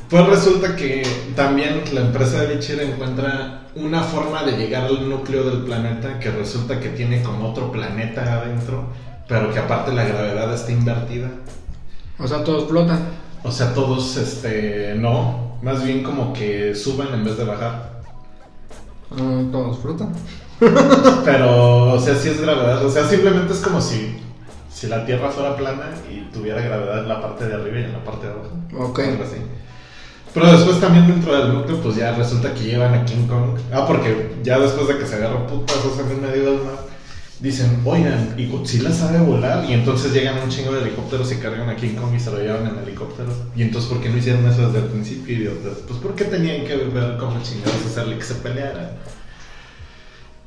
Pues 0.10 0.26
resulta 0.26 0.76
que 0.76 1.04
también 1.36 1.84
la 1.94 2.02
empresa 2.02 2.42
de 2.42 2.56
Bichir 2.56 2.80
encuentra 2.80 3.68
una 3.76 4.02
forma 4.02 4.44
de 4.44 4.58
llegar 4.58 4.86
al 4.86 5.10
núcleo 5.10 5.44
del 5.44 5.64
planeta 5.64 6.20
que 6.20 6.32
resulta 6.32 6.80
que 6.80 6.90
tiene 6.90 7.22
como 7.22 7.50
otro 7.50 7.72
planeta 7.72 8.42
adentro, 8.42 8.86
pero 9.28 9.54
que 9.54 9.60
aparte 9.60 9.94
la 9.94 10.06
gravedad 10.06 10.54
está 10.54 10.72
invertida. 10.72 11.30
O 12.18 12.28
sea, 12.28 12.44
todos 12.44 12.68
flotan. 12.70 13.00
O 13.44 13.52
sea, 13.52 13.74
todos, 13.74 14.18
este, 14.18 14.96
no, 14.96 15.58
más 15.62 15.84
bien 15.84 16.04
como 16.04 16.34
que 16.34 16.74
suben 16.74 17.14
en 17.14 17.24
vez 17.24 17.38
de 17.38 17.46
bajar. 17.46 18.02
Ah, 19.12 19.42
todos 19.52 19.78
flotan. 19.80 20.14
Pero, 21.26 21.94
o 21.94 22.00
sea, 22.00 22.16
sí 22.16 22.30
es 22.30 22.42
gravedad. 22.42 22.84
O 22.86 22.90
sea, 22.90 23.08
simplemente 23.08 23.54
es 23.54 23.60
como 23.60 23.82
si, 23.82 24.18
si 24.74 24.88
la 24.88 25.06
Tierra 25.06 25.30
fuera 25.30 25.56
plana 25.56 25.92
y 26.12 26.32
tuviera 26.34 26.62
gravedad 26.62 27.00
en 27.00 27.08
la 27.08 27.22
parte 27.22 27.48
de 27.48 27.56
arriba 27.56 27.80
y 27.80 27.84
en 27.84 27.94
la 27.94 28.04
parte 28.04 28.28
de 28.28 28.34
abajo. 28.34 28.52
Ok. 28.90 29.00
Algo 29.00 29.24
así. 29.24 29.38
Pero 30.34 30.52
después 30.52 30.80
también 30.80 31.08
dentro 31.08 31.36
del 31.36 31.54
núcleo, 31.54 31.82
pues 31.82 31.96
ya 31.96 32.14
resulta 32.14 32.54
que 32.54 32.64
llevan 32.64 32.94
a 32.94 33.06
King 33.06 33.28
Kong. 33.28 33.58
Ah, 33.74 33.86
porque 33.88 34.36
ya 34.44 34.60
después 34.60 34.88
de 34.88 34.98
que 35.00 35.06
se 35.08 35.16
agarró 35.16 35.48
putazos 35.48 36.00
en 36.00 36.12
el 36.12 36.22
medio 36.22 36.52
del 36.52 36.64
mar, 36.64 36.78
dicen, 37.40 37.82
oigan, 37.86 38.36
y 38.38 38.48
Godzilla 38.48 38.92
sabe 38.92 39.20
volar. 39.20 39.66
Y 39.66 39.74
entonces 39.74 40.14
llegan 40.14 40.38
un 40.44 40.50
chingo 40.50 40.74
de 40.74 40.82
helicópteros 40.82 41.32
y 41.32 41.38
cargan 41.38 41.70
a 41.70 41.76
King 41.76 41.96
Kong 41.96 42.14
y 42.16 42.20
se 42.20 42.32
lo 42.32 42.40
llevan 42.40 42.68
en 42.68 42.78
helicópteros. 42.84 43.34
Y 43.56 43.64
entonces, 43.64 43.90
¿por 43.90 44.02
qué 44.02 44.10
no 44.10 44.18
hicieron 44.18 44.46
eso 44.46 44.68
desde 44.68 44.86
el 44.86 44.92
principio, 44.92 45.38
idiotas? 45.38 45.80
Pues 45.88 46.00
porque 46.00 46.26
tenían 46.26 46.66
que 46.66 46.76
ver 46.76 47.18
cómo 47.18 47.42
chingados 47.42 47.86
hacerle 47.86 48.18
que 48.18 48.24
se 48.24 48.36
peleara. 48.36 48.92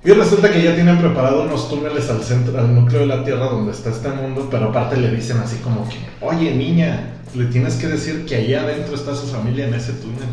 Y 0.02 0.10
resulta 0.12 0.50
que 0.50 0.62
ya 0.62 0.74
tienen 0.74 0.98
preparado 0.98 1.42
unos 1.42 1.68
túneles 1.68 2.08
al 2.08 2.22
centro, 2.22 2.58
al 2.58 2.74
núcleo 2.74 3.00
de 3.00 3.06
la 3.06 3.22
Tierra 3.22 3.46
donde 3.46 3.72
está 3.72 3.90
este 3.90 4.08
mundo, 4.08 4.48
pero 4.50 4.70
aparte 4.70 4.96
le 4.96 5.10
dicen 5.10 5.36
así 5.38 5.56
como 5.56 5.86
que, 5.88 5.96
oye 6.22 6.54
niña, 6.54 7.18
le 7.34 7.44
tienes 7.46 7.74
que 7.76 7.86
decir 7.86 8.24
que 8.24 8.36
allá 8.36 8.62
adentro 8.62 8.94
está 8.94 9.14
su 9.14 9.26
familia 9.26 9.68
en 9.68 9.74
ese 9.74 9.92
túnel. 9.92 10.28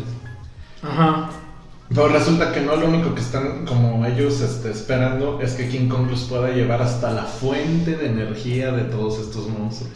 Ajá. 0.82 1.30
Pero 1.90 2.08
resulta 2.08 2.52
que 2.52 2.62
no 2.62 2.76
lo 2.76 2.88
único 2.88 3.14
que 3.14 3.20
están 3.20 3.66
como 3.66 4.04
ellos 4.06 4.40
este, 4.40 4.70
esperando 4.70 5.40
es 5.42 5.52
que 5.52 5.68
King 5.68 5.88
Kong 5.88 6.10
los 6.10 6.24
pueda 6.24 6.50
llevar 6.50 6.80
hasta 6.80 7.10
la 7.12 7.24
fuente 7.24 7.96
de 7.96 8.06
energía 8.06 8.72
de 8.72 8.84
todos 8.84 9.18
estos 9.18 9.48
monstruos. 9.48 9.92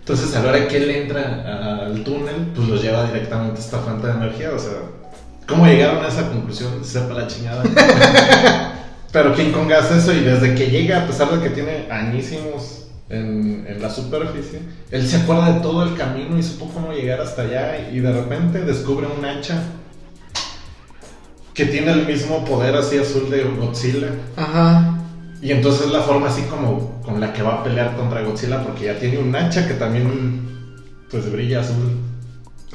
Entonces 0.00 0.34
a 0.36 0.42
la 0.42 0.50
hora 0.50 0.68
que 0.68 0.76
él 0.76 0.90
entra 0.90 1.84
al 1.86 2.02
túnel, 2.04 2.52
pues 2.54 2.68
los 2.68 2.82
lleva 2.82 3.04
directamente 3.06 3.60
a 3.60 3.64
esta 3.64 3.78
fuente 3.78 4.06
de 4.06 4.12
energía. 4.12 4.50
O 4.54 4.58
sea, 4.58 4.72
¿cómo 5.48 5.66
llegaron 5.66 6.04
a 6.04 6.08
esa 6.08 6.28
conclusión? 6.28 6.84
Sepa 6.84 7.14
la 7.14 7.26
chingada. 7.26 7.64
Pero 9.12 9.34
King 9.34 9.52
Kong 9.52 9.72
hace 9.72 9.98
eso 9.98 10.12
y 10.12 10.20
desde 10.20 10.54
que 10.54 10.70
llega, 10.70 11.02
a 11.02 11.06
pesar 11.06 11.30
de 11.30 11.42
que 11.42 11.54
tiene 11.54 11.86
añísimos 11.90 12.88
en, 13.08 13.66
en 13.68 13.80
la 13.80 13.90
superficie, 13.90 14.60
él 14.90 15.06
se 15.06 15.16
acuerda 15.16 15.52
de 15.52 15.60
todo 15.60 15.84
el 15.84 15.96
camino 15.96 16.38
y 16.38 16.42
supo 16.42 16.70
cómo 16.72 16.92
llegar 16.92 17.20
hasta 17.20 17.42
allá 17.42 17.88
y 17.90 18.00
de 18.00 18.12
repente 18.12 18.60
descubre 18.60 19.06
un 19.06 19.24
hacha 19.24 19.62
que 21.56 21.64
tiene 21.64 21.92
el 21.92 22.06
mismo 22.06 22.44
poder 22.44 22.76
así 22.76 22.98
azul 22.98 23.30
de 23.30 23.44
Godzilla. 23.44 24.08
Ajá. 24.36 24.98
Y 25.40 25.52
entonces 25.52 25.86
es 25.86 25.92
la 25.92 26.02
forma 26.02 26.28
así 26.28 26.42
como 26.42 27.00
con 27.02 27.18
la 27.18 27.32
que 27.32 27.42
va 27.42 27.54
a 27.54 27.64
pelear 27.64 27.96
contra 27.96 28.22
Godzilla 28.22 28.62
porque 28.62 28.86
ya 28.86 28.98
tiene 28.98 29.18
un 29.18 29.34
hacha 29.34 29.66
que 29.66 29.74
también 29.74 30.40
pues 31.10 31.30
brilla 31.32 31.60
azul. 31.60 31.98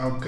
Ok. 0.08 0.26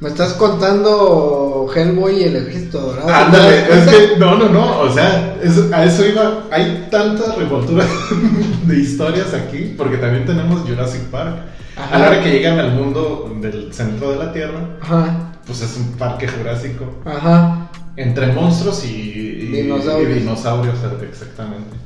Me 0.00 0.08
estás 0.08 0.32
contando 0.32 1.70
Hellboy 1.72 2.20
y 2.20 2.24
el 2.24 2.36
ejército 2.36 2.80
dorado. 2.80 3.08
Ándale, 3.08 3.62
¿Te 3.62 3.76
das 3.76 3.86
es 3.86 3.94
que 4.10 4.16
no, 4.18 4.36
no, 4.36 4.48
no, 4.48 4.80
o 4.80 4.92
sea, 4.92 5.36
es- 5.42 5.70
a 5.72 5.84
eso 5.84 6.04
iba, 6.04 6.44
hay 6.50 6.88
tanta 6.90 7.34
revoltura 7.36 7.84
de 8.64 8.78
historias 8.80 9.32
aquí, 9.32 9.74
porque 9.78 9.98
también 9.98 10.24
tenemos 10.26 10.62
Jurassic 10.68 11.02
Park. 11.02 11.36
Ajá. 11.76 11.94
A 11.94 11.98
la 12.00 12.08
hora 12.08 12.20
que 12.22 12.30
llegan 12.32 12.58
al 12.58 12.72
mundo 12.72 13.32
del 13.40 13.72
centro 13.72 14.10
de 14.10 14.16
la 14.18 14.32
Tierra, 14.32 14.76
Ajá. 14.82 15.32
pues 15.46 15.62
es 15.62 15.76
un 15.76 15.92
parque 15.92 16.26
jurásico, 16.28 16.84
Ajá. 17.04 17.70
entre 17.96 18.26
monstruos 18.32 18.84
y, 18.84 18.88
y- 18.88 19.46
Dinosaurios. 19.62 20.10
y 20.10 20.14
dinosaurios, 20.20 20.74
exactamente. 21.08 21.76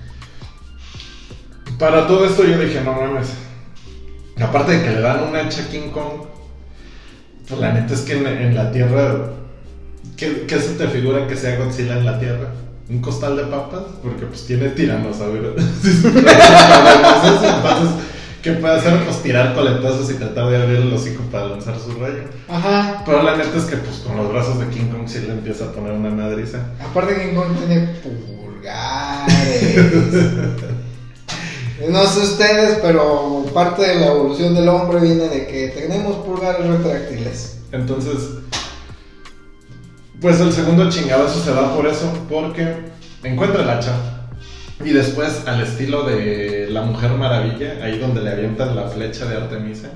Para 1.78 2.06
todo 2.06 2.24
esto 2.24 2.44
yo 2.44 2.58
dije, 2.58 2.80
no 2.82 2.92
mames, 2.94 3.28
aparte 4.40 4.72
de 4.78 4.84
que 4.84 4.90
le 4.92 5.00
dan 5.00 5.22
un 5.28 5.36
hacha 5.36 5.62
a 5.62 5.68
King 5.68 5.90
Kong, 5.92 6.26
pues 7.48 7.60
la 7.60 7.72
neta 7.72 7.94
es 7.94 8.00
que 8.00 8.14
en, 8.14 8.26
en 8.26 8.54
la 8.54 8.72
Tierra, 8.72 9.30
¿qué, 10.16 10.46
¿qué 10.46 10.58
se 10.58 10.74
te 10.74 10.88
figura 10.88 11.26
que 11.26 11.36
sea 11.36 11.56
Godzilla 11.58 11.98
en 11.98 12.06
la 12.06 12.18
Tierra? 12.18 12.48
¿Un 12.88 13.00
costal 13.00 13.36
de 13.36 13.44
papas? 13.44 13.82
Porque 14.02 14.26
pues 14.26 14.46
tiene 14.46 14.68
tiranosaurio. 14.70 15.50
Entonces, 15.56 16.04
¿qué 18.42 18.52
puede 18.52 18.74
hacer? 18.74 19.04
Pues 19.04 19.22
tirar 19.22 19.54
coletazos 19.54 20.10
y 20.10 20.14
tratar 20.14 20.48
de 20.50 20.56
abrir 20.62 20.78
el 20.78 20.92
hocico 20.92 21.22
para 21.32 21.46
lanzar 21.48 21.74
su 21.78 21.92
rayo. 22.00 22.22
Ajá. 22.48 23.02
Pero 23.04 23.22
la 23.22 23.36
neta 23.36 23.58
es 23.58 23.64
que 23.64 23.76
pues 23.76 23.96
con 23.98 24.16
los 24.16 24.32
brazos 24.32 24.60
de 24.60 24.68
King 24.68 24.88
Kong 24.90 25.06
sí 25.06 25.20
le 25.26 25.32
empieza 25.32 25.64
a 25.66 25.72
poner 25.72 25.92
una 25.92 26.10
madriza. 26.10 26.60
Aparte 26.80 27.14
King 27.14 27.34
Kong 27.34 27.56
tiene 27.58 27.88
pulgares. 28.02 29.34
No 31.88 32.04
sé 32.06 32.20
ustedes, 32.20 32.78
pero 32.82 33.44
parte 33.54 33.82
de 33.82 34.00
la 34.00 34.06
evolución 34.06 34.54
del 34.54 34.68
hombre 34.68 35.00
viene 35.00 35.28
de 35.28 35.46
que 35.46 35.68
tenemos 35.68 36.16
pulgares 36.24 36.66
retráctiles. 36.66 37.58
Entonces, 37.72 38.14
pues 40.20 40.40
el 40.40 40.52
segundo 40.52 40.88
chingadazo 40.90 41.40
se 41.40 41.52
da 41.52 41.74
por 41.74 41.86
eso, 41.86 42.12
porque 42.28 42.76
encuentra 43.22 43.62
el 43.62 43.70
hacha. 43.70 43.92
Y 44.84 44.90
después, 44.90 45.42
al 45.46 45.62
estilo 45.62 46.02
de 46.04 46.68
la 46.70 46.82
Mujer 46.82 47.12
Maravilla, 47.12 47.78
ahí 47.82 47.98
donde 47.98 48.22
le 48.22 48.30
avientan 48.30 48.76
la 48.76 48.88
flecha 48.88 49.26
de 49.26 49.36
Artemisa, 49.36 49.88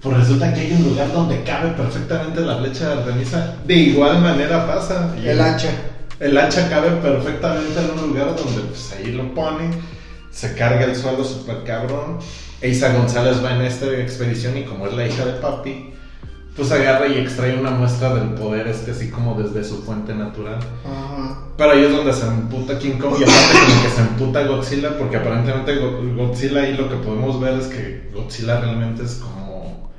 pues 0.00 0.16
resulta 0.18 0.52
que 0.52 0.60
hay 0.60 0.72
un 0.72 0.90
lugar 0.90 1.12
donde 1.12 1.42
cabe 1.44 1.70
perfectamente 1.70 2.40
la 2.40 2.58
flecha 2.58 2.88
de 2.88 2.94
Artemisa. 3.00 3.56
De 3.66 3.74
igual 3.74 4.20
manera 4.20 4.66
pasa. 4.66 5.14
Y 5.22 5.28
El 5.28 5.40
hacha. 5.40 5.70
El 6.20 6.36
hacha 6.36 6.68
cabe 6.68 6.90
perfectamente 7.02 7.80
en 7.80 7.98
un 7.98 8.08
lugar 8.08 8.36
donde 8.36 8.60
pues 8.62 8.92
ahí 8.92 9.12
lo 9.12 9.34
pone, 9.34 9.70
se 10.34 10.54
carga 10.54 10.84
el 10.84 10.96
suelo 10.96 11.24
super 11.24 11.62
cabrón. 11.64 12.18
Eisa 12.60 12.92
González 12.92 13.42
va 13.44 13.54
en 13.54 13.62
esta 13.62 13.86
expedición 13.98 14.56
y 14.56 14.64
como 14.64 14.86
es 14.86 14.94
la 14.94 15.06
hija 15.06 15.24
de 15.24 15.32
papi, 15.34 15.90
pues 16.56 16.70
agarra 16.72 17.06
y 17.08 17.18
extrae 17.18 17.58
una 17.58 17.70
muestra 17.70 18.14
del 18.14 18.30
poder 18.34 18.66
este 18.68 18.92
así 18.92 19.10
como 19.10 19.34
desde 19.40 19.62
su 19.68 19.82
fuente 19.82 20.14
natural. 20.14 20.58
Ajá. 20.84 21.40
Pero 21.56 21.70
ahí 21.72 21.84
es 21.84 21.92
donde 21.92 22.12
se 22.12 22.26
emputa 22.26 22.78
King 22.78 22.98
Kong 22.98 23.14
y 23.20 23.22
aparte 23.22 23.58
como 23.66 23.82
que 23.82 23.88
se 23.90 24.00
emputa 24.00 24.42
Godzilla 24.46 24.98
porque 24.98 25.16
aparentemente 25.16 25.76
Go- 25.76 26.00
Godzilla 26.16 26.62
ahí 26.62 26.76
lo 26.76 26.88
que 26.88 26.96
podemos 26.96 27.40
ver 27.40 27.54
es 27.58 27.66
que 27.66 28.10
Godzilla 28.14 28.60
realmente 28.60 29.04
es 29.04 29.14
como 29.16 29.90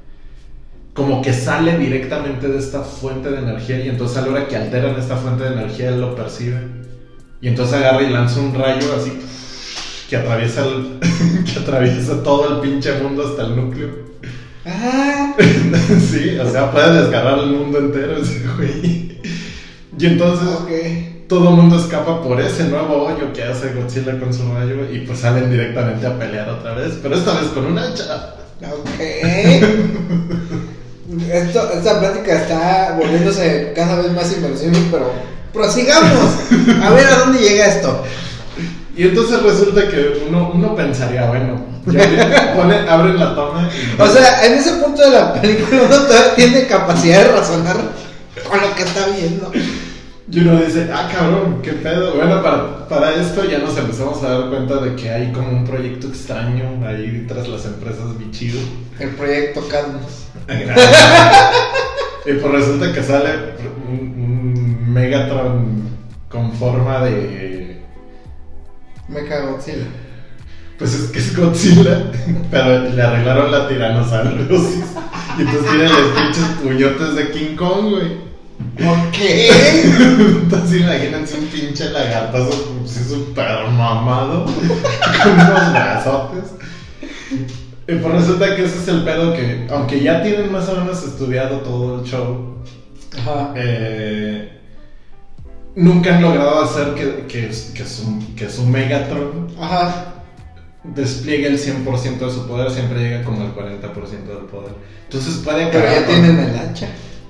como 0.94 1.22
que 1.22 1.34
sale 1.34 1.78
directamente 1.78 2.48
de 2.48 2.58
esta 2.58 2.82
fuente 2.82 3.30
de 3.30 3.40
energía 3.40 3.80
y 3.84 3.90
entonces 3.90 4.18
a 4.18 4.22
la 4.22 4.28
hora 4.32 4.48
que 4.48 4.56
alteran 4.56 4.98
esta 4.98 5.18
fuente 5.18 5.44
de 5.44 5.52
energía 5.54 5.90
él 5.90 6.00
lo 6.00 6.16
percibe 6.16 6.58
y 7.42 7.50
entonces 7.50 7.76
agarra 7.76 8.02
y 8.02 8.10
lanza 8.10 8.40
un 8.40 8.54
rayo 8.56 8.94
así 8.98 9.12
que 10.10 10.18
atraviesa 10.18 10.66
el- 10.66 11.00
que 11.54 11.60
atraviesa 11.60 12.22
todo 12.24 12.56
el 12.56 12.70
pinche 12.70 12.94
mundo 13.02 13.28
hasta 13.28 13.44
el 13.46 13.56
núcleo 13.56 13.90
Ah, 14.68 15.34
sí, 16.12 16.38
o 16.40 16.50
sea, 16.52 16.72
puede 16.72 17.02
desgarrar 17.04 17.38
el 17.40 17.48
mundo 17.52 17.78
entero 17.78 18.18
ese 18.22 18.42
güey. 18.58 19.20
Y 19.98 20.06
entonces 20.08 20.48
todo 21.28 21.50
el 21.50 21.56
mundo 21.56 21.78
escapa 21.80 22.22
por 22.24 22.42
ese 22.42 22.64
nuevo 22.66 23.04
hoyo 23.06 23.32
que 23.34 23.44
hace 23.44 23.74
Godzilla 23.74 24.20
con 24.20 24.34
su 24.34 24.52
rayo 24.54 24.90
y 24.92 25.00
pues 25.06 25.20
salen 25.20 25.50
directamente 25.52 26.06
a 26.08 26.18
pelear 26.18 26.50
otra 26.50 26.74
vez, 26.74 26.94
pero 27.02 27.16
esta 27.16 27.40
vez 27.40 27.50
con 27.50 27.66
un 27.66 27.78
hacha. 27.78 28.34
Ok. 28.62 29.00
Esto, 31.32 31.72
esta 31.72 32.00
plática 32.00 32.42
está 32.42 32.96
volviéndose 33.00 33.72
cada 33.76 34.02
vez 34.02 34.12
más 34.14 34.34
inverosímil, 34.36 34.88
pero 34.92 35.12
prosigamos. 35.54 36.32
A 36.82 36.90
ver 36.92 37.06
a 37.06 37.20
dónde 37.20 37.40
llega 37.40 37.68
esto. 37.68 38.04
Y 38.96 39.04
entonces 39.04 39.42
resulta 39.44 39.88
que 39.90 40.24
uno, 40.28 40.52
uno 40.54 40.76
pensaría, 40.76 41.28
bueno, 41.28 41.66
ya 41.88 42.54
pone, 42.56 42.76
abren 42.90 43.20
la 43.20 43.36
toma 43.36 43.70
y... 43.70 44.02
O 44.02 44.08
sea, 44.08 44.46
en 44.46 44.54
ese 44.54 44.74
punto 44.74 45.02
de 45.02 45.12
la 45.12 45.34
película 45.34 45.82
uno 45.86 45.96
todavía 45.98 46.36
tiene 46.36 46.68
capacidad 46.68 47.24
de 47.24 47.32
razonar 47.32 47.78
con 48.50 48.62
lo 48.62 48.74
que 48.76 48.84
está 48.84 49.08
viendo. 49.08 49.52
Y 50.32 50.40
uno 50.40 50.58
dice, 50.58 50.90
ah, 50.92 51.08
cabrón, 51.12 51.62
qué 51.62 51.74
pedo. 51.74 52.16
Bueno, 52.16 52.42
para, 52.42 52.88
para 52.88 53.14
esto 53.14 53.44
ya 53.46 53.60
nos 53.60 53.78
empezamos 53.78 54.24
a 54.24 54.30
dar 54.30 54.50
cuenta 54.50 54.78
de 54.78 54.96
que 54.96 55.10
hay 55.10 55.32
como 55.32 55.50
un 55.50 55.66
proyecto 55.66 56.08
extraño 56.08 56.84
ahí 56.86 57.26
tras 57.28 57.48
las 57.48 57.66
empresas 57.66 58.18
bichido. 58.18 58.60
El 59.00 59.10
proyecto 59.10 59.68
Cadmus. 59.68 60.26
y 62.26 62.34
pues 62.34 62.52
resulta 62.52 62.92
que 62.92 63.04
sale 63.04 63.30
un, 63.88 64.00
un 64.00 64.94
Megatron 64.94 65.90
con 66.30 66.54
forma 66.54 67.06
de... 67.06 67.75
Mecha 69.08 69.42
Godzilla. 69.42 69.86
Pues 70.78 70.94
es 70.94 71.10
que 71.12 71.20
es 71.20 71.36
Godzilla, 71.38 72.12
pero 72.52 72.90
le 72.90 73.02
arreglaron 73.02 73.52
la 73.52 73.68
tiranosaurosis. 73.68 74.84
Y 75.38 75.42
entonces 75.42 75.70
tiene 75.70 75.90
los 75.90 76.12
pinches 76.12 76.46
puñotes 76.62 77.16
de 77.16 77.32
King 77.32 77.56
Kong, 77.56 77.90
güey. 77.92 78.26
Ok. 78.80 79.18
Entonces 80.44 80.82
imagínense 80.82 81.38
un 81.38 81.46
pinche 81.48 81.90
lagartazo 81.90 82.82
así 82.86 83.04
súper 83.04 83.68
mamado 83.70 84.46
con 85.24 85.32
unos 85.34 85.72
brazotes. 85.74 86.52
Y 87.88 87.96
pues 87.96 88.14
resulta 88.14 88.56
que 88.56 88.64
ese 88.64 88.78
es 88.80 88.88
el 88.88 89.04
pedo 89.04 89.34
que, 89.34 89.68
aunque 89.70 90.02
ya 90.02 90.24
tienen 90.24 90.52
más 90.52 90.68
o 90.70 90.76
menos 90.78 91.04
estudiado 91.04 91.60
todo 91.60 92.00
el 92.00 92.06
show, 92.06 92.64
Ajá. 93.20 93.54
eh, 93.56 94.62
nunca 95.76 96.16
han 96.16 96.22
logrado 96.22 96.64
hacer 96.64 96.94
que, 96.94 97.26
que, 97.28 97.50
que 97.74 97.86
su, 97.86 98.36
que 98.36 98.50
su 98.50 98.66
Megatron 98.66 99.48
Ajá. 99.60 100.14
despliegue 100.84 101.48
el 101.48 101.60
100% 101.60 102.20
de 102.20 102.32
su 102.32 102.48
poder, 102.48 102.72
siempre 102.72 103.00
llega 103.00 103.24
como 103.24 103.44
el 103.44 103.54
40% 103.54 103.92
del 104.26 104.46
poder. 104.52 104.74
Entonces 105.04 105.36
puede 105.44 105.68
Pero 105.68 105.86
ya 105.86 106.06
tienen 106.06 106.40
el 106.40 106.56
hacha. 106.58 106.88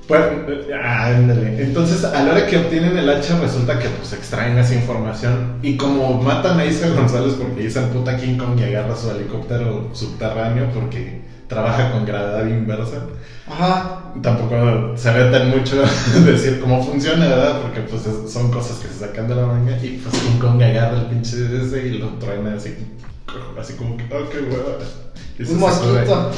pues, 0.07 0.21
eh, 0.69 0.73
ándale. 0.73 1.63
Entonces, 1.63 2.03
a 2.03 2.23
la 2.23 2.31
hora 2.31 2.47
que 2.47 2.57
obtienen 2.57 2.97
el 2.97 3.09
hacha, 3.09 3.39
resulta 3.39 3.79
que 3.79 3.89
pues 3.89 4.13
extraen 4.13 4.57
esa 4.57 4.75
información. 4.75 5.55
Y 5.61 5.75
como 5.77 6.21
matan 6.21 6.59
a 6.59 6.65
Isa 6.65 6.89
González 6.89 7.33
porque 7.33 7.63
dicen 7.63 7.89
puta 7.89 8.15
King 8.17 8.37
Kong 8.37 8.59
y 8.59 8.63
agarra 8.63 8.95
su 8.95 9.09
helicóptero 9.11 9.89
subterráneo 9.93 10.69
porque 10.73 11.21
trabaja 11.47 11.91
con 11.91 12.05
gravedad 12.05 12.47
inversa, 12.47 12.97
Ajá. 13.47 14.01
tampoco 14.21 14.93
se 14.97 15.11
meten 15.11 15.49
mucho 15.49 15.83
a 16.15 16.19
decir 16.21 16.59
cómo 16.59 16.83
funciona, 16.83 17.27
¿verdad? 17.27 17.61
Porque 17.61 17.81
pues 17.81 18.05
es- 18.07 18.31
son 18.31 18.49
cosas 18.51 18.77
que 18.77 18.87
se 18.87 18.99
sacan 18.99 19.27
de 19.27 19.35
la 19.35 19.45
manga. 19.45 19.77
Y 19.81 20.01
pues 20.03 20.15
Kong 20.39 20.61
agarra 20.61 20.97
el 20.97 21.05
pinche 21.05 21.37
ese 21.61 21.87
y 21.87 21.97
lo 21.99 22.07
truena 22.19 22.55
así, 22.55 22.75
así 23.59 23.73
como 23.73 23.95
que, 23.97 24.03
oh, 24.05 24.29
qué 24.29 24.39
hueva. 24.39 24.77
Un 25.51 25.59
mosquito. 25.59 26.31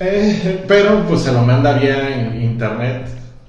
Eh, 0.00 0.64
pero 0.66 1.04
pues 1.06 1.20
se 1.22 1.32
lo 1.32 1.42
manda 1.42 1.74
vía 1.78 2.10
in- 2.16 2.42
internet, 2.42 3.06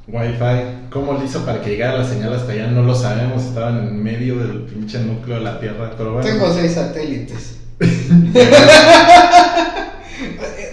wifi. 0.07 0.75
¿Cómo 0.91 1.13
lo 1.13 1.23
hizo 1.25 1.43
para 1.45 1.59
que 1.61 1.71
llegara 1.71 1.97
la 1.97 2.03
señal 2.07 2.33
hasta 2.33 2.51
allá? 2.53 2.67
No 2.67 2.83
lo 2.83 2.93
sabemos, 2.95 3.43
estaban 3.43 3.79
en 3.87 4.01
medio 4.03 4.37
del 4.37 4.59
pinche 4.61 4.99
núcleo 4.99 5.37
de 5.39 5.43
la 5.43 5.59
Tierra, 5.59 5.91
pero 5.97 6.13
bueno. 6.13 6.25
Tengo 6.29 6.53
seis 6.53 6.73
satélites. 6.73 7.57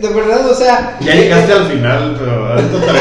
De 0.03 0.09
verdad, 0.09 0.51
o 0.51 0.55
sea. 0.55 0.99
Ya 1.01 1.15
llegaste 1.15 1.53
al 1.53 1.67
final, 1.69 2.17
pero 2.19 2.47
ahorita 2.53 2.79
de 2.79 2.99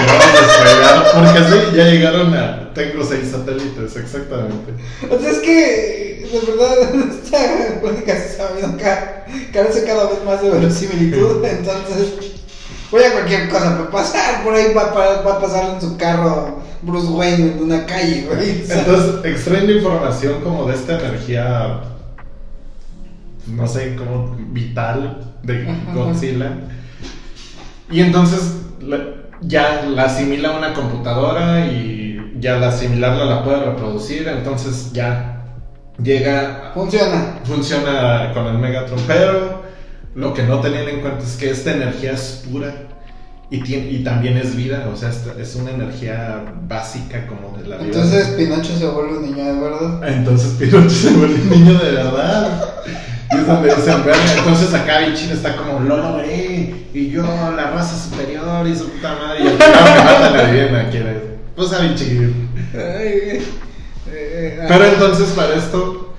spoilear, 0.54 1.06
porque 1.16 1.40
sí, 1.50 1.76
ya 1.76 1.86
llegaron 1.86 2.34
a... 2.34 2.72
Tengo 2.74 3.04
seis 3.04 3.30
satélites, 3.32 3.96
exactamente. 3.98 4.72
O 5.10 5.20
sea, 5.20 5.30
es 5.32 5.40
que, 5.40 6.30
de 6.32 6.52
verdad, 6.52 7.10
esta 7.24 7.82
plática 7.82 8.14
se 8.14 8.26
está 8.28 8.48
viendo 8.56 8.78
ca- 8.78 9.26
carece 9.52 9.84
cada 9.84 10.06
vez 10.10 10.24
más 10.26 10.42
de 10.42 10.50
verosimilitud. 10.52 11.44
Entonces, 11.44 12.14
voy 12.92 13.04
a 13.04 13.12
cualquier 13.14 13.50
cosa 13.50 13.78
para 13.78 13.90
pasar. 13.92 14.44
Por 14.44 14.54
ahí 14.54 14.74
va, 14.74 14.92
va 14.94 15.34
a 15.34 15.40
pasar 15.42 15.74
en 15.74 15.82
su 15.82 15.98
carro 15.98 16.60
Bruce 16.84 17.08
Wayne 17.08 17.52
en 17.54 17.64
una 17.64 17.86
calle, 17.86 18.28
güey. 18.32 18.64
Entonces, 18.70 19.26
extraen 19.26 19.70
información 19.70 20.42
como 20.42 20.66
de 20.70 20.76
esta 20.76 20.98
energía, 21.00 21.82
no 23.48 23.68
sé, 23.68 23.96
como 23.96 24.36
vital 24.52 25.34
de 25.44 25.64
Ajá. 25.64 25.94
Y 27.92 28.02
entonces 28.02 28.56
la- 28.82 29.16
ya 29.42 29.86
la 29.86 30.04
asimila 30.04 30.52
una 30.58 30.74
computadora 30.74 31.66
y 31.66 32.38
ya 32.40 32.56
al 32.58 32.64
asimilarla 32.64 33.26
la 33.26 33.44
puede 33.44 33.64
reproducir. 33.66 34.28
Entonces 34.28 34.92
ya 34.94 35.44
llega, 36.02 36.72
funciona. 36.74 37.40
funciona 37.44 38.32
con 38.34 38.48
el 38.48 38.58
Megatron. 38.58 39.00
Pero 39.08 39.62
lo 40.16 40.34
que 40.34 40.44
no 40.44 40.60
tenían 40.60 40.88
en 40.90 41.02
cuenta 41.02 41.24
es 41.24 41.36
que 41.38 41.50
esta 41.50 41.72
energía 41.74 42.14
es 42.14 42.44
pura. 42.50 42.74
Y, 43.54 43.62
tiene, 43.64 43.92
y 43.92 44.02
también 44.02 44.38
es 44.38 44.56
vida, 44.56 44.88
o 44.94 44.96
sea, 44.96 45.10
es 45.38 45.56
una 45.58 45.72
energía 45.72 46.42
básica 46.70 47.28
como 47.28 47.58
de 47.58 47.68
la 47.68 47.76
vida. 47.76 47.88
Entonces, 47.88 48.28
Pinocho 48.30 48.78
se 48.78 48.88
vuelve 48.88 49.18
un 49.18 49.26
niño 49.26 49.44
de 49.44 49.60
verdad. 49.60 50.08
Entonces 50.08 50.52
Pinocho 50.58 50.90
se 50.90 51.10
vuelve 51.10 51.36
un 51.42 51.50
niño 51.50 51.78
de 51.78 51.92
verdad. 51.92 52.74
Y 53.34 53.38
es 53.38 53.48
donde 53.48 53.76
dicen, 53.76 54.04
verga. 54.06 54.34
Entonces 54.38 54.74
acá 54.74 55.00
Bichín 55.00 55.32
está 55.32 55.56
como, 55.56 55.80
lo 55.80 55.98
logré. 55.98 56.76
Y 56.94 57.10
yo, 57.10 57.24
la 57.24 57.72
raza 57.72 57.96
superior 58.10 58.68
y 58.68 58.76
su 58.76 58.90
puta 58.90 59.16
madre. 59.16 59.44
Y 59.44 59.48
al 59.48 59.54
final 59.54 59.84
me 59.84 60.04
matan 60.04 60.36
a 60.36 60.44
Viviana, 60.52 60.90
¿quién 60.92 61.08
es? 61.08 61.16
Pues 61.56 61.74
a 61.74 61.80
Bichín. 61.80 62.50
Ay, 62.74 63.46
eh, 64.12 64.66
Pero 64.68 64.86
entonces 64.86 65.30
para 65.30 65.56
esto, 65.56 66.14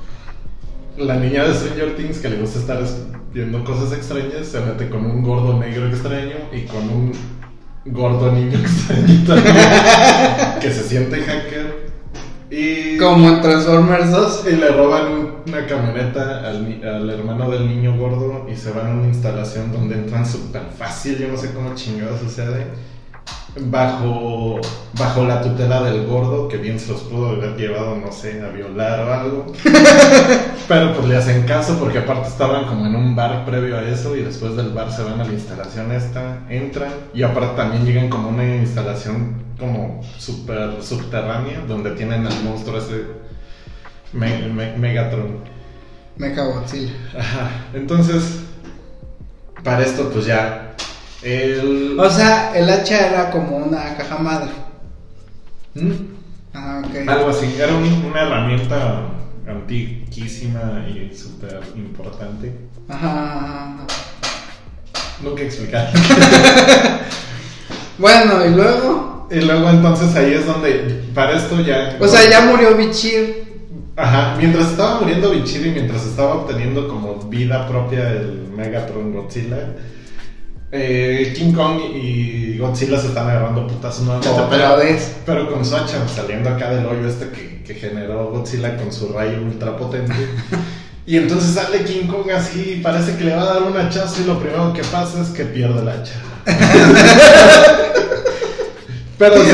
la 0.96 1.16
niña 1.16 1.44
de 1.44 1.54
Stranger 1.54 1.96
Things 1.96 2.18
que 2.18 2.28
le 2.30 2.36
gusta 2.36 2.58
estar 2.58 2.80
es- 2.82 2.96
viendo 3.32 3.64
cosas 3.64 3.92
extrañas, 3.96 4.46
se 4.50 4.60
mete 4.60 4.88
con 4.90 5.04
un 5.06 5.22
gordo 5.22 5.58
negro 5.58 5.88
extraño 5.88 6.34
y 6.52 6.62
con 6.62 6.82
un 6.88 7.12
gordo 7.86 8.30
niño 8.32 8.58
extrañito 8.62 9.34
que 10.60 10.70
se 10.72 10.82
siente 10.82 11.16
hacker. 11.22 11.81
Y... 12.52 12.98
Como 12.98 13.28
en 13.28 13.40
Transformers 13.40 14.10
2. 14.10 14.44
Y 14.52 14.56
le 14.56 14.68
roban 14.68 15.12
un- 15.12 15.32
una 15.46 15.66
camioneta 15.66 16.46
al, 16.48 16.80
al 16.84 17.08
hermano 17.10 17.50
del 17.50 17.66
niño 17.66 17.96
gordo 17.96 18.46
y 18.50 18.54
se 18.54 18.70
van 18.72 18.86
a 18.88 18.90
una 18.90 19.06
instalación 19.08 19.72
donde 19.72 19.94
entran 19.96 20.26
súper 20.26 20.62
fácil, 20.76 21.16
yo 21.18 21.28
no 21.28 21.36
sé 21.36 21.52
cómo 21.52 21.74
chingado 21.74 22.16
sucede, 22.18 22.66
bajo, 23.60 24.60
bajo 24.98 25.24
la 25.24 25.42
tutela 25.42 25.82
del 25.82 26.06
gordo, 26.06 26.48
que 26.48 26.56
bien 26.56 26.78
se 26.80 26.92
los 26.92 27.02
pudo 27.02 27.30
haber 27.30 27.56
llevado, 27.56 27.96
no 27.96 28.10
sé, 28.12 28.40
a 28.42 28.48
violar 28.48 29.00
o 29.00 29.12
algo. 29.12 29.52
Pero 30.68 30.94
pues 30.94 31.06
le 31.08 31.16
hacen 31.16 31.42
caso 31.42 31.76
porque 31.78 31.98
aparte 31.98 32.28
estaban 32.28 32.66
como 32.66 32.86
en 32.86 32.94
un 32.94 33.14
bar 33.14 33.44
previo 33.44 33.76
a 33.76 33.82
eso 33.82 34.16
y 34.16 34.22
después 34.22 34.56
del 34.56 34.70
bar 34.70 34.90
se 34.92 35.02
van 35.02 35.20
a 35.20 35.24
la 35.24 35.32
instalación 35.32 35.92
esta, 35.92 36.38
entran 36.48 36.92
y 37.12 37.22
aparte 37.22 37.56
también 37.56 37.84
llegan 37.84 38.08
como 38.08 38.28
una 38.30 38.56
instalación 38.56 39.42
como 39.58 40.00
súper 40.18 40.82
subterránea 40.82 41.60
donde 41.68 41.90
tienen 41.92 42.26
al 42.26 42.42
monstruo 42.44 42.78
ese 42.78 43.04
Me- 44.12 44.48
Me- 44.48 44.76
Megatron. 44.76 45.38
Ajá. 47.18 47.50
Entonces, 47.74 48.40
para 49.64 49.82
esto, 49.82 50.10
pues 50.10 50.26
ya. 50.26 50.61
El. 51.22 51.98
O 51.98 52.10
sea, 52.10 52.52
el 52.56 52.68
hacha 52.70 53.08
era 53.08 53.30
como 53.30 53.56
una 53.56 53.96
caja 53.96 54.18
madre. 54.18 54.50
¿Mm? 55.74 55.90
Ah, 56.54 56.82
ok. 56.84 57.08
Algo 57.08 57.30
así. 57.30 57.54
Era 57.58 57.74
un- 57.74 58.04
una 58.10 58.22
herramienta 58.22 59.02
antiquísima 59.48 60.84
y 60.88 61.14
súper 61.16 61.60
importante. 61.76 62.52
Ajá. 62.88 63.76
Nunca 65.22 65.42
explicar. 65.42 65.90
Bueno, 67.98 68.44
y 68.44 68.50
luego. 68.50 69.28
y 69.30 69.40
luego, 69.40 69.68
entonces, 69.70 70.14
ahí 70.16 70.32
es 70.32 70.46
donde. 70.46 71.02
Para 71.14 71.36
esto 71.36 71.60
ya. 71.60 71.96
O 72.00 72.08
sea, 72.08 72.28
ya 72.28 72.40
murió 72.46 72.74
Bichir. 72.76 73.44
Ajá. 73.96 74.34
Mientras 74.38 74.70
estaba 74.70 74.98
muriendo 75.00 75.30
Bichir 75.30 75.66
y 75.66 75.70
mientras 75.70 76.04
estaba 76.06 76.34
obteniendo 76.34 76.88
como 76.88 77.14
vida 77.28 77.68
propia 77.68 78.08
el 78.10 78.48
Megatron 78.56 79.12
Godzilla. 79.12 79.74
Eh, 80.72 81.34
King 81.36 81.52
Kong 81.52 81.80
y 81.94 82.56
Godzilla 82.56 82.98
se 82.98 83.08
están 83.08 83.28
agarrando 83.28 83.66
putas 83.66 84.00
nuevamente. 84.00 84.30
Otra 84.30 84.48
pero- 84.48 84.76
vez. 84.78 85.16
Pero 85.26 85.52
con 85.52 85.64
su 85.64 85.76
hacha 85.76 86.08
saliendo 86.08 86.48
acá 86.48 86.70
del 86.70 86.86
hoyo 86.86 87.06
este 87.06 87.28
que, 87.30 87.62
que 87.62 87.74
generó 87.74 88.30
Godzilla 88.30 88.76
con 88.76 88.90
su 88.90 89.12
rayo 89.12 89.42
ultra 89.42 89.76
potente. 89.76 90.14
Y 91.04 91.16
entonces 91.16 91.54
sale 91.54 91.82
King 91.82 92.06
Kong 92.06 92.30
así, 92.30 92.80
parece 92.80 93.16
que 93.16 93.24
le 93.24 93.34
va 93.34 93.42
a 93.42 93.54
dar 93.54 93.62
un 93.64 93.76
hachazo 93.76 94.22
y 94.22 94.24
lo 94.24 94.38
primero 94.38 94.72
que 94.72 94.84
pasa 94.84 95.20
es 95.20 95.30
que 95.30 95.44
pierde 95.44 95.80
el 95.80 95.88
hacha. 95.88 96.14
pero 99.18 99.44
se, 99.44 99.50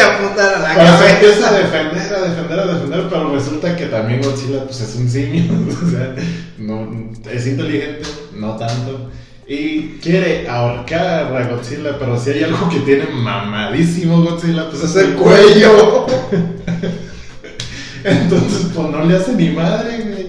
a 0.00 0.14
apuntar 0.14 0.54
a 0.54 0.58
la 0.58 0.74
pero 0.74 0.98
se 0.98 1.10
empieza 1.10 1.48
a 1.48 1.52
defender, 1.52 2.14
a 2.14 2.20
defender, 2.28 2.60
a 2.60 2.66
defender, 2.66 3.06
pero 3.10 3.34
resulta 3.34 3.76
que 3.76 3.86
también 3.86 4.22
Godzilla 4.22 4.64
pues 4.64 4.80
es 4.80 4.94
un 4.96 5.10
simio, 5.10 5.44
o 5.86 5.90
sea, 5.90 6.14
no, 6.56 6.88
es 7.30 7.46
inteligente, 7.46 8.08
no 8.34 8.56
tanto. 8.56 9.10
Y 9.48 9.98
quiere 10.02 10.48
ahorcar 10.48 11.34
a 11.36 11.48
Godzilla, 11.48 11.96
pero 11.98 12.18
si 12.18 12.30
hay 12.30 12.42
algo 12.44 12.68
que 12.68 12.80
tiene 12.80 13.06
mamadísimo 13.06 14.20
Godzilla, 14.22 14.68
pues 14.68 14.82
es 14.82 14.96
el 14.96 15.14
cuello. 15.14 16.06
Entonces, 18.04 18.70
pues 18.74 18.88
no 18.88 19.04
le 19.04 19.16
hace 19.16 19.32
ni 19.34 19.50
madre, 19.50 19.98
güey. 20.02 20.26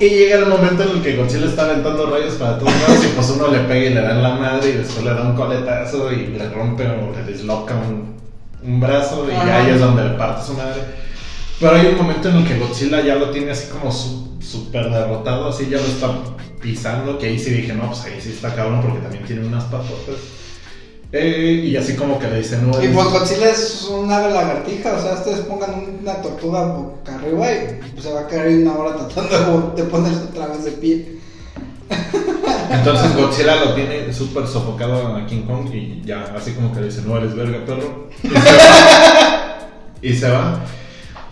Y 0.00 0.08
llega 0.08 0.38
el 0.38 0.46
momento 0.46 0.82
en 0.82 0.88
el 0.90 1.02
que 1.02 1.16
Godzilla 1.16 1.46
está 1.46 1.66
aventando 1.66 2.06
rayos 2.10 2.34
para 2.34 2.58
todos 2.58 2.72
lados 2.80 3.04
y 3.04 3.08
pues 3.14 3.30
uno 3.30 3.48
le 3.48 3.58
pega 3.60 3.86
y 3.90 3.94
le 3.94 4.00
da 4.00 4.10
en 4.12 4.22
la 4.22 4.34
madre 4.34 4.70
y 4.70 4.72
después 4.72 5.04
le 5.04 5.10
da 5.14 5.22
un 5.22 5.36
coletazo 5.36 6.10
y 6.12 6.26
le 6.28 6.48
rompe 6.50 6.84
o 6.86 7.12
le 7.14 7.32
disloca 7.32 7.74
un, 7.74 8.14
un 8.62 8.80
brazo 8.80 9.26
y 9.30 9.34
Ajá. 9.34 9.58
ahí 9.58 9.70
es 9.70 9.80
donde 9.80 10.04
le 10.04 10.10
parte 10.10 10.46
su 10.46 10.54
madre. 10.54 10.82
Pero 11.60 11.76
hay 11.76 11.86
un 11.86 11.96
momento 11.96 12.28
en 12.28 12.36
el 12.38 12.44
que 12.46 12.58
Godzilla 12.58 13.02
ya 13.04 13.14
lo 13.16 13.30
tiene 13.30 13.52
así 13.52 13.68
como 13.70 13.92
su- 13.92 14.33
súper 14.44 14.90
derrotado, 14.90 15.48
así 15.48 15.68
ya 15.68 15.78
lo 15.78 15.86
está 15.86 16.10
pisando, 16.60 17.18
que 17.18 17.26
ahí 17.26 17.38
sí 17.38 17.50
dije, 17.50 17.74
no, 17.74 17.88
pues 17.88 18.04
ahí 18.04 18.20
sí 18.20 18.30
está 18.30 18.54
cabrón 18.54 18.82
porque 18.82 18.98
también 19.00 19.24
tiene 19.24 19.46
unas 19.46 19.64
patotas. 19.64 20.16
Eh, 21.12 21.66
y 21.66 21.76
así 21.76 21.94
como 21.94 22.18
que 22.18 22.26
le 22.26 22.38
dice, 22.38 22.58
no, 22.58 22.70
Y 22.82 22.88
pues 22.88 23.06
Godzilla 23.06 23.50
es 23.50 23.88
una 23.88 24.26
lagartija, 24.26 24.94
o 24.94 25.00
sea, 25.00 25.12
ustedes 25.14 25.40
pongan 25.40 25.98
una 26.00 26.20
tortuga 26.20 26.64
boca 26.64 27.14
arriba 27.14 27.52
y 27.52 27.80
pues, 27.92 28.04
se 28.04 28.12
va 28.12 28.22
a 28.22 28.42
ahí 28.42 28.54
una 28.62 28.74
hora 28.74 28.96
tratando 28.96 29.74
de 29.76 29.84
ponerse 29.84 30.24
otra 30.24 30.48
vez 30.48 30.64
de 30.64 30.72
pie. 30.72 31.18
Entonces 32.70 33.16
Godzilla 33.16 33.64
lo 33.64 33.74
tiene 33.74 34.12
súper 34.12 34.48
sofocado 34.48 35.14
a 35.14 35.24
King 35.26 35.42
Kong 35.42 35.72
y 35.72 36.02
ya, 36.04 36.34
así 36.36 36.50
como 36.52 36.72
que 36.72 36.80
le 36.80 36.86
dice, 36.86 37.02
no 37.02 37.16
eres 37.16 37.34
verga, 37.36 37.64
perro. 37.64 38.08
Y 38.22 38.28
se 38.28 38.40
va. 38.40 39.68
Y 40.02 40.12
se 40.14 40.30
va. 40.30 40.60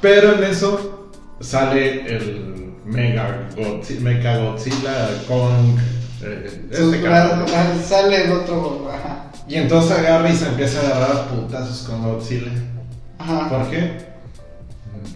Pero 0.01 0.35
en 0.35 0.45
eso 0.45 1.09
sale 1.41 2.07
el 2.07 2.52
Mega 2.85 3.49
Godzilla, 3.57 4.01
Mecha 4.01 4.37
Godzilla 4.39 5.09
Kong. 5.29 5.79
eh, 6.23 6.69
Sus 6.73 6.95
este 6.95 7.83
sale 7.89 8.25
el 8.25 8.33
otro, 8.33 8.91
ajá. 8.93 9.27
Y 9.49 9.57
entonces 9.57 9.99
agarra 9.99 10.31
y 10.31 10.37
se 10.37 10.49
empieza 10.49 10.81
a 10.81 10.97
agarrar 10.97 11.29
putazos 11.29 11.87
con 11.89 12.03
Godzilla. 12.03 12.51
Ajá. 13.19 13.49
¿Por 13.49 13.71
qué? 13.71 14.13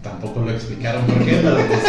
Tampoco 0.02 0.40
lo 0.40 0.50
explicaron 0.50 1.04
por 1.06 1.24
qué, 1.24 1.40
pero 1.42 1.56
pues, 1.66 1.82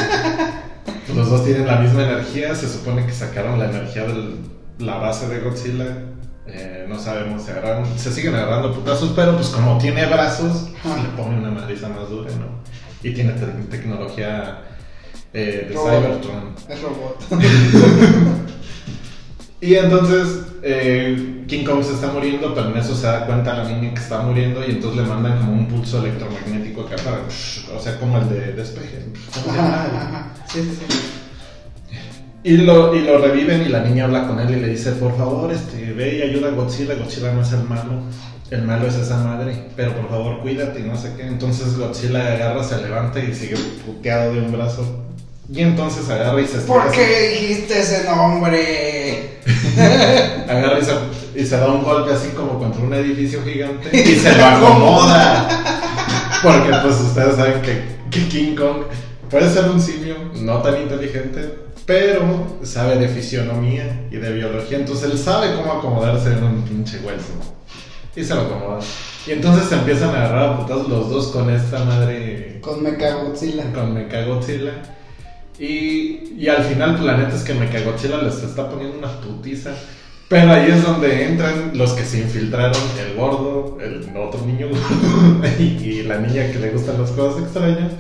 los 1.16 1.30
dos 1.30 1.46
tienen 1.46 1.68
la 1.68 1.78
misma 1.78 2.04
energía. 2.04 2.56
Se 2.56 2.68
supone 2.68 3.06
que 3.06 3.12
sacaron 3.12 3.60
la 3.60 3.66
energía 3.66 4.04
de 4.04 4.36
la 4.80 4.96
base 4.98 5.28
de 5.28 5.40
Godzilla. 5.40 5.86
Eh, 6.48 6.86
no 6.88 6.98
sabemos, 6.98 7.44
se, 7.44 7.52
agarraron, 7.52 7.86
se 7.98 8.12
siguen 8.12 8.34
agarrando 8.36 8.74
putazos, 8.74 9.12
pero 9.16 9.36
pues 9.36 9.50
como 9.50 9.78
tiene 9.80 10.06
brazos, 10.06 10.70
Ajá. 10.84 10.96
le 11.04 11.10
pone 11.22 11.38
una 11.38 11.52
madriza 11.52 11.90
más 11.90 12.10
dura, 12.10 12.30
¿no? 12.32 12.48
Y 13.04 13.14
tiene 13.14 13.34
te- 13.34 13.46
tecnología 13.78 14.60
eh, 15.34 15.68
de 15.70 15.76
Robot. 15.76 15.92
Cybertron. 15.92 16.56
Es 16.70 16.82
robot. 16.82 18.48
Y 19.60 19.74
entonces 19.74 20.46
eh, 20.62 21.44
King 21.48 21.66
Kong 21.66 21.84
se 21.84 21.94
está 21.94 22.12
muriendo, 22.12 22.54
pero 22.54 22.70
en 22.70 22.78
eso 22.78 22.96
se 22.96 23.08
da 23.08 23.26
cuenta 23.26 23.56
la 23.56 23.64
niña 23.68 23.92
que 23.92 24.00
está 24.00 24.22
muriendo 24.22 24.62
y 24.66 24.72
entonces 24.72 25.02
le 25.02 25.08
mandan 25.08 25.40
como 25.40 25.54
un 25.54 25.68
pulso 25.68 26.00
electromagnético 26.00 26.82
acá 26.82 26.96
para, 26.98 27.22
o 27.76 27.82
sea, 27.82 28.00
como 28.00 28.20
el 28.20 28.30
de 28.30 28.54
despeje. 28.54 29.06
Sí, 30.48 30.62
sí, 30.62 30.86
sí. 30.88 30.98
Y 32.44 32.58
lo, 32.58 32.96
y 32.96 33.02
lo 33.02 33.18
reviven 33.18 33.64
y 33.64 33.70
la 33.70 33.84
niña 33.84 34.06
habla 34.06 34.28
con 34.28 34.40
él 34.40 34.50
y 34.52 34.62
le 34.62 34.70
dice, 34.70 34.94
por 34.94 35.18
favor, 35.18 35.52
este, 35.52 35.92
ve 35.92 36.20
y 36.20 36.22
ayuda 36.22 36.48
a 36.48 36.52
Godzilla, 36.52 36.96
Godzilla 36.96 37.34
no 37.34 37.42
es 37.42 37.52
el 37.52 37.64
malo, 37.64 38.04
el 38.50 38.62
malo 38.62 38.88
es 38.88 38.96
esa 38.96 39.18
madre, 39.18 39.66
pero 39.76 39.94
por 39.94 40.10
favor 40.10 40.40
cuídate 40.40 40.80
y 40.80 40.84
no 40.84 40.96
sé 40.96 41.16
qué. 41.18 41.28
Entonces 41.28 41.78
Godzilla 41.78 42.34
agarra, 42.34 42.64
se 42.64 42.82
levanta 42.82 43.20
y 43.20 43.34
sigue 43.34 43.58
puteado 43.86 44.34
de 44.34 44.40
un 44.40 44.54
brazo. 44.54 45.07
Y 45.50 45.62
entonces 45.62 46.10
agarra 46.10 46.42
y 46.42 46.48
se 46.48 46.58
¿Por 46.60 46.82
estira- 46.86 46.92
qué 46.92 47.30
dijiste 47.40 47.80
ese 47.80 48.04
nombre? 48.04 49.40
Agarra 50.50 50.80
y 50.80 50.84
se, 50.84 51.42
y 51.42 51.46
se 51.46 51.58
da 51.58 51.68
un 51.68 51.84
golpe 51.84 52.12
así 52.14 52.30
como 52.30 52.60
contra 52.60 52.82
un 52.82 52.94
edificio 52.94 53.42
gigante 53.44 53.90
y 53.98 54.16
se 54.16 54.36
lo 54.36 54.46
acomoda. 54.46 55.48
Porque 56.44 56.70
pues 56.84 56.96
ustedes 57.00 57.36
saben 57.36 57.62
que, 57.62 57.82
que 58.12 58.28
King 58.28 58.56
Kong 58.56 58.84
puede 59.30 59.50
ser 59.50 59.66
un 59.70 59.80
simio 59.82 60.16
no 60.36 60.62
tan 60.62 60.82
inteligente, 60.82 61.60
pero 61.86 62.58
sabe 62.64 62.98
de 62.98 63.08
fisionomía 63.08 64.08
y 64.12 64.18
de 64.18 64.34
biología. 64.34 64.78
Entonces 64.80 65.12
él 65.12 65.18
sabe 65.18 65.56
cómo 65.56 65.72
acomodarse 65.74 66.30
en 66.34 66.44
un 66.44 66.62
pinche 66.64 66.98
hueso. 67.00 67.32
Y 68.16 68.24
se 68.24 68.34
lo 68.36 68.42
acomoda. 68.42 68.80
Y 69.28 69.32
entonces 69.32 69.70
se 69.70 69.76
empiezan 69.76 70.10
a 70.10 70.26
agarrar 70.26 70.50
a 70.50 70.58
putazos 70.58 70.90
los 70.90 71.10
dos 71.10 71.28
con 71.28 71.50
esta 71.54 71.84
madre 71.86 72.60
Con 72.62 72.82
Mechagodzilla. 72.84 73.72
con 73.74 73.94
Mechagodzilla. 73.94 74.72
Y, 75.60 76.34
y 76.38 76.48
al 76.50 76.64
final, 76.64 76.92
pues, 76.92 77.04
la 77.04 77.18
neta 77.18 77.36
es 77.36 77.44
que 77.44 77.54
Mechagodzilla 77.54 78.22
les 78.22 78.44
está 78.44 78.70
poniendo 78.70 78.98
una 78.98 79.20
putiza. 79.22 79.72
Pero 80.30 80.52
ahí 80.52 80.70
es 80.70 80.84
donde 80.84 81.26
entran 81.26 81.72
los 81.74 81.94
que 81.94 82.04
se 82.04 82.20
infiltraron: 82.20 82.82
el 83.00 83.16
gordo, 83.16 83.78
el 83.82 84.06
otro 84.18 84.46
niño 84.46 84.68
gordo 84.70 85.42
y, 85.60 85.64
y 85.64 86.04
la 86.04 86.20
niña 86.20 86.52
que 86.52 86.60
le 86.60 86.72
gustan 86.72 87.02
las 87.02 87.12
cosas 87.12 87.44
extrañas. 87.44 87.92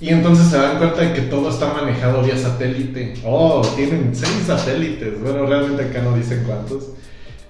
Y 0.00 0.10
entonces 0.10 0.46
se 0.46 0.56
dan 0.56 0.78
cuenta 0.78 1.00
de 1.00 1.12
que 1.12 1.22
todo 1.22 1.50
está 1.50 1.72
manejado 1.72 2.22
vía 2.22 2.36
satélite. 2.38 3.14
Oh, 3.24 3.62
tienen 3.74 4.14
seis 4.14 4.44
satélites. 4.46 5.20
Bueno, 5.20 5.44
realmente 5.46 5.84
acá 5.84 6.02
no 6.02 6.16
dicen 6.16 6.44
cuántos. 6.46 6.90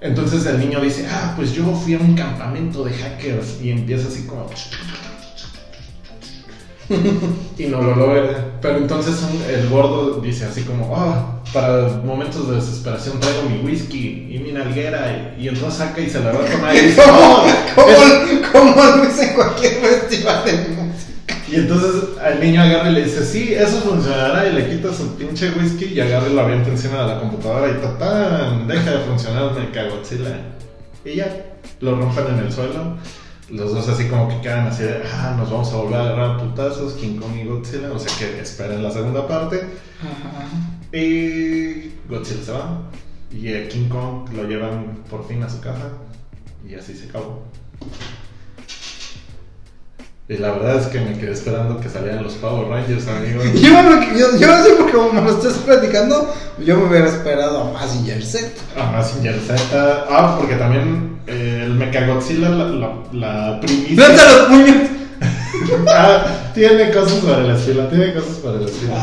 Entonces 0.00 0.46
el 0.46 0.58
niño 0.58 0.80
dice, 0.80 1.06
ah, 1.10 1.34
pues 1.36 1.52
yo 1.52 1.64
fui 1.74 1.94
a 1.94 1.98
un 1.98 2.14
campamento 2.14 2.84
de 2.84 2.92
hackers. 2.94 3.60
Y 3.62 3.70
empieza 3.70 4.08
así 4.08 4.26
como... 4.26 4.48
y 7.58 7.64
no 7.66 7.82
lo 7.82 7.94
logra. 7.96 8.52
Pero 8.60 8.78
entonces 8.78 9.14
el 9.48 9.68
gordo 9.68 10.20
dice 10.20 10.46
así 10.46 10.62
como, 10.62 10.94
ah, 10.96 11.40
para 11.52 11.88
momentos 12.04 12.48
de 12.48 12.56
desesperación 12.56 13.20
traigo 13.20 13.42
mi 13.48 13.58
whisky 13.58 14.28
y 14.30 14.38
mi 14.38 14.52
nalguera. 14.52 15.34
Y, 15.38 15.44
y 15.44 15.48
entonces 15.48 15.74
saca 15.78 16.00
y 16.00 16.08
se 16.10 16.20
la 16.20 16.32
va 16.32 16.40
a 16.44 16.46
tomar 16.50 16.74
y 16.74 16.80
dice, 16.80 17.02
¿Cómo, 17.06 17.46
"No, 17.46 17.74
cómo, 17.74 17.88
es- 17.90 18.48
cómo 18.52 18.96
lo 18.96 19.04
hice 19.08 19.24
en 19.30 19.34
cualquier 19.34 19.72
festival 19.74 20.44
de 20.44 20.52
música? 20.52 20.84
Y 21.50 21.54
entonces 21.56 22.02
al 22.22 22.40
niño 22.40 22.60
agarra 22.62 22.90
y 22.90 22.94
le 22.94 23.04
dice, 23.04 23.24
sí, 23.24 23.54
eso 23.54 23.80
funcionará. 23.80 24.48
Y 24.48 24.52
le 24.52 24.68
quita 24.68 24.92
su 24.92 25.14
pinche 25.16 25.50
whisky 25.52 25.86
y 25.94 26.00
agarra 26.00 26.28
y 26.28 26.34
lo 26.34 26.40
avienta 26.42 26.70
encima 26.70 27.02
de 27.02 27.08
la 27.14 27.20
computadora 27.20 27.68
y 27.70 27.80
tatán, 27.80 28.66
deja 28.68 28.90
de 28.90 28.98
funcionar, 29.06 29.52
me 29.52 29.70
cago 29.70 29.96
Godzilla. 29.96 30.36
Y 31.04 31.14
ya, 31.16 31.46
lo 31.80 31.96
rompen 31.96 32.26
en 32.34 32.38
el 32.46 32.52
suelo. 32.52 32.96
Los 33.50 33.74
dos 33.74 33.88
así 33.88 34.08
como 34.08 34.28
que 34.28 34.40
quedan 34.42 34.66
así 34.66 34.82
de, 34.82 35.02
ah, 35.10 35.34
nos 35.38 35.50
vamos 35.50 35.72
a 35.72 35.76
volver 35.76 35.94
a 35.94 36.00
agarrar 36.00 36.30
a 36.32 36.38
putazos, 36.38 36.92
King 36.94 37.18
Kong 37.18 37.34
y 37.42 37.46
Godzilla. 37.46 37.92
O 37.92 37.98
sea 37.98 38.12
que 38.18 38.40
esperen 38.40 38.82
la 38.82 38.90
segunda 38.90 39.26
parte. 39.26 39.62
Y 40.92 41.92
Godzilla 42.08 42.44
se 42.44 42.52
va. 42.52 42.82
Y 43.30 43.54
a 43.54 43.68
King 43.68 43.88
Kong 43.88 44.28
lo 44.34 44.44
llevan 44.44 44.98
por 45.08 45.26
fin 45.26 45.42
a 45.42 45.48
su 45.48 45.60
casa. 45.60 45.92
Y 46.68 46.74
así 46.74 46.94
se 46.94 47.08
acabó. 47.08 47.42
Y 50.28 50.36
la 50.36 50.50
verdad 50.50 50.76
es 50.76 50.88
que 50.88 51.00
me 51.00 51.18
quedé 51.18 51.32
esperando 51.32 51.80
que 51.80 51.88
salieran 51.88 52.22
los 52.22 52.34
Power 52.34 52.68
Rangers, 52.68 53.08
amigos. 53.08 53.44
Yo, 53.54 53.70
yo, 54.14 54.38
yo 54.38 54.46
no 54.46 54.62
sé 54.62 54.70
porque 54.76 54.92
como 54.92 55.12
me 55.14 55.22
lo 55.22 55.30
estás 55.30 55.54
platicando, 55.54 56.34
yo 56.62 56.76
me 56.76 56.88
hubiera 56.88 57.06
esperado 57.06 57.62
a 57.62 57.72
Mazinger 57.72 58.22
Z. 58.22 58.50
Ah, 58.76 58.90
Mazinger 58.92 59.40
Z. 59.40 60.06
Ah, 60.10 60.36
porque 60.38 60.56
también 60.56 61.17
eh, 61.28 61.62
el 61.64 61.74
Mechagodzilla, 61.74 62.48
la, 62.50 62.64
la, 62.64 62.94
la 63.12 63.60
primicia. 63.60 63.96
¡Planta 63.96 64.32
los 64.32 64.46
puños! 64.48 64.76
ah, 65.88 66.50
tiene 66.54 66.90
cosas 66.90 67.18
para 67.24 67.44
el 67.44 67.50
estilo, 67.50 67.86
tiene 67.88 68.14
cosas 68.14 68.36
para 68.38 68.56
el 68.56 68.64
estilo. 68.68 68.94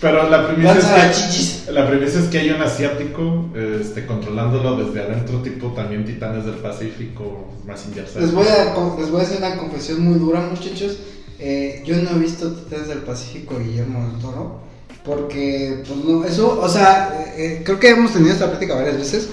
Pero 0.00 0.28
la 0.30 0.46
primicia 0.46 1.10
es 1.10 1.18
que. 1.66 1.72
La 1.72 1.86
premisa 1.86 2.20
es 2.20 2.26
que 2.26 2.38
hay 2.38 2.50
un 2.50 2.62
asiático 2.62 3.50
este, 3.54 4.06
controlándolo 4.06 4.76
desde 4.76 5.02
adentro, 5.02 5.42
tipo 5.42 5.72
también 5.72 6.04
Titanes 6.04 6.46
del 6.46 6.54
Pacífico, 6.54 7.52
Z. 7.66 8.20
Les 8.20 8.32
voy, 8.32 8.46
a, 8.46 8.72
con- 8.74 8.98
les 8.98 9.10
voy 9.10 9.20
a 9.20 9.24
hacer 9.24 9.38
una 9.38 9.56
confesión 9.56 10.00
muy 10.02 10.18
dura, 10.18 10.40
muchachos. 10.40 10.98
Eh, 11.40 11.82
yo 11.84 11.96
no 11.96 12.10
he 12.10 12.18
visto 12.20 12.52
Titanes 12.52 12.88
del 12.88 12.98
Pacífico 13.00 13.58
Guillermo 13.58 14.08
del 14.08 14.18
Toro. 14.20 14.60
Porque, 15.04 15.82
pues 15.86 16.04
no, 16.04 16.24
eso, 16.24 16.58
o 16.60 16.68
sea, 16.68 17.10
eh, 17.14 17.34
eh, 17.36 17.62
creo 17.64 17.78
que 17.80 17.90
hemos 17.90 18.12
tenido 18.12 18.32
esta 18.32 18.48
plática 18.50 18.74
varias 18.76 18.98
veces. 18.98 19.28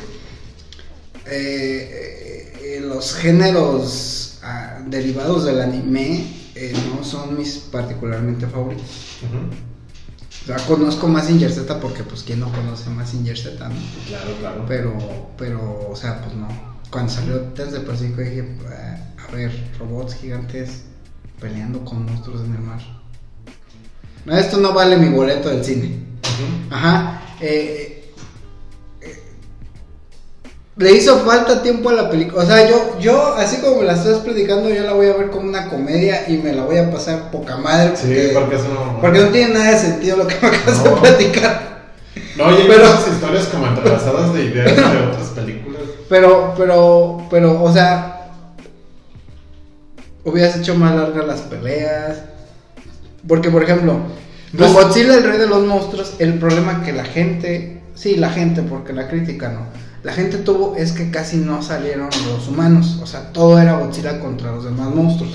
Eh, 1.28 2.54
eh, 2.62 2.80
los 2.82 3.16
géneros 3.16 4.40
ah, 4.44 4.80
derivados 4.88 5.46
del 5.46 5.62
anime 5.62 6.26
eh, 6.56 6.74
no 6.90 7.04
son 7.04 7.38
mis 7.38 7.58
particularmente 7.58 8.48
favoritos. 8.48 8.86
O 10.44 10.48
sea, 10.48 10.58
conozco 10.68 11.08
Mazinger 11.08 11.52
Z 11.52 11.80
porque, 11.80 12.04
pues, 12.04 12.22
¿quién 12.22 12.40
no 12.40 12.52
conoce 12.52 12.90
Mazinger 12.92 13.38
Z? 13.38 13.68
no? 13.68 13.76
Claro, 14.08 14.32
claro. 14.40 14.66
Pero, 14.68 14.98
pero, 15.38 15.90
o 15.90 15.96
sea, 15.96 16.22
pues 16.22 16.36
no. 16.36 16.48
Cuando 16.92 17.12
salió 17.12 17.40
Titanes 17.42 17.74
del 17.74 17.82
Pacífico 17.82 18.22
dije, 18.22 18.40
eh, 18.40 18.98
a 19.18 19.36
ver, 19.36 19.52
robots 19.80 20.16
gigantes 20.16 20.84
peleando 21.42 21.84
con 21.84 22.06
monstruos 22.06 22.42
en 22.46 22.54
el 22.54 22.62
mar. 22.62 22.80
No, 24.26 24.38
esto 24.38 24.58
no 24.58 24.74
vale 24.74 24.98
mi 24.98 25.10
boleto 25.10 25.50
del 25.50 25.66
cine. 25.66 26.00
Ajá. 26.70 27.22
eh, 27.42 27.95
le 30.78 30.92
hizo 30.92 31.20
falta 31.20 31.62
tiempo 31.64 31.90
a 31.90 31.94
la 31.94 32.10
película. 32.10 32.44
O 32.44 32.46
sea, 32.46 32.70
yo, 32.70 32.98
yo, 33.00 33.36
así 33.36 33.58
como 33.62 33.78
me 33.80 33.86
la 33.86 33.94
estás 33.94 34.20
predicando, 34.20 34.70
yo 34.70 34.84
la 34.84 34.94
voy 34.94 35.08
a 35.08 35.14
ver 35.14 35.30
como 35.30 35.48
una 35.48 35.70
comedia 35.70 36.28
y 36.30 36.38
me 36.38 36.52
la 36.54 36.64
voy 36.64 36.78
a 36.78 36.92
pasar 36.92 37.32
poca 37.32 37.58
madre. 37.58 37.96
Sí, 37.96 38.08
Porque, 38.08 38.30
porque 38.34 38.56
eso 38.56 38.68
no. 38.74 39.00
porque 39.02 39.20
no 39.20 39.28
tiene 39.30 39.54
nada 39.54 39.72
de 39.72 39.78
sentido 39.80 40.18
lo 40.18 40.28
que 40.28 40.36
me 40.42 40.48
acabas 40.50 40.84
No. 40.84 40.96
de 40.96 41.02
platicar. 41.02 41.76
No, 42.36 42.52
y 42.52 42.56
hay 42.62 42.68
Pero- 42.68 42.86
muchas 42.88 43.08
historias 43.08 43.46
como 43.46 43.68
entrelazadas 43.68 44.34
de 44.34 44.44
ideas 44.44 44.76
de 44.76 45.08
otras 45.08 45.28
películas. 45.30 45.82
Pero, 46.10 46.54
pero, 46.58 47.26
pero, 47.32 47.64
o 47.64 47.72
sea, 47.72 48.28
hubieras 50.24 50.58
hecho 50.58 50.76
más 50.76 50.96
largas 50.96 51.26
las 51.26 51.40
peleas. 51.42 52.18
Porque, 53.28 53.50
por 53.50 53.64
ejemplo, 53.64 54.00
con 54.58 54.66
es- 54.68 54.74
Godzilla, 54.74 55.16
el 55.16 55.24
rey 55.24 55.38
de 55.38 55.48
los 55.48 55.66
monstruos, 55.66 56.16
el 56.20 56.34
problema 56.38 56.84
que 56.84 56.94
la 56.94 57.06
gente, 57.06 57.82
sí, 57.96 58.18
la 58.18 58.30
gente, 58.30 58.62
porque 58.62 58.94
la 58.94 59.08
crítica 59.08 59.50
no, 59.50 59.62
la 60.06 60.14
gente 60.14 60.38
tuvo 60.38 60.76
es 60.76 60.92
que 60.92 61.10
casi 61.10 61.38
no 61.38 61.64
salieron 61.64 62.12
los 62.28 62.48
humanos. 62.48 63.00
O 63.02 63.08
sea, 63.08 63.34
todo 63.34 63.60
era 63.60 63.80
Godzilla 63.80 64.20
contra 64.20 64.52
los 64.52 64.64
demás 64.64 64.94
monstruos. 64.94 65.34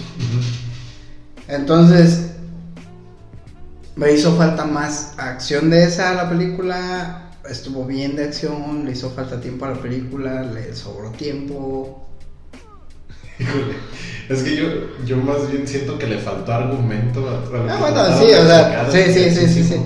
Entonces, 1.48 2.30
me 3.96 4.12
hizo 4.12 4.36
falta 4.36 4.64
más 4.66 5.14
acción 5.16 5.70
de 5.70 5.82
esa 5.82 6.10
a 6.12 6.14
la 6.14 6.28
película. 6.30 7.32
Estuvo 7.48 7.84
bien 7.84 8.14
de 8.14 8.26
acción, 8.26 8.84
le 8.84 8.92
hizo 8.92 9.10
falta 9.10 9.40
tiempo 9.40 9.64
a 9.64 9.70
la 9.70 9.80
película, 9.80 10.44
le 10.44 10.72
sobró 10.76 11.10
tiempo. 11.10 12.06
Híjole, 13.40 13.74
es 14.28 14.42
que 14.44 14.54
yo, 14.54 14.66
yo 15.04 15.16
más 15.16 15.50
bien 15.50 15.66
siento 15.66 15.98
que 15.98 16.06
le 16.06 16.18
faltó 16.18 16.52
argumento 16.52 17.28
a, 17.28 17.42
Ah, 17.72 17.76
bueno, 17.80 18.18
sí, 18.20 18.32
o 18.34 18.46
sea, 18.46 18.88
sí, 18.88 19.02
sí, 19.12 19.30
sí, 19.34 19.48
sí, 19.48 19.64
sí. 19.64 19.76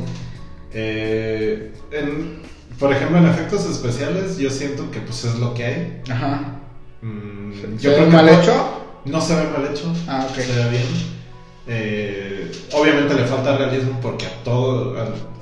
Eh, 0.74 1.72
en- 1.90 2.44
por 2.78 2.92
ejemplo, 2.92 3.18
en 3.18 3.26
efectos 3.26 3.64
especiales, 3.66 4.38
yo 4.38 4.50
siento 4.50 4.90
que 4.90 5.00
pues 5.00 5.24
es 5.24 5.36
lo 5.38 5.54
que 5.54 5.64
hay. 5.64 6.02
Ajá. 6.10 6.58
Mm, 7.02 7.52
¿Se 7.54 7.60
yo 7.84 7.90
ve 7.90 7.96
creo 7.96 8.06
que 8.10 8.12
mal 8.16 8.26
no- 8.26 8.32
hecho? 8.40 8.80
No 9.04 9.20
se 9.20 9.36
ve 9.36 9.48
mal 9.50 9.70
hecho. 9.70 9.92
Ah, 10.08 10.26
ok. 10.30 10.36
Se 10.36 10.52
ve 10.64 10.70
bien. 10.70 11.14
Eh, 11.66 12.52
obviamente 12.72 13.14
le 13.14 13.24
falta 13.24 13.56
realismo 13.56 13.98
porque 14.02 14.26
a 14.26 14.42
todo, 14.42 14.94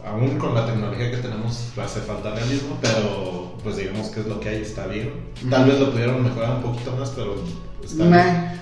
aún 0.07 0.39
con 0.39 0.55
la 0.55 0.67
tecnología 0.67 1.11
que 1.11 1.17
tenemos, 1.19 1.69
hace 1.83 2.01
falta 2.01 2.31
realismo, 2.35 2.79
pero 2.81 3.55
pues 3.63 3.77
digamos 3.77 4.09
que 4.09 4.21
es 4.21 4.27
lo 4.27 4.39
que 4.41 4.49
hay, 4.51 4.63
está 4.63 4.87
bien. 4.87 5.13
Tal 5.51 5.65
vez 5.65 5.79
lo 5.81 5.91
pudieron 5.91 6.23
mejorar 6.23 6.57
un 6.57 6.63
poquito 6.63 6.93
más, 6.97 7.11
pero 7.11 7.37
está 7.85 8.05
bien. 8.05 8.61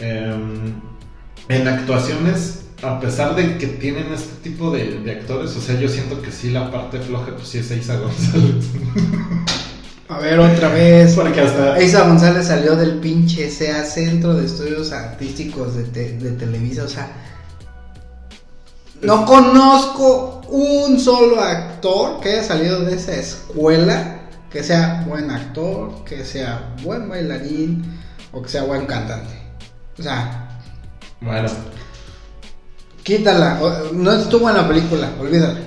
Eh, 0.00 0.72
en 1.48 1.68
actuaciones, 1.68 2.66
a 2.82 3.00
pesar 3.00 3.34
de 3.34 3.58
que 3.58 3.66
tienen 3.66 4.12
este 4.12 4.34
tipo 4.48 4.70
de, 4.70 5.00
de 5.00 5.12
actores, 5.12 5.56
o 5.56 5.60
sea, 5.60 5.78
yo 5.80 5.88
siento 5.88 6.22
que 6.22 6.30
sí 6.30 6.50
la 6.50 6.70
parte 6.70 7.00
floja, 7.00 7.34
pues 7.34 7.48
sí 7.48 7.58
es 7.58 7.70
Isa 7.70 7.96
González. 7.96 8.66
A 10.08 10.18
ver, 10.20 10.38
otra 10.38 10.68
vez. 10.70 11.14
Porque 11.14 11.40
hasta... 11.40 11.82
Isa 11.82 12.06
González 12.06 12.46
salió 12.46 12.76
del 12.76 12.94
pinche 12.98 13.50
SEA 13.50 13.84
Centro 13.84 14.34
de 14.34 14.46
Estudios 14.46 14.92
Artísticos 14.92 15.74
de, 15.76 15.84
te- 15.84 16.18
de 16.18 16.30
Televisa, 16.32 16.84
o 16.84 16.88
sea. 16.88 17.10
No 19.02 19.24
conozco 19.26 20.40
un 20.48 20.98
solo 20.98 21.40
actor 21.40 22.20
que 22.20 22.30
haya 22.32 22.42
salido 22.44 22.80
de 22.84 22.94
esa 22.96 23.14
escuela 23.14 24.20
que 24.50 24.62
sea 24.64 25.04
buen 25.06 25.30
actor, 25.30 26.04
que 26.04 26.24
sea 26.24 26.74
buen 26.82 27.08
bailarín 27.08 27.84
o 28.32 28.42
que 28.42 28.48
sea 28.48 28.62
buen 28.64 28.86
cantante. 28.86 29.34
O 29.98 30.02
sea, 30.02 30.58
Bueno, 31.20 31.48
quítala. 33.08 33.58
No 33.94 34.12
estuvo 34.12 34.50
en 34.50 34.56
la 34.56 34.68
película, 34.68 35.10
olvídala. 35.18 35.60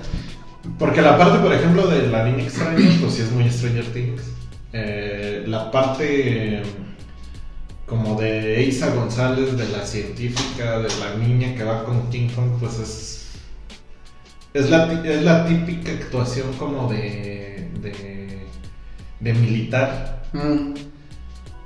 porque 0.77 1.01
la 1.01 1.17
parte, 1.17 1.39
por 1.39 1.51
ejemplo, 1.51 1.87
de 1.87 2.07
la 2.07 2.23
niña 2.23 2.43
extraña, 2.43 2.87
pues 3.01 3.15
sí 3.15 3.23
es 3.23 3.31
muy 3.31 3.49
Stranger 3.49 3.85
Things. 3.85 4.21
Eh, 4.73 5.43
la 5.47 5.71
parte 5.71 6.59
eh, 6.59 6.63
como 7.87 8.19
de 8.21 8.63
Isa 8.63 8.93
González, 8.93 9.57
de 9.57 9.67
la 9.69 9.85
científica, 9.85 10.79
de 10.79 10.89
la 10.99 11.15
niña 11.17 11.55
que 11.55 11.63
va 11.63 11.83
con 11.83 12.09
King 12.09 12.29
Kong, 12.35 12.51
pues 12.59 12.79
es... 12.79 13.17
Es 14.53 14.69
la, 14.69 15.01
es 15.03 15.23
la 15.23 15.45
típica 15.45 15.91
actuación 15.91 16.51
como 16.59 16.91
de, 16.91 17.69
de, 17.81 18.45
de 19.19 19.33
militar. 19.33 20.23
Mm. 20.33 20.73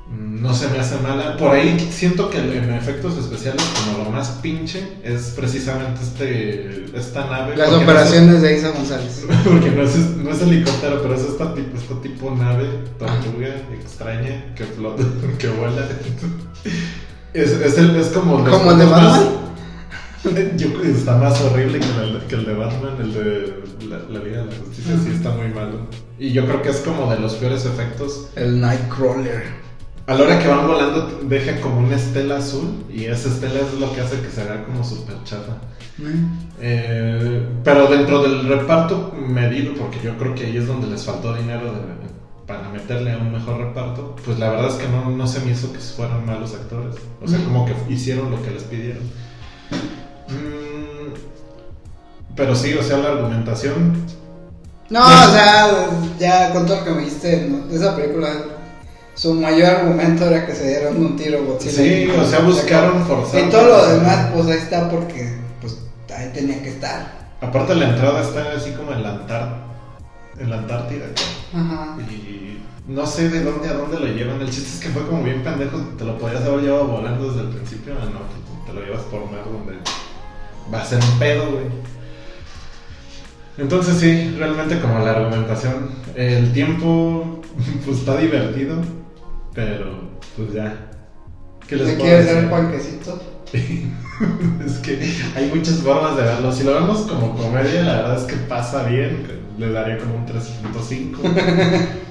No 0.08 0.54
se 0.54 0.68
me 0.70 0.78
hace 0.80 0.98
mala. 1.00 1.36
Por 1.38 1.52
ahí 1.52 1.80
siento 1.92 2.30
que 2.30 2.38
en 2.38 2.72
efectos 2.74 3.18
especiales, 3.18 3.64
como 3.86 4.04
lo 4.04 4.12
más 4.12 4.30
pinche, 4.42 4.88
es 5.04 5.34
precisamente 5.36 6.00
este, 6.04 6.86
esta 6.96 7.26
nave. 7.26 7.58
Las 7.58 7.72
no 7.72 7.78
operaciones 7.80 8.42
de 8.44 8.56
Isa 8.58 8.70
González. 8.70 9.18
es- 9.18 9.26
porque 9.44 9.72
no 9.72 9.82
es, 9.82 9.96
no 10.18 10.30
es 10.30 10.42
helicóptero, 10.42 11.02
pero 11.02 11.16
es 11.16 11.22
esta 11.22 11.54
tipo, 11.56 11.76
esta 11.78 12.00
tipo 12.02 12.32
nave 12.36 12.66
tortuga 13.00 13.48
extraña 13.74 14.54
que 14.56 14.64
flota, 14.66 15.04
que 15.40 15.48
vuela. 15.48 15.88
Es, 17.34 17.52
es, 17.52 17.78
el- 17.80 17.96
es 17.96 18.08
como. 18.10 18.44
¿Como 18.48 18.72
el 18.72 18.78
de 18.78 18.86
más- 18.86 19.02
Batman? 19.04 19.28
Yo 20.58 20.70
creo 20.70 20.82
que 20.82 20.92
está 20.92 21.18
más 21.18 21.40
horrible 21.42 21.80
que 21.80 21.86
el, 21.86 22.20
que 22.28 22.36
el 22.36 22.46
de 22.46 22.54
Batman, 22.54 22.96
el 23.00 23.14
de 23.14 23.64
la, 23.90 23.98
la 24.10 24.24
Liga 24.24 24.40
de 24.40 24.46
la 24.46 24.58
Justicia, 24.66 24.96
sí 25.04 25.12
está 25.16 25.32
muy 25.32 25.48
malo. 25.50 25.88
Y 26.18 26.32
yo 26.32 26.46
creo 26.46 26.62
que 26.64 26.70
es 26.70 26.78
como 26.78 27.12
de 27.12 27.20
los 27.20 27.34
peores 27.36 27.66
efectos. 27.66 28.30
El 28.36 28.60
Nightcrawler. 28.62 29.65
A 30.08 30.14
la 30.14 30.24
hora 30.24 30.40
que 30.40 30.48
van 30.48 30.68
volando, 30.68 31.20
deja 31.24 31.60
como 31.62 31.80
una 31.80 31.96
estela 31.96 32.38
azul 32.38 32.86
y 32.94 33.06
esa 33.06 33.28
estela 33.30 33.60
es 33.62 33.74
lo 33.80 33.92
que 33.94 34.02
hace 34.02 34.22
que 34.22 34.30
se 34.30 34.44
vea 34.44 34.64
como 34.64 34.84
súper 34.84 35.16
chafa. 35.24 35.54
Mm. 35.98 36.48
Eh, 36.62 37.48
pero 37.64 37.88
dentro 37.88 38.22
del 38.22 38.48
reparto 38.48 39.14
medido, 39.28 39.74
porque 39.74 40.00
yo 40.04 40.16
creo 40.18 40.36
que 40.36 40.46
ahí 40.46 40.58
es 40.58 40.68
donde 40.68 40.88
les 40.88 41.04
faltó 41.04 41.34
dinero 41.34 41.66
de- 41.74 42.06
para 42.46 42.70
meterle 42.70 43.14
a 43.14 43.18
un 43.18 43.32
mejor 43.32 43.58
reparto, 43.58 44.16
pues 44.24 44.38
la 44.38 44.52
verdad 44.52 44.68
es 44.68 44.76
que 44.76 44.88
no, 44.88 45.10
no 45.10 45.26
se 45.26 45.40
me 45.40 45.52
hizo 45.54 45.74
que 45.74 45.80
fueran 45.80 46.24
malos 46.28 46.54
actores. 46.54 46.96
O 47.24 47.28
sea, 47.28 47.40
Mm. 47.40 47.44
como 47.46 47.66
que 47.66 47.74
hicieron 47.90 48.30
lo 48.30 48.40
que 48.44 48.52
les 48.52 48.64
pidieron. 48.64 49.02
Mm, 50.30 51.14
pero 52.36 52.56
sí, 52.56 52.74
o 52.76 52.84
sea, 52.84 52.98
la 52.98 53.10
argumentación 53.10 53.94
No, 54.92 55.02
o 55.02 55.32
sea, 55.32 55.90
ya 56.20 56.54
con 56.54 56.68
todo 56.68 56.78
lo 56.78 56.84
que 56.86 56.92
me 56.92 57.00
dijiste, 57.02 57.48
¿no? 57.50 57.66
de 57.66 57.76
esa 57.76 57.96
película, 57.96 58.30
su 59.26 59.34
mayor 59.34 59.68
argumento 59.78 60.26
era 60.28 60.46
que 60.46 60.54
se 60.54 60.68
dieron 60.68 60.98
un 61.04 61.16
tiro 61.16 61.44
Godzilla. 61.46 61.72
Sí, 61.74 62.08
o 62.16 62.24
sea, 62.26 62.40
buscaron 62.42 63.04
forzar. 63.08 63.40
Y 63.44 63.50
todo 63.50 63.66
lo 63.66 63.88
demás, 63.88 64.30
pues 64.32 64.46
ahí 64.46 64.58
está 64.60 64.88
porque, 64.88 65.34
pues 65.62 65.80
ahí 66.16 66.30
tenía 66.32 66.62
que 66.62 66.70
estar. 66.70 67.26
Aparte 67.42 67.74
la 67.74 67.90
entrada 67.90 68.22
está 68.22 68.52
así 68.56 68.70
como 68.74 68.92
en 68.92 69.02
la, 69.02 69.10
Antar- 69.16 69.56
en 70.38 70.48
la 70.52 70.58
Antártida. 70.60 71.06
Ajá. 71.56 71.98
Y 72.08 72.60
no 72.88 73.04
sé 73.08 73.30
de 73.30 73.42
dónde 73.44 73.68
a 73.68 73.74
dónde 73.74 74.00
lo 74.00 74.06
llevan. 74.06 74.40
El 74.42 74.52
chiste 74.52 74.70
es 74.76 74.80
que 74.80 74.90
fue 74.90 75.08
como 75.08 75.24
bien 75.24 75.44
pendejo. 75.44 75.80
Te 75.98 76.06
lo 76.06 76.20
podías 76.20 76.44
haber 76.44 76.60
llevado 76.62 76.86
volando 76.86 77.28
desde 77.30 77.42
el 77.42 77.48
principio. 77.56 77.96
ah, 78.00 78.06
No, 78.06 78.20
que 78.30 78.72
te 78.72 78.74
lo 78.80 78.86
llevas 78.86 79.02
por 79.06 79.26
mar 79.32 79.42
donde 79.52 79.74
va 80.72 80.82
a 80.84 80.86
ser 80.86 81.00
un 81.04 81.18
pedo, 81.18 81.50
güey. 81.52 81.66
Entonces 83.58 83.98
sí, 83.98 84.36
realmente 84.38 84.80
como 84.80 85.00
la 85.00 85.12
argumentación, 85.14 85.90
el 86.16 86.54
tiempo 86.54 87.42
pues 87.86 87.98
está 88.00 88.18
divertido, 88.18 88.76
pero 89.56 90.12
pues 90.36 90.54
ya. 90.54 90.92
¿Qué 91.68 91.78
les 91.78 91.88
¿Le 91.88 91.94
puedo 91.94 92.06
quieres 92.06 92.26
dar 92.28 92.44
el 92.44 92.50
panquecito? 92.50 93.22
es 94.66 94.74
que 94.80 95.14
hay 95.36 95.52
muchas 95.54 95.78
formas 95.78 96.18
de 96.18 96.24
verlo. 96.24 96.52
Si 96.52 96.64
lo 96.64 96.74
vemos 96.74 97.02
como 97.02 97.36
comedia, 97.36 97.82
la 97.84 97.96
verdad 97.96 98.18
es 98.18 98.24
que 98.24 98.36
pasa 98.48 98.84
bien. 98.84 99.26
Le 99.58 99.72
daría 99.72 99.98
como 99.98 100.16
un 100.16 100.26
3.5. 100.26 101.88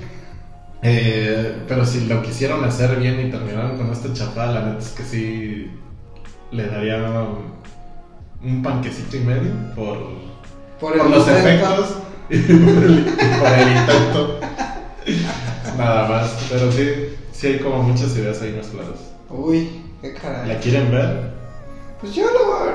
Eh, 0.86 1.62
pero 1.66 1.86
si 1.86 2.06
lo 2.08 2.20
quisieron 2.20 2.62
hacer 2.62 2.96
bien 2.96 3.18
y 3.18 3.30
terminaron 3.30 3.78
con 3.78 3.90
esta 3.90 4.12
chapada, 4.12 4.52
la 4.52 4.66
neta 4.66 4.80
es 4.80 4.90
que 4.90 5.02
sí 5.02 5.70
le 6.50 6.66
daría 6.66 7.02
un 8.42 8.62
panquecito 8.62 9.16
y 9.16 9.20
medio 9.20 9.50
por, 9.74 9.96
Por, 10.78 11.08
los 11.08 11.26
efectos 11.26 11.96
y 12.28 12.38
por 12.38 12.84
el, 12.84 13.04
por 13.04 13.48
el 13.48 13.76
intento. 13.78 14.40
Nada 15.78 16.06
más. 16.06 16.36
Pero 16.50 16.70
sí, 16.70 17.16
sí 17.34 17.46
hay 17.48 17.58
como 17.58 17.82
muchas 17.82 18.16
ideas 18.16 18.40
ahí 18.40 18.52
mezcladas. 18.52 18.98
Uy, 19.28 19.82
qué 20.00 20.14
caray. 20.14 20.48
¿La 20.48 20.58
quieren 20.60 20.90
ver? 20.90 21.30
Pues 22.00 22.14
yo 22.14 22.24
lo 22.30 22.46
voy 22.46 22.56
a 22.60 22.64
ver 22.64 22.74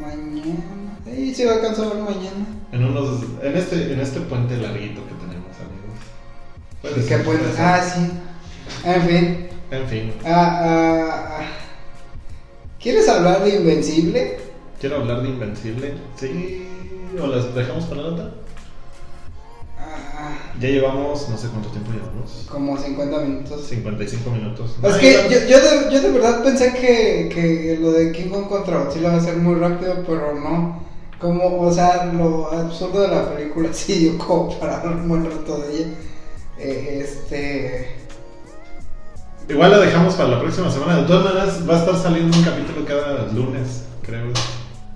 mañana. 0.00 0.98
Sí, 1.06 1.34
sí, 1.34 1.44
va 1.44 1.52
a 1.52 1.54
alcanzar 1.56 1.86
a 1.86 1.94
ver 1.94 2.02
mañana. 2.02 2.46
En 2.72 2.84
unos, 2.84 3.22
en 3.42 3.56
este, 3.56 3.92
en 3.92 4.00
este 4.00 4.20
puente 4.20 4.56
larguito 4.58 5.00
que 5.06 5.14
tenemos, 5.14 5.56
amigos. 5.56 5.98
Puede 6.82 7.00
¿Y 7.00 7.08
qué 7.08 7.52
ser. 7.54 7.64
Ah, 7.64 7.80
sí. 7.82 8.10
En 8.84 9.02
fin. 9.02 9.48
En 9.70 9.86
fin, 9.86 10.12
Ah, 10.24 10.60
ah, 10.62 11.38
ah. 11.40 11.46
¿Quieres 12.80 13.08
hablar 13.08 13.42
de 13.44 13.56
Invencible? 13.56 14.38
quiero 14.80 14.96
hablar 14.96 15.22
de 15.22 15.28
Invencible. 15.28 15.94
Sí, 16.16 16.66
o 17.20 17.26
las 17.26 17.54
dejamos 17.54 17.84
para 17.86 18.02
la 18.02 18.08
otra. 18.08 18.30
Ah, 20.28 20.52
Ya 20.60 20.68
llevamos, 20.68 21.28
no 21.28 21.38
sé 21.38 21.48
cuánto 21.48 21.70
tiempo 21.70 21.92
llevamos. 21.92 22.46
Como 22.50 22.76
50 22.76 23.18
minutos. 23.20 23.66
55 23.66 24.30
minutos. 24.30 24.76
Es 24.82 24.96
que 24.96 25.12
yo, 25.30 25.38
yo, 25.48 25.60
de, 25.60 25.92
yo 25.92 26.00
de 26.02 26.10
verdad 26.10 26.42
pensé 26.42 26.72
que, 26.72 27.30
que 27.32 27.78
lo 27.80 27.92
de 27.92 28.12
King 28.12 28.28
Kong 28.28 28.48
contra 28.48 28.78
Godzilla 28.78 29.10
va 29.10 29.16
a 29.16 29.20
ser 29.20 29.36
muy 29.36 29.54
rápido, 29.56 30.04
pero 30.06 30.34
no. 30.34 30.82
Como, 31.18 31.60
o 31.60 31.72
sea, 31.72 32.06
lo 32.06 32.52
absurdo 32.52 33.02
de 33.02 33.08
la 33.08 33.34
película 33.34 33.68
sí 33.72 33.94
dio 33.94 34.18
como 34.18 34.58
para 34.58 34.82
un 34.82 35.08
buen 35.08 35.24
rato 35.24 35.58
de 35.58 35.74
ella. 35.76 35.86
Eh, 36.58 37.00
este. 37.04 37.96
Igual 39.48 39.70
la 39.70 39.78
dejamos 39.78 40.14
para 40.14 40.28
la 40.30 40.40
próxima 40.40 40.70
semana. 40.70 41.00
De 41.00 41.06
todas 41.06 41.24
maneras, 41.24 41.68
va 41.68 41.76
a 41.76 41.78
estar 41.78 41.96
saliendo 41.96 42.36
un 42.36 42.44
capítulo 42.44 42.84
cada 42.84 43.32
lunes, 43.32 43.84
creo. 44.02 44.32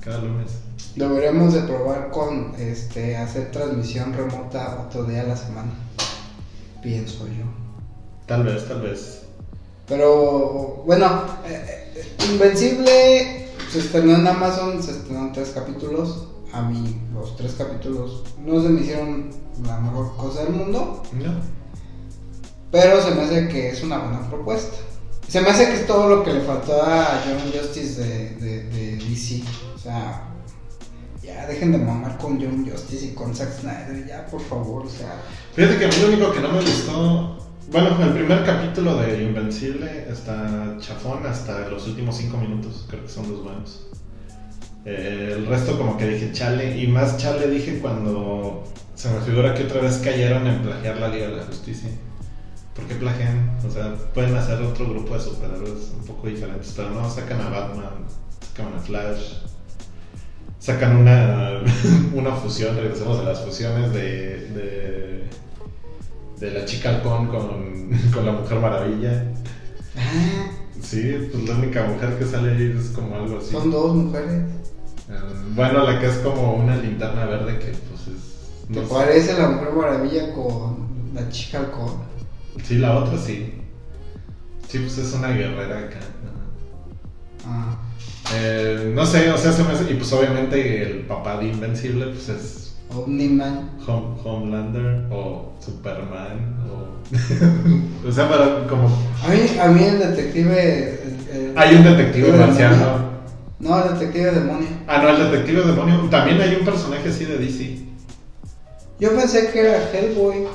Cada 0.01 0.19
lunes. 0.19 0.62
Deberíamos 0.97 1.55
de 1.55 1.63
probar 1.63 2.11
con 2.11 2.55
este 2.59 3.17
hacer 3.17 3.51
transmisión 3.51 4.13
remota 4.13 4.85
otro 4.87 5.05
día 5.05 5.23
a 5.23 5.25
la 5.25 5.37
semana. 5.37 5.73
Pienso 6.83 7.27
yo. 7.29 7.45
Tal 8.27 8.45
vez, 8.45 8.69
tal 8.69 8.83
vez. 8.83 9.23
Pero 9.89 10.83
bueno, 10.85 11.25
eh, 11.47 11.93
eh, 11.95 12.17
Invencible 12.31 13.49
se 13.71 13.79
estrenó 13.79 14.17
en 14.17 14.27
Amazon, 14.27 14.83
se 14.83 14.91
estrenó 14.91 15.21
en 15.21 15.33
tres 15.33 15.51
capítulos. 15.51 16.29
A 16.53 16.61
mí 16.61 17.01
los 17.15 17.37
tres 17.37 17.53
capítulos 17.53 18.25
no 18.45 18.61
se 18.61 18.69
me 18.69 18.83
hicieron 18.83 19.31
la 19.67 19.81
mejor 19.81 20.15
cosa 20.17 20.45
del 20.45 20.53
mundo. 20.53 21.03
No. 21.15 21.33
Pero 22.71 23.03
se 23.03 23.13
me 23.13 23.23
hace 23.23 23.49
que 23.49 23.71
es 23.71 23.83
una 23.83 23.99
buena 23.99 24.29
propuesta. 24.29 24.77
Se 25.27 25.41
me 25.41 25.49
hace 25.49 25.67
que 25.69 25.75
es 25.75 25.87
todo 25.87 26.09
lo 26.09 26.23
que 26.23 26.35
le 26.35 26.43
faltó 26.43 26.83
a 26.83 27.23
John 27.25 27.51
Justice 27.51 27.99
de, 27.99 28.31
de, 28.37 28.63
de 28.65 28.97
DC. 28.97 29.43
O 29.75 29.79
sea, 29.79 30.32
ya 31.35 31.47
dejen 31.47 31.73
de 31.73 31.79
mamar 31.79 32.19
con 32.19 32.41
John 32.41 32.69
Justice 32.69 33.07
y 33.07 33.15
con 33.15 33.35
Zack 33.35 33.61
Snyder, 33.61 34.07
ya 34.07 34.27
por 34.27 34.41
favor, 34.41 34.87
o 34.87 34.89
sea. 34.89 35.21
Fíjate 35.55 35.79
que 35.79 35.85
a 35.85 35.89
mí 35.89 35.95
lo 36.01 36.09
único 36.09 36.33
que 36.33 36.41
no 36.41 36.53
me 36.53 36.61
gustó. 36.61 37.39
Bueno, 37.71 37.97
el 38.03 38.13
primer 38.13 38.45
capítulo 38.45 38.97
de 38.97 39.23
Invencible 39.23 40.07
está 40.11 40.77
chafón 40.79 41.25
hasta 41.27 41.69
los 41.69 41.87
últimos 41.87 42.17
cinco 42.17 42.37
minutos. 42.37 42.87
Creo 42.89 43.03
que 43.03 43.09
son 43.09 43.31
los 43.31 43.43
buenos. 43.43 43.87
Eh, 44.85 45.35
el 45.37 45.47
resto, 45.47 45.79
como 45.79 45.97
que 45.97 46.07
dije 46.07 46.33
chale. 46.33 46.79
Y 46.79 46.87
más 46.89 47.17
chale 47.17 47.49
dije 47.49 47.79
cuando 47.81 48.65
se 48.95 49.09
me 49.11 49.21
figura 49.21 49.55
que 49.55 49.65
otra 49.65 49.81
vez 49.81 49.99
cayeron 49.99 50.47
en 50.47 50.63
plagiar 50.63 50.99
la 50.99 51.09
Liga 51.09 51.29
de 51.29 51.37
la 51.37 51.45
Justicia. 51.45 51.91
¿Por 52.75 52.85
qué 52.87 52.95
plagian? 52.95 53.59
O 53.67 53.71
sea, 53.71 53.95
pueden 54.15 54.35
hacer 54.35 54.61
otro 54.63 54.89
grupo 54.89 55.15
de 55.15 55.21
superhéroes 55.21 55.93
un 55.99 56.07
poco 56.07 56.27
diferentes, 56.27 56.73
pero 56.77 56.91
no, 56.91 57.09
sacan 57.11 57.41
a 57.41 57.51
Batman, 57.51 58.07
sacan 58.41 58.75
a 58.75 58.79
Flash, 58.79 59.35
sacan 60.63 60.97
una, 60.97 61.61
una 62.15 62.33
fusión, 62.37 62.77
regresamos 62.77 63.19
a 63.19 63.25
las 63.25 63.41
fusiones 63.45 63.93
de, 63.93 64.49
de, 64.51 65.25
de 66.39 66.51
la 66.53 66.65
chica 66.65 66.91
halcón 66.91 67.27
con, 67.29 67.91
con 68.15 68.25
la 68.27 68.33
mujer 68.33 68.61
maravilla. 68.61 69.25
Ah, 69.97 70.51
Sí, 70.81 71.29
pues 71.31 71.45
la 71.49 71.55
única 71.57 71.85
mujer 71.85 72.19
que 72.19 72.25
sale 72.27 72.53
ahí 72.53 72.77
es 72.79 72.91
como 72.91 73.15
algo 73.17 73.39
así. 73.39 73.53
son 73.53 73.71
dos 73.71 73.95
mujeres. 73.95 74.43
Eh, 75.09 75.15
bueno, 75.55 75.85
la 75.85 76.01
que 76.01 76.07
es 76.07 76.17
como 76.19 76.55
una 76.55 76.77
linterna 76.77 77.25
verde 77.27 77.59
que 77.59 77.73
pues 77.89 78.09
es... 78.09 78.69
¿Te 78.73 78.81
no 78.81 78.89
sé. 78.89 78.95
parece 78.95 79.39
la 79.39 79.49
mujer 79.49 79.73
maravilla 79.75 80.33
con 80.35 80.89
la 81.15 81.29
chica 81.31 81.59
halcón? 81.61 82.03
Sí, 82.65 82.79
la 82.79 82.97
otra 82.99 83.19
sí. 83.19 83.55
Sí, 84.69 84.79
pues 84.79 84.99
es 84.99 85.13
una 85.15 85.29
guerrera 85.31 85.79
acá. 85.81 86.01
Ah, 87.47 87.77
Eh, 88.35 88.93
no 88.95 89.05
sé, 89.07 89.31
o 89.31 89.37
sea, 89.39 89.53
se 89.53 89.63
me 89.65 89.73
hace- 89.73 89.91
Y 89.91 89.95
pues 89.95 90.13
obviamente 90.13 90.83
el 90.83 91.01
papá 91.07 91.39
de 91.39 91.49
Invencible 91.49 92.07
pues 92.07 92.29
es 92.29 92.75
Omniman. 92.95 93.71
Hom- 93.87 94.17
Homelander 94.25 95.07
o 95.11 95.53
Superman 95.61 96.57
o... 96.71 97.03
o 98.09 98.13
sea, 98.13 98.29
para 98.29 98.67
como... 98.67 98.87
A 99.25 99.29
mí, 99.29 99.59
a 99.61 99.69
mí 99.69 99.85
el 99.85 99.99
detective. 99.99 100.99
el- 101.33 101.37
el- 101.51 101.53
Hay 101.59 101.75
un 101.77 101.85
detective 101.85 102.29
el 102.31 102.37
marciano. 102.37 103.13
No, 103.59 103.83
el 103.85 103.93
detective 103.95 104.33
demonio. 104.33 104.67
Ah, 104.89 104.99
no, 105.03 105.09
el 105.11 105.31
detective 105.31 105.63
demonio. 105.63 105.97
También 106.11 106.41
hay 106.41 106.55
un 106.57 106.65
personaje 106.65 107.09
así 107.09 107.25
de 107.25 107.39
DC. 107.39 107.81
Yo 108.99 109.15
pensé 109.17 109.51
que 109.53 109.61
era 109.61 109.91
Hellboy. 109.93 110.47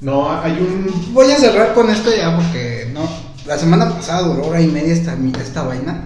No, 0.00 0.30
hay 0.40 0.52
un... 0.52 1.12
Voy 1.12 1.30
a 1.30 1.36
cerrar 1.36 1.74
con 1.74 1.90
esto 1.90 2.10
ya 2.16 2.34
porque 2.36 2.88
no. 2.92 3.02
La 3.46 3.58
semana 3.58 3.88
pasada 3.90 4.22
duró 4.28 4.46
hora 4.46 4.60
y 4.60 4.68
media 4.68 4.92
esta, 4.92 5.16
esta 5.40 5.62
vaina. 5.62 6.02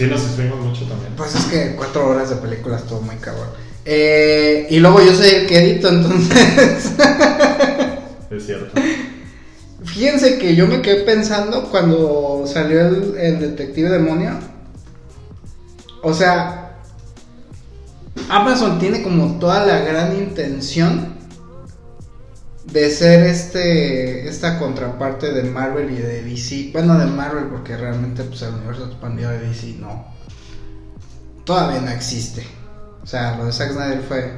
Sí, 0.00 0.06
nos 0.06 0.22
estuvimos 0.22 0.58
mucho 0.60 0.86
también. 0.86 1.12
Pues 1.14 1.34
es 1.34 1.44
que 1.44 1.74
cuatro 1.76 2.08
horas 2.08 2.30
de 2.30 2.36
película 2.36 2.78
estuvo 2.78 3.02
muy 3.02 3.16
cabrón. 3.16 3.50
Eh, 3.84 4.66
y 4.70 4.78
luego 4.78 4.98
yo 5.02 5.14
soy 5.14 5.28
el 5.28 5.46
que 5.46 5.58
edito, 5.58 5.90
entonces. 5.90 6.92
Es 8.30 8.46
cierto. 8.46 8.80
Fíjense 9.84 10.38
que 10.38 10.56
yo 10.56 10.66
me 10.66 10.80
quedé 10.80 11.02
pensando 11.02 11.68
cuando 11.70 12.44
salió 12.46 12.80
el, 12.80 13.14
el 13.18 13.40
detective 13.40 13.90
demonio. 13.90 14.38
O 16.02 16.14
sea, 16.14 16.78
Amazon 18.30 18.78
tiene 18.78 19.02
como 19.02 19.38
toda 19.38 19.66
la 19.66 19.80
gran 19.80 20.16
intención 20.16 21.14
de 22.64 22.90
ser 22.90 23.26
este 23.26 24.28
esta 24.28 24.58
contraparte 24.58 25.32
de 25.32 25.44
Marvel 25.44 25.90
y 25.90 25.96
de 25.96 26.22
DC. 26.22 26.70
Bueno, 26.72 26.98
de 26.98 27.06
Marvel 27.06 27.44
porque 27.44 27.76
realmente 27.76 28.22
pues 28.24 28.42
el 28.42 28.54
universo 28.54 28.86
expandido 28.86 29.30
de 29.30 29.40
DC 29.40 29.76
no. 29.80 30.06
Todavía 31.44 31.80
no 31.80 31.90
existe. 31.90 32.46
O 33.02 33.06
sea, 33.06 33.36
lo 33.36 33.46
de 33.46 33.52
Zack 33.52 33.72
Snyder 33.72 34.02
fue... 34.02 34.32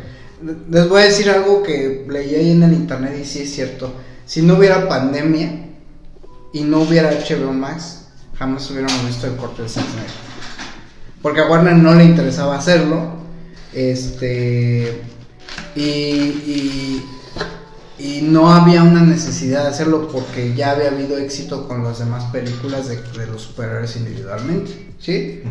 Les 0.70 0.88
voy 0.88 1.02
a 1.02 1.04
decir 1.04 1.28
algo 1.30 1.62
que 1.62 2.06
leí 2.08 2.34
ahí 2.34 2.50
en 2.52 2.62
el 2.62 2.72
internet 2.72 3.18
y 3.20 3.24
sí 3.24 3.42
es 3.42 3.54
cierto. 3.54 3.92
Si 4.24 4.42
no 4.42 4.54
hubiera 4.54 4.88
pandemia 4.88 5.66
y 6.52 6.62
no 6.62 6.80
hubiera 6.80 7.10
HBO 7.10 7.52
Max, 7.52 8.06
jamás 8.38 8.68
hubiéramos 8.70 9.06
visto 9.06 9.26
el 9.26 9.36
corte 9.36 9.62
de 9.62 9.68
Zack 9.68 9.84
Snyder. 9.84 10.10
Porque 11.22 11.40
a 11.40 11.46
Warner 11.48 11.74
no 11.74 11.94
le 11.94 12.04
interesaba 12.04 12.56
hacerlo. 12.56 13.12
Este. 13.72 15.02
Y, 15.76 15.80
y, 15.80 17.04
y 17.98 18.22
no 18.22 18.52
había 18.52 18.82
una 18.82 19.02
necesidad 19.02 19.62
de 19.62 19.68
hacerlo 19.68 20.08
porque 20.08 20.54
ya 20.54 20.72
había 20.72 20.88
habido 20.88 21.18
éxito 21.18 21.68
con 21.68 21.84
las 21.84 21.98
demás 21.98 22.24
películas 22.32 22.88
de, 22.88 22.96
de 22.96 23.26
los 23.26 23.42
superhéroes 23.42 23.96
individualmente. 23.96 24.94
¿Sí? 24.98 25.42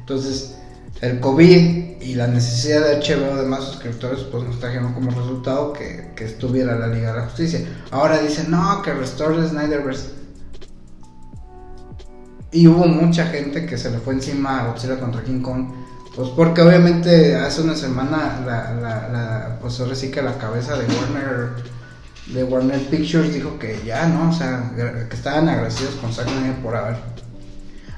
Entonces, 0.00 0.56
el 1.00 1.20
COVID 1.20 2.00
y 2.00 2.14
la 2.14 2.26
necesidad 2.26 2.82
de 2.82 2.96
HBO 2.96 3.36
de 3.36 3.46
más 3.46 3.64
suscriptores, 3.64 4.20
pues 4.24 4.44
nos 4.44 4.60
trajeron 4.60 4.94
como 4.94 5.10
resultado 5.10 5.72
que, 5.72 6.12
que 6.14 6.24
estuviera 6.24 6.78
la 6.78 6.88
Liga 6.88 7.12
de 7.12 7.18
la 7.20 7.24
Justicia. 7.26 7.60
Ahora 7.90 8.18
dicen, 8.18 8.50
no, 8.50 8.82
que 8.82 8.92
restore 8.92 9.40
the 9.40 9.48
Snyderverse. 9.48 10.10
Y 12.52 12.66
hubo 12.68 12.86
mucha 12.86 13.26
gente 13.26 13.66
que 13.66 13.76
se 13.76 13.90
le 13.90 13.98
fue 13.98 14.14
encima 14.14 14.60
a 14.60 14.66
Godzilla 14.68 14.98
contra 14.98 15.22
King 15.22 15.42
Kong. 15.42 15.72
Pues 16.14 16.30
porque 16.30 16.62
obviamente 16.62 17.36
hace 17.36 17.60
una 17.60 17.74
semana 17.74 18.40
la, 18.46 18.72
la, 18.72 19.08
la 19.08 19.58
pues 19.60 19.78
ahora 19.80 19.94
sí 19.94 20.10
que 20.10 20.22
la 20.22 20.38
cabeza 20.38 20.76
de 20.76 20.86
Warner 20.86 21.75
de 22.26 22.44
Warner 22.44 22.80
Pictures 22.86 23.32
dijo 23.32 23.58
que 23.58 23.80
ya 23.84 24.06
no, 24.06 24.30
o 24.30 24.32
sea, 24.32 24.72
que 25.08 25.14
estaban 25.14 25.48
agradecidos 25.48 25.94
con 25.96 26.12
Zack 26.12 26.28
por 26.62 26.74
haber 26.74 26.96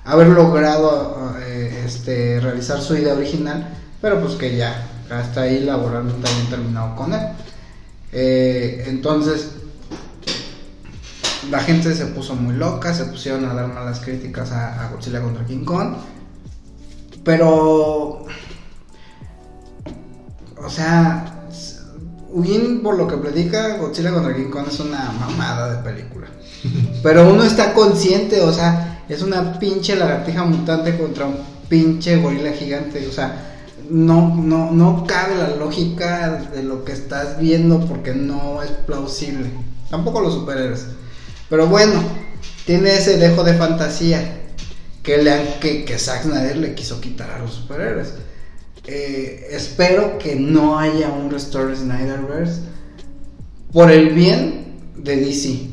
haber 0.09 0.29
logrado 0.29 1.37
eh, 1.43 1.83
este, 1.85 2.41
realizar 2.41 2.81
su 2.81 2.97
idea 2.97 3.13
original, 3.13 3.69
pero 4.01 4.21
pues 4.21 4.35
que 4.35 4.57
ya, 4.57 4.89
hasta 5.11 5.43
ahí 5.43 5.61
laboralmente 5.61 6.27
habían 6.27 6.47
terminado 6.47 6.97
con 6.97 7.13
él. 7.13 7.21
Eh, 8.13 8.85
entonces, 8.87 9.51
la 11.51 11.61
gente 11.61 11.95
se 11.95 12.07
puso 12.07 12.35
muy 12.35 12.57
loca, 12.57 12.95
se 12.95 13.05
pusieron 13.05 13.45
a 13.45 13.55
dar 13.55 13.69
malas 13.69 14.01
críticas 14.01 14.51
a 14.51 14.91
Godzilla 14.91 15.21
contra 15.21 15.45
King 15.45 15.65
Kong, 15.67 15.97
pero, 17.23 18.25
o 20.57 20.71
sea, 20.71 21.38
bien 22.35 22.83
por 22.83 22.97
lo 22.97 23.09
que 23.09 23.17
predica, 23.17 23.77
Godzilla 23.77 24.13
contra 24.13 24.35
King 24.35 24.51
Kong 24.51 24.67
es 24.69 24.81
una 24.81 25.11
mamada 25.13 25.77
de 25.77 25.83
película. 25.83 26.29
Pero 27.03 27.31
uno 27.31 27.45
está 27.45 27.73
consciente, 27.73 28.41
o 28.43 28.53
sea, 28.53 29.05
es 29.09 29.23
una 29.23 29.59
pinche 29.59 29.97
lagartija 29.97 30.45
mutante 30.45 30.97
contra 30.97 31.27
un 31.27 31.37
pinche 31.69 32.17
gorila 32.17 32.53
gigante, 32.53 33.07
o 33.07 33.13
sea, 33.13 33.57
no, 33.91 34.35
no, 34.37 34.71
no 34.71 35.05
cabe 35.07 35.37
la 35.37 35.57
lógica 35.57 36.43
de 36.55 36.63
lo 36.63 36.85
que 36.85 36.93
estás 36.93 37.39
viendo 37.39 37.81
porque 37.87 38.15
no 38.15 38.63
es 38.63 38.71
plausible. 38.71 39.51
Tampoco 39.91 40.21
los 40.21 40.35
superhéroes. 40.35 40.87
Pero 41.49 41.67
bueno, 41.67 42.03
tiene 42.67 42.95
ese 42.95 43.17
dejo 43.17 43.45
de 43.45 43.55
fantasía 43.55 44.43
que, 45.03 45.23
le 45.23 45.59
que, 45.61 45.85
que 45.87 45.99
Zack 45.99 46.25
Snyder 46.25 46.57
le 46.57 46.75
quiso 46.75 47.01
quitar 47.01 47.31
a 47.31 47.39
los 47.39 47.55
superhéroes. 47.55 48.13
Eh, 48.91 49.49
espero 49.51 50.17
que 50.17 50.35
no 50.35 50.79
haya 50.79 51.11
un 51.11 51.31
Restore 51.31 51.77
Snyderverse 51.77 52.63
por 53.71 53.91
el 53.91 54.15
bien 54.15 54.79
de 54.97 55.17
DC 55.17 55.69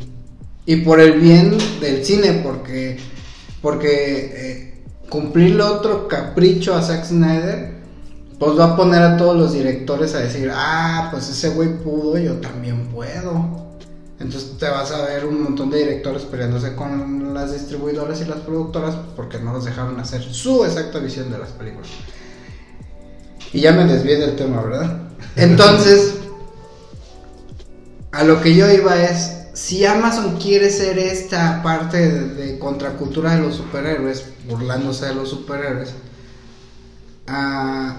y 0.66 0.76
por 0.84 1.00
el 1.00 1.22
bien 1.22 1.58
del 1.80 2.04
cine 2.04 2.42
porque 2.44 2.98
porque 3.62 4.34
eh, 4.36 5.62
otro 5.62 6.10
capricho 6.10 6.76
a 6.76 6.82
Zack 6.82 7.06
Snyder 7.06 7.76
pues 8.38 8.60
va 8.60 8.74
a 8.74 8.76
poner 8.76 9.02
a 9.02 9.16
todos 9.16 9.38
los 9.38 9.54
directores 9.54 10.14
a 10.14 10.20
decir, 10.20 10.52
ah, 10.54 11.08
pues 11.10 11.30
ese 11.30 11.52
güey 11.52 11.70
pudo, 11.70 12.18
yo 12.18 12.34
también 12.42 12.88
puedo. 12.88 13.78
Entonces 14.20 14.58
te 14.58 14.68
vas 14.68 14.92
a 14.92 15.06
ver 15.06 15.26
un 15.26 15.42
montón 15.42 15.70
de 15.70 15.78
directores 15.78 16.24
peleándose 16.24 16.76
con 16.76 17.34
las 17.34 17.54
distribuidoras 17.54 18.20
y 18.20 18.26
las 18.26 18.40
productoras 18.40 18.98
porque 19.16 19.40
no 19.40 19.54
los 19.54 19.64
dejaron 19.64 19.98
hacer 20.02 20.22
su 20.22 20.66
exacta 20.66 21.00
visión 21.00 21.32
de 21.32 21.38
las 21.38 21.52
películas. 21.52 21.88
Y 23.54 23.62
ya 23.62 23.72
me 23.72 23.86
desvié 23.86 24.18
del 24.18 24.36
tema, 24.36 24.62
¿verdad? 24.62 24.98
Entonces, 25.36 26.16
a 28.12 28.24
lo 28.24 28.42
que 28.42 28.56
yo 28.56 28.72
iba 28.72 29.02
es, 29.02 29.32
si 29.54 29.86
Amazon 29.86 30.38
quiere 30.38 30.70
ser 30.70 31.00
esta 31.00 31.64
parte 31.64 31.98
de, 31.98 32.60
contracultura 32.60 33.36
de 33.36 33.42
los 33.42 33.56
superhéroes, 33.56 34.26
burlándose 34.48 35.08
de 35.08 35.16
los 35.16 35.30
superhéroes, 35.30 35.94
uh, 37.30 37.94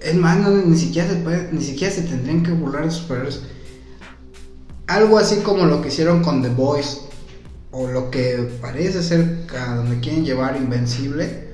es 0.00 0.14
más, 0.14 0.38
ni 0.38 0.76
siquiera 0.76 1.08
se 1.08 1.52
ni 1.52 1.62
siquiera 1.62 1.94
se 1.94 2.02
tendrían 2.02 2.42
que 2.42 2.52
burlar 2.52 2.84
de 2.84 2.90
superhéroes. 2.90 3.42
Algo 4.86 5.18
así 5.18 5.36
como 5.36 5.64
lo 5.66 5.82
que 5.82 5.88
hicieron 5.88 6.22
con 6.22 6.42
The 6.42 6.50
Boys, 6.50 7.00
o 7.72 7.88
lo 7.88 8.10
que 8.10 8.58
parece 8.60 9.02
ser 9.02 9.46
a 9.58 9.74
donde 9.76 10.00
quieren 10.00 10.24
llevar 10.24 10.56
Invencible, 10.56 11.45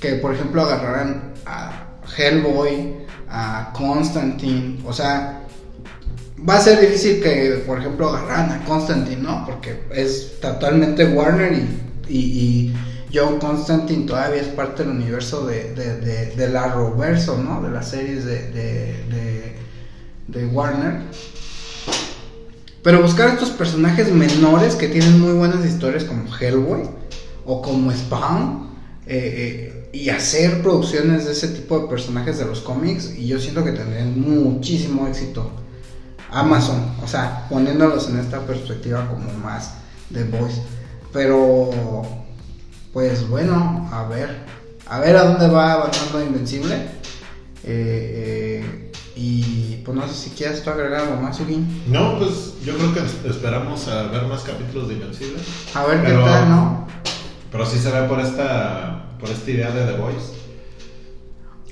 que 0.00 0.14
por 0.14 0.34
ejemplo 0.34 0.62
agarrarán 0.62 1.34
a 1.46 1.88
Hellboy, 2.16 3.06
a 3.28 3.72
Constantine, 3.76 4.78
o 4.84 4.92
sea, 4.92 5.42
va 6.48 6.56
a 6.56 6.60
ser 6.60 6.80
difícil 6.80 7.22
que, 7.22 7.62
por 7.66 7.78
ejemplo, 7.78 8.08
agarraran 8.08 8.50
a 8.50 8.64
Constantine, 8.64 9.22
¿no? 9.22 9.44
Porque 9.46 9.84
es 9.92 10.40
totalmente 10.40 11.04
Warner 11.04 11.52
y, 12.08 12.16
y, 12.16 12.74
John 13.12 13.40
Constantine 13.40 14.06
todavía 14.06 14.40
es 14.40 14.46
parte 14.46 14.84
del 14.84 14.92
universo 14.92 15.44
de, 15.44 15.74
de, 15.74 16.30
de, 16.36 16.48
la 16.48 16.68
Roverso, 16.68 17.36
¿no? 17.38 17.60
De 17.60 17.68
las 17.68 17.90
series 17.90 18.24
de, 18.24 19.56
de 20.28 20.46
Warner. 20.46 21.00
Pero 22.82 23.02
buscar 23.02 23.28
estos 23.28 23.50
personajes 23.50 24.10
menores 24.10 24.74
que 24.74 24.88
tienen 24.88 25.20
muy 25.20 25.32
buenas 25.32 25.64
historias 25.66 26.04
como 26.04 26.24
Hellboy 26.34 26.88
o 27.44 27.60
como 27.60 27.90
Spawn 27.92 28.70
eh, 29.06 29.16
eh, 29.16 29.79
y 29.92 30.08
hacer 30.10 30.62
producciones 30.62 31.26
de 31.26 31.32
ese 31.32 31.48
tipo 31.48 31.80
de 31.80 31.88
personajes 31.88 32.38
de 32.38 32.44
los 32.44 32.60
cómics 32.60 33.12
y 33.16 33.26
yo 33.26 33.40
siento 33.40 33.64
que 33.64 33.72
tendrían 33.72 34.20
muchísimo 34.20 35.08
éxito 35.08 35.50
Amazon, 36.30 36.94
o 37.02 37.08
sea, 37.08 37.46
poniéndolos 37.48 38.08
en 38.08 38.20
esta 38.20 38.40
perspectiva 38.40 39.08
como 39.08 39.32
más 39.42 39.74
de 40.10 40.24
voice. 40.24 40.62
Pero, 41.12 41.70
pues 42.92 43.28
bueno, 43.28 43.88
a 43.92 44.04
ver, 44.04 44.44
a 44.86 45.00
ver 45.00 45.16
a 45.16 45.24
dónde 45.24 45.48
va 45.48 45.72
avanzando 45.72 46.22
Invencible. 46.22 46.74
Eh, 47.64 48.62
eh, 48.62 48.92
y 49.16 49.82
pues 49.84 49.96
no 49.96 50.06
sé 50.08 50.14
si 50.14 50.30
quieres 50.30 50.62
tú 50.62 50.70
agregar 50.70 51.02
algo 51.02 51.20
más, 51.20 51.40
Ugin. 51.40 51.82
No, 51.88 52.18
pues 52.18 52.54
yo 52.64 52.76
creo 52.76 52.94
que 52.94 53.28
esperamos 53.28 53.88
a 53.88 54.04
ver 54.04 54.22
más 54.26 54.42
capítulos 54.42 54.88
de 54.88 54.94
Invencible. 54.94 55.40
A 55.74 55.84
ver 55.84 56.02
qué 56.02 56.12
tal, 56.12 56.48
¿no? 56.48 56.86
Pero 57.50 57.66
sí 57.66 57.78
se 57.78 57.90
ve 57.90 58.06
por 58.08 58.20
esta, 58.20 59.09
por 59.20 59.30
esta 59.30 59.50
idea 59.50 59.70
de 59.70 59.92
The 59.92 59.98
Voice. 59.98 60.32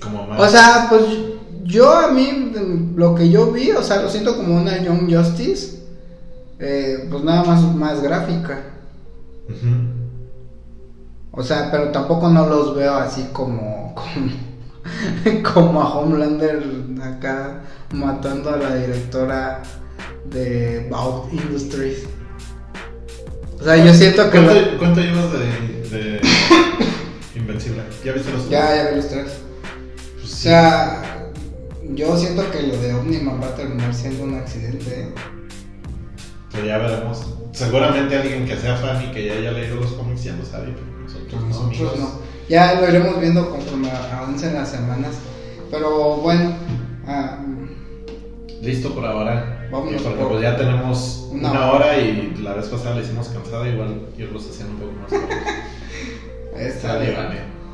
Como 0.01 0.27
más... 0.27 0.41
O 0.41 0.49
sea, 0.49 0.87
pues 0.89 1.03
yo 1.65 1.93
a 1.93 2.09
mí, 2.13 2.53
lo 2.97 3.15
que 3.15 3.31
yo 3.31 3.53
vi, 3.53 3.71
o 3.73 3.83
sea, 3.83 4.03
lo 4.03 4.09
siento 4.09 4.37
como 4.37 4.57
una 4.57 4.83
Young 4.83 5.13
Justice, 5.13 5.79
eh, 6.59 7.07
pues 7.11 7.23
nada 7.25 7.45
más, 7.45 7.63
más 7.75 8.03
gráfica. 8.03 8.61
O 11.31 11.43
sea, 11.43 11.71
pero 11.71 11.91
tampoco 11.91 12.29
no 12.29 12.47
los 12.47 12.75
veo 12.75 12.95
así 12.95 13.29
como, 13.33 13.95
como, 15.55 15.81
a 15.83 15.99
Homelander 15.99 16.63
acá 17.03 17.63
matando 17.93 18.51
a 18.51 18.57
la 18.57 18.75
directora 18.75 19.63
de 20.31 20.89
Bout 20.91 21.33
Industries. 21.33 22.05
O 23.61 23.65
sea, 23.65 23.77
yo 23.77 23.93
siento 23.93 24.31
que... 24.31 24.77
¿Cuánto, 24.79 25.01
llevas 25.01 25.33
de, 25.33 26.21
Invencible? 27.49 27.83
¿Ya 28.05 28.13
viste 28.13 28.31
los 28.31 28.41
tres? 28.43 28.51
Ya, 28.51 28.77
ya 28.77 28.91
vi 28.91 28.97
los 28.97 29.09
tres. 29.09 29.33
Pues 30.21 30.33
o 30.33 30.37
sea 30.37 31.09
yo 31.95 32.17
siento 32.17 32.51
que 32.51 32.63
lo 32.63 32.77
de 32.77 32.95
Omniman 32.95 33.41
va 33.41 33.47
a 33.47 33.55
terminar 33.55 33.95
siendo 33.95 34.25
un 34.25 34.35
accidente. 34.35 35.13
Pero 36.53 36.67
ya 36.67 36.79
veremos. 36.79 37.27
Seguramente 37.53 38.17
alguien 38.17 38.47
que 38.47 38.57
sea 38.57 38.77
fan 38.77 39.03
y 39.03 39.11
que 39.11 39.27
ya 39.27 39.35
haya 39.35 39.53
leído 39.53 39.77
los 39.77 39.93
cómics 39.93 40.25
ya 40.25 40.37
lo 40.37 40.45
sabe, 40.45 40.75
pero 40.75 40.87
nosotros, 41.03 41.45
nosotros 41.45 41.99
no. 41.99 42.21
Ya 42.49 42.75
lo 42.75 42.89
iremos 42.89 43.21
viendo 43.21 43.51
conforme 43.51 43.91
avancen 43.91 44.55
las 44.55 44.71
semanas. 44.71 45.17
Pero 45.71 46.17
bueno. 46.17 46.55
Ah, 47.07 47.39
Listo 48.63 48.95
por 48.95 49.05
ahora. 49.05 49.69
Vamos 49.71 50.03
porque 50.03 50.25
pues 50.25 50.43
ya 50.43 50.57
tenemos 50.57 51.29
una, 51.31 51.71
hora. 51.73 51.99
y 51.99 52.37
la 52.43 52.55
vez 52.55 52.67
pasada 52.67 52.97
le 52.97 53.03
hicimos 53.03 53.29
cansada, 53.29 53.69
igual 53.69 54.09
los 54.33 54.49
hacían 54.49 54.71
un 54.71 54.77
poco 54.77 54.93
más. 54.93 55.11
Está 56.59 56.99
bien. 56.99 57.15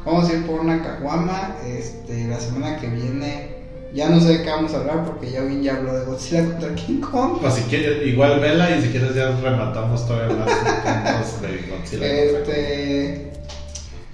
Vamos 0.05 0.29
a 0.29 0.33
ir 0.35 0.47
por 0.47 0.61
una 0.61 0.83
caguama. 0.83 1.57
Este, 1.67 2.27
la 2.29 2.39
semana 2.39 2.79
que 2.79 2.89
viene 2.89 3.55
ya 3.95 4.09
no 4.09 4.21
sé 4.21 4.39
de 4.39 4.43
qué 4.43 4.51
vamos 4.51 4.75
a 4.75 4.79
hablar 4.79 5.05
porque 5.05 5.31
ya 5.31 5.43
bien 5.43 5.63
ya 5.63 5.77
habló 5.77 5.95
de 5.95 6.05
Godzilla 6.05 6.45
contra 6.45 6.75
King 6.75 7.01
Kong. 7.01 7.39
Pues 7.41 7.55
si 7.55 7.63
quieres, 7.63 8.05
igual 8.07 8.41
vela 8.41 8.77
y 8.77 8.83
si 8.83 8.89
quieres 8.89 9.15
ya 9.15 9.31
rematamos 9.31 10.07
todavía 10.07 10.37
más 10.37 10.51
puntos 10.53 11.43
de 11.43 11.71
Godzilla. 11.71 12.07
Este, 12.07 13.33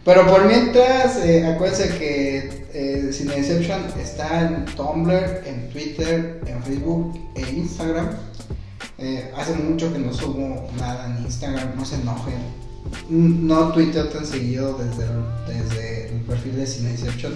pero 0.04 0.26
por 0.26 0.44
mientras, 0.44 1.16
eh, 1.24 1.46
acuérdense 1.46 1.96
que 1.98 2.66
eh, 2.74 3.10
Cineception 3.12 3.80
está 3.98 4.42
en 4.42 4.64
Tumblr, 4.66 5.42
en 5.46 5.70
Twitter, 5.70 6.40
en 6.46 6.62
Facebook 6.62 7.18
e 7.34 7.40
Instagram. 7.40 8.10
Eh, 8.98 9.30
hace 9.34 9.54
mucho 9.54 9.90
que 9.92 9.98
no 9.98 10.12
subo 10.12 10.68
nada 10.78 11.06
en 11.06 11.24
Instagram, 11.24 11.74
no 11.74 11.84
se 11.86 11.96
enojen. 11.96 12.34
No 13.08 13.72
tuiteo 13.72 14.08
tan 14.08 14.26
seguido 14.26 14.78
desde 14.78 15.06
desde 15.46 16.08
el 16.08 16.20
perfil 16.22 16.56
de 16.56 16.66
Cineception 16.66 17.34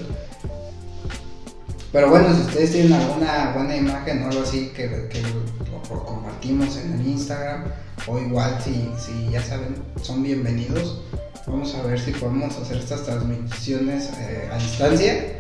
pero 1.95 2.11
bueno, 2.11 2.35
si 2.35 2.41
ustedes 2.41 2.73
tienen 2.73 2.93
alguna 2.93 3.53
buena 3.55 3.77
imagen 3.77 4.25
o 4.25 4.27
algo 4.27 4.43
así 4.43 4.73
que, 4.75 4.89
lo, 4.89 6.05
compartimos 6.05 6.77
en 6.77 6.95
el 6.95 7.07
Instagram, 7.07 7.67
o 8.09 8.19
igual 8.19 8.61
si, 8.61 8.91
si 8.99 9.31
ya 9.31 9.41
saben, 9.41 9.77
son 10.03 10.25
bienvenidos. 10.25 11.03
Vamos 11.47 11.73
a 11.77 11.83
ver 11.83 12.01
si 12.01 12.11
podemos 12.11 12.59
hacer 12.59 12.79
estas 12.79 13.05
transmisiones 13.05 14.11
eh, 14.19 14.51
a 14.53 14.59
distancia. 14.59 15.39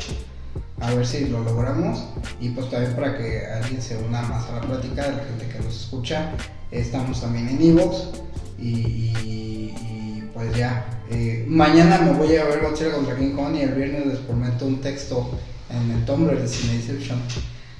A 0.80 0.94
ver 0.94 1.04
si 1.04 1.24
lo 1.24 1.42
logramos. 1.42 2.04
Y 2.40 2.50
pues 2.50 2.70
también 2.70 2.94
para 2.94 3.18
que 3.18 3.44
alguien 3.46 3.82
se 3.82 3.96
una 3.96 4.22
más 4.22 4.48
a 4.48 4.52
la 4.52 4.60
plática 4.60 5.06
de 5.06 5.16
la 5.16 5.24
gente 5.24 5.48
que 5.48 5.58
nos 5.58 5.74
escucha. 5.74 6.34
Estamos 6.70 7.20
también 7.20 7.48
en 7.48 7.62
Evox. 7.62 8.10
Y, 8.60 9.74
pues 10.34 10.54
ya. 10.56 10.84
Eh, 11.10 11.44
mañana 11.48 11.98
me 11.98 12.12
voy 12.12 12.36
a 12.36 12.44
ver 12.44 12.60
Godzilla 12.60 12.92
contra 12.92 13.16
King 13.16 13.34
Kong 13.34 13.54
y 13.54 13.60
el 13.62 13.74
viernes 13.74 14.06
les 14.06 14.18
prometo 14.18 14.66
un 14.66 14.80
texto 14.80 15.38
en 15.70 15.90
el 15.92 16.04
Tumblr 16.04 16.40
de 16.40 16.48
Cineception. 16.48 17.20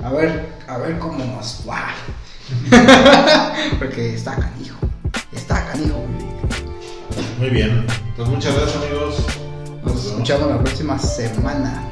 A 0.03 0.11
ver, 0.13 0.47
a 0.67 0.79
ver 0.79 0.99
cómo 0.99 1.25
nos 1.25 1.65
va. 1.69 1.89
Porque 3.79 4.15
está 4.15 4.37
canijo. 4.37 4.77
Está 5.33 5.67
canijo. 5.67 6.05
Muy 7.39 7.51
bien. 7.51 7.87
Pues 8.17 8.29
muchas 8.29 8.55
gracias 8.55 8.83
amigos. 8.83 9.17
Nos 9.85 10.07
escuchamos 10.07 10.49
la 10.49 10.63
próxima 10.63 10.99
semana. 10.99 11.83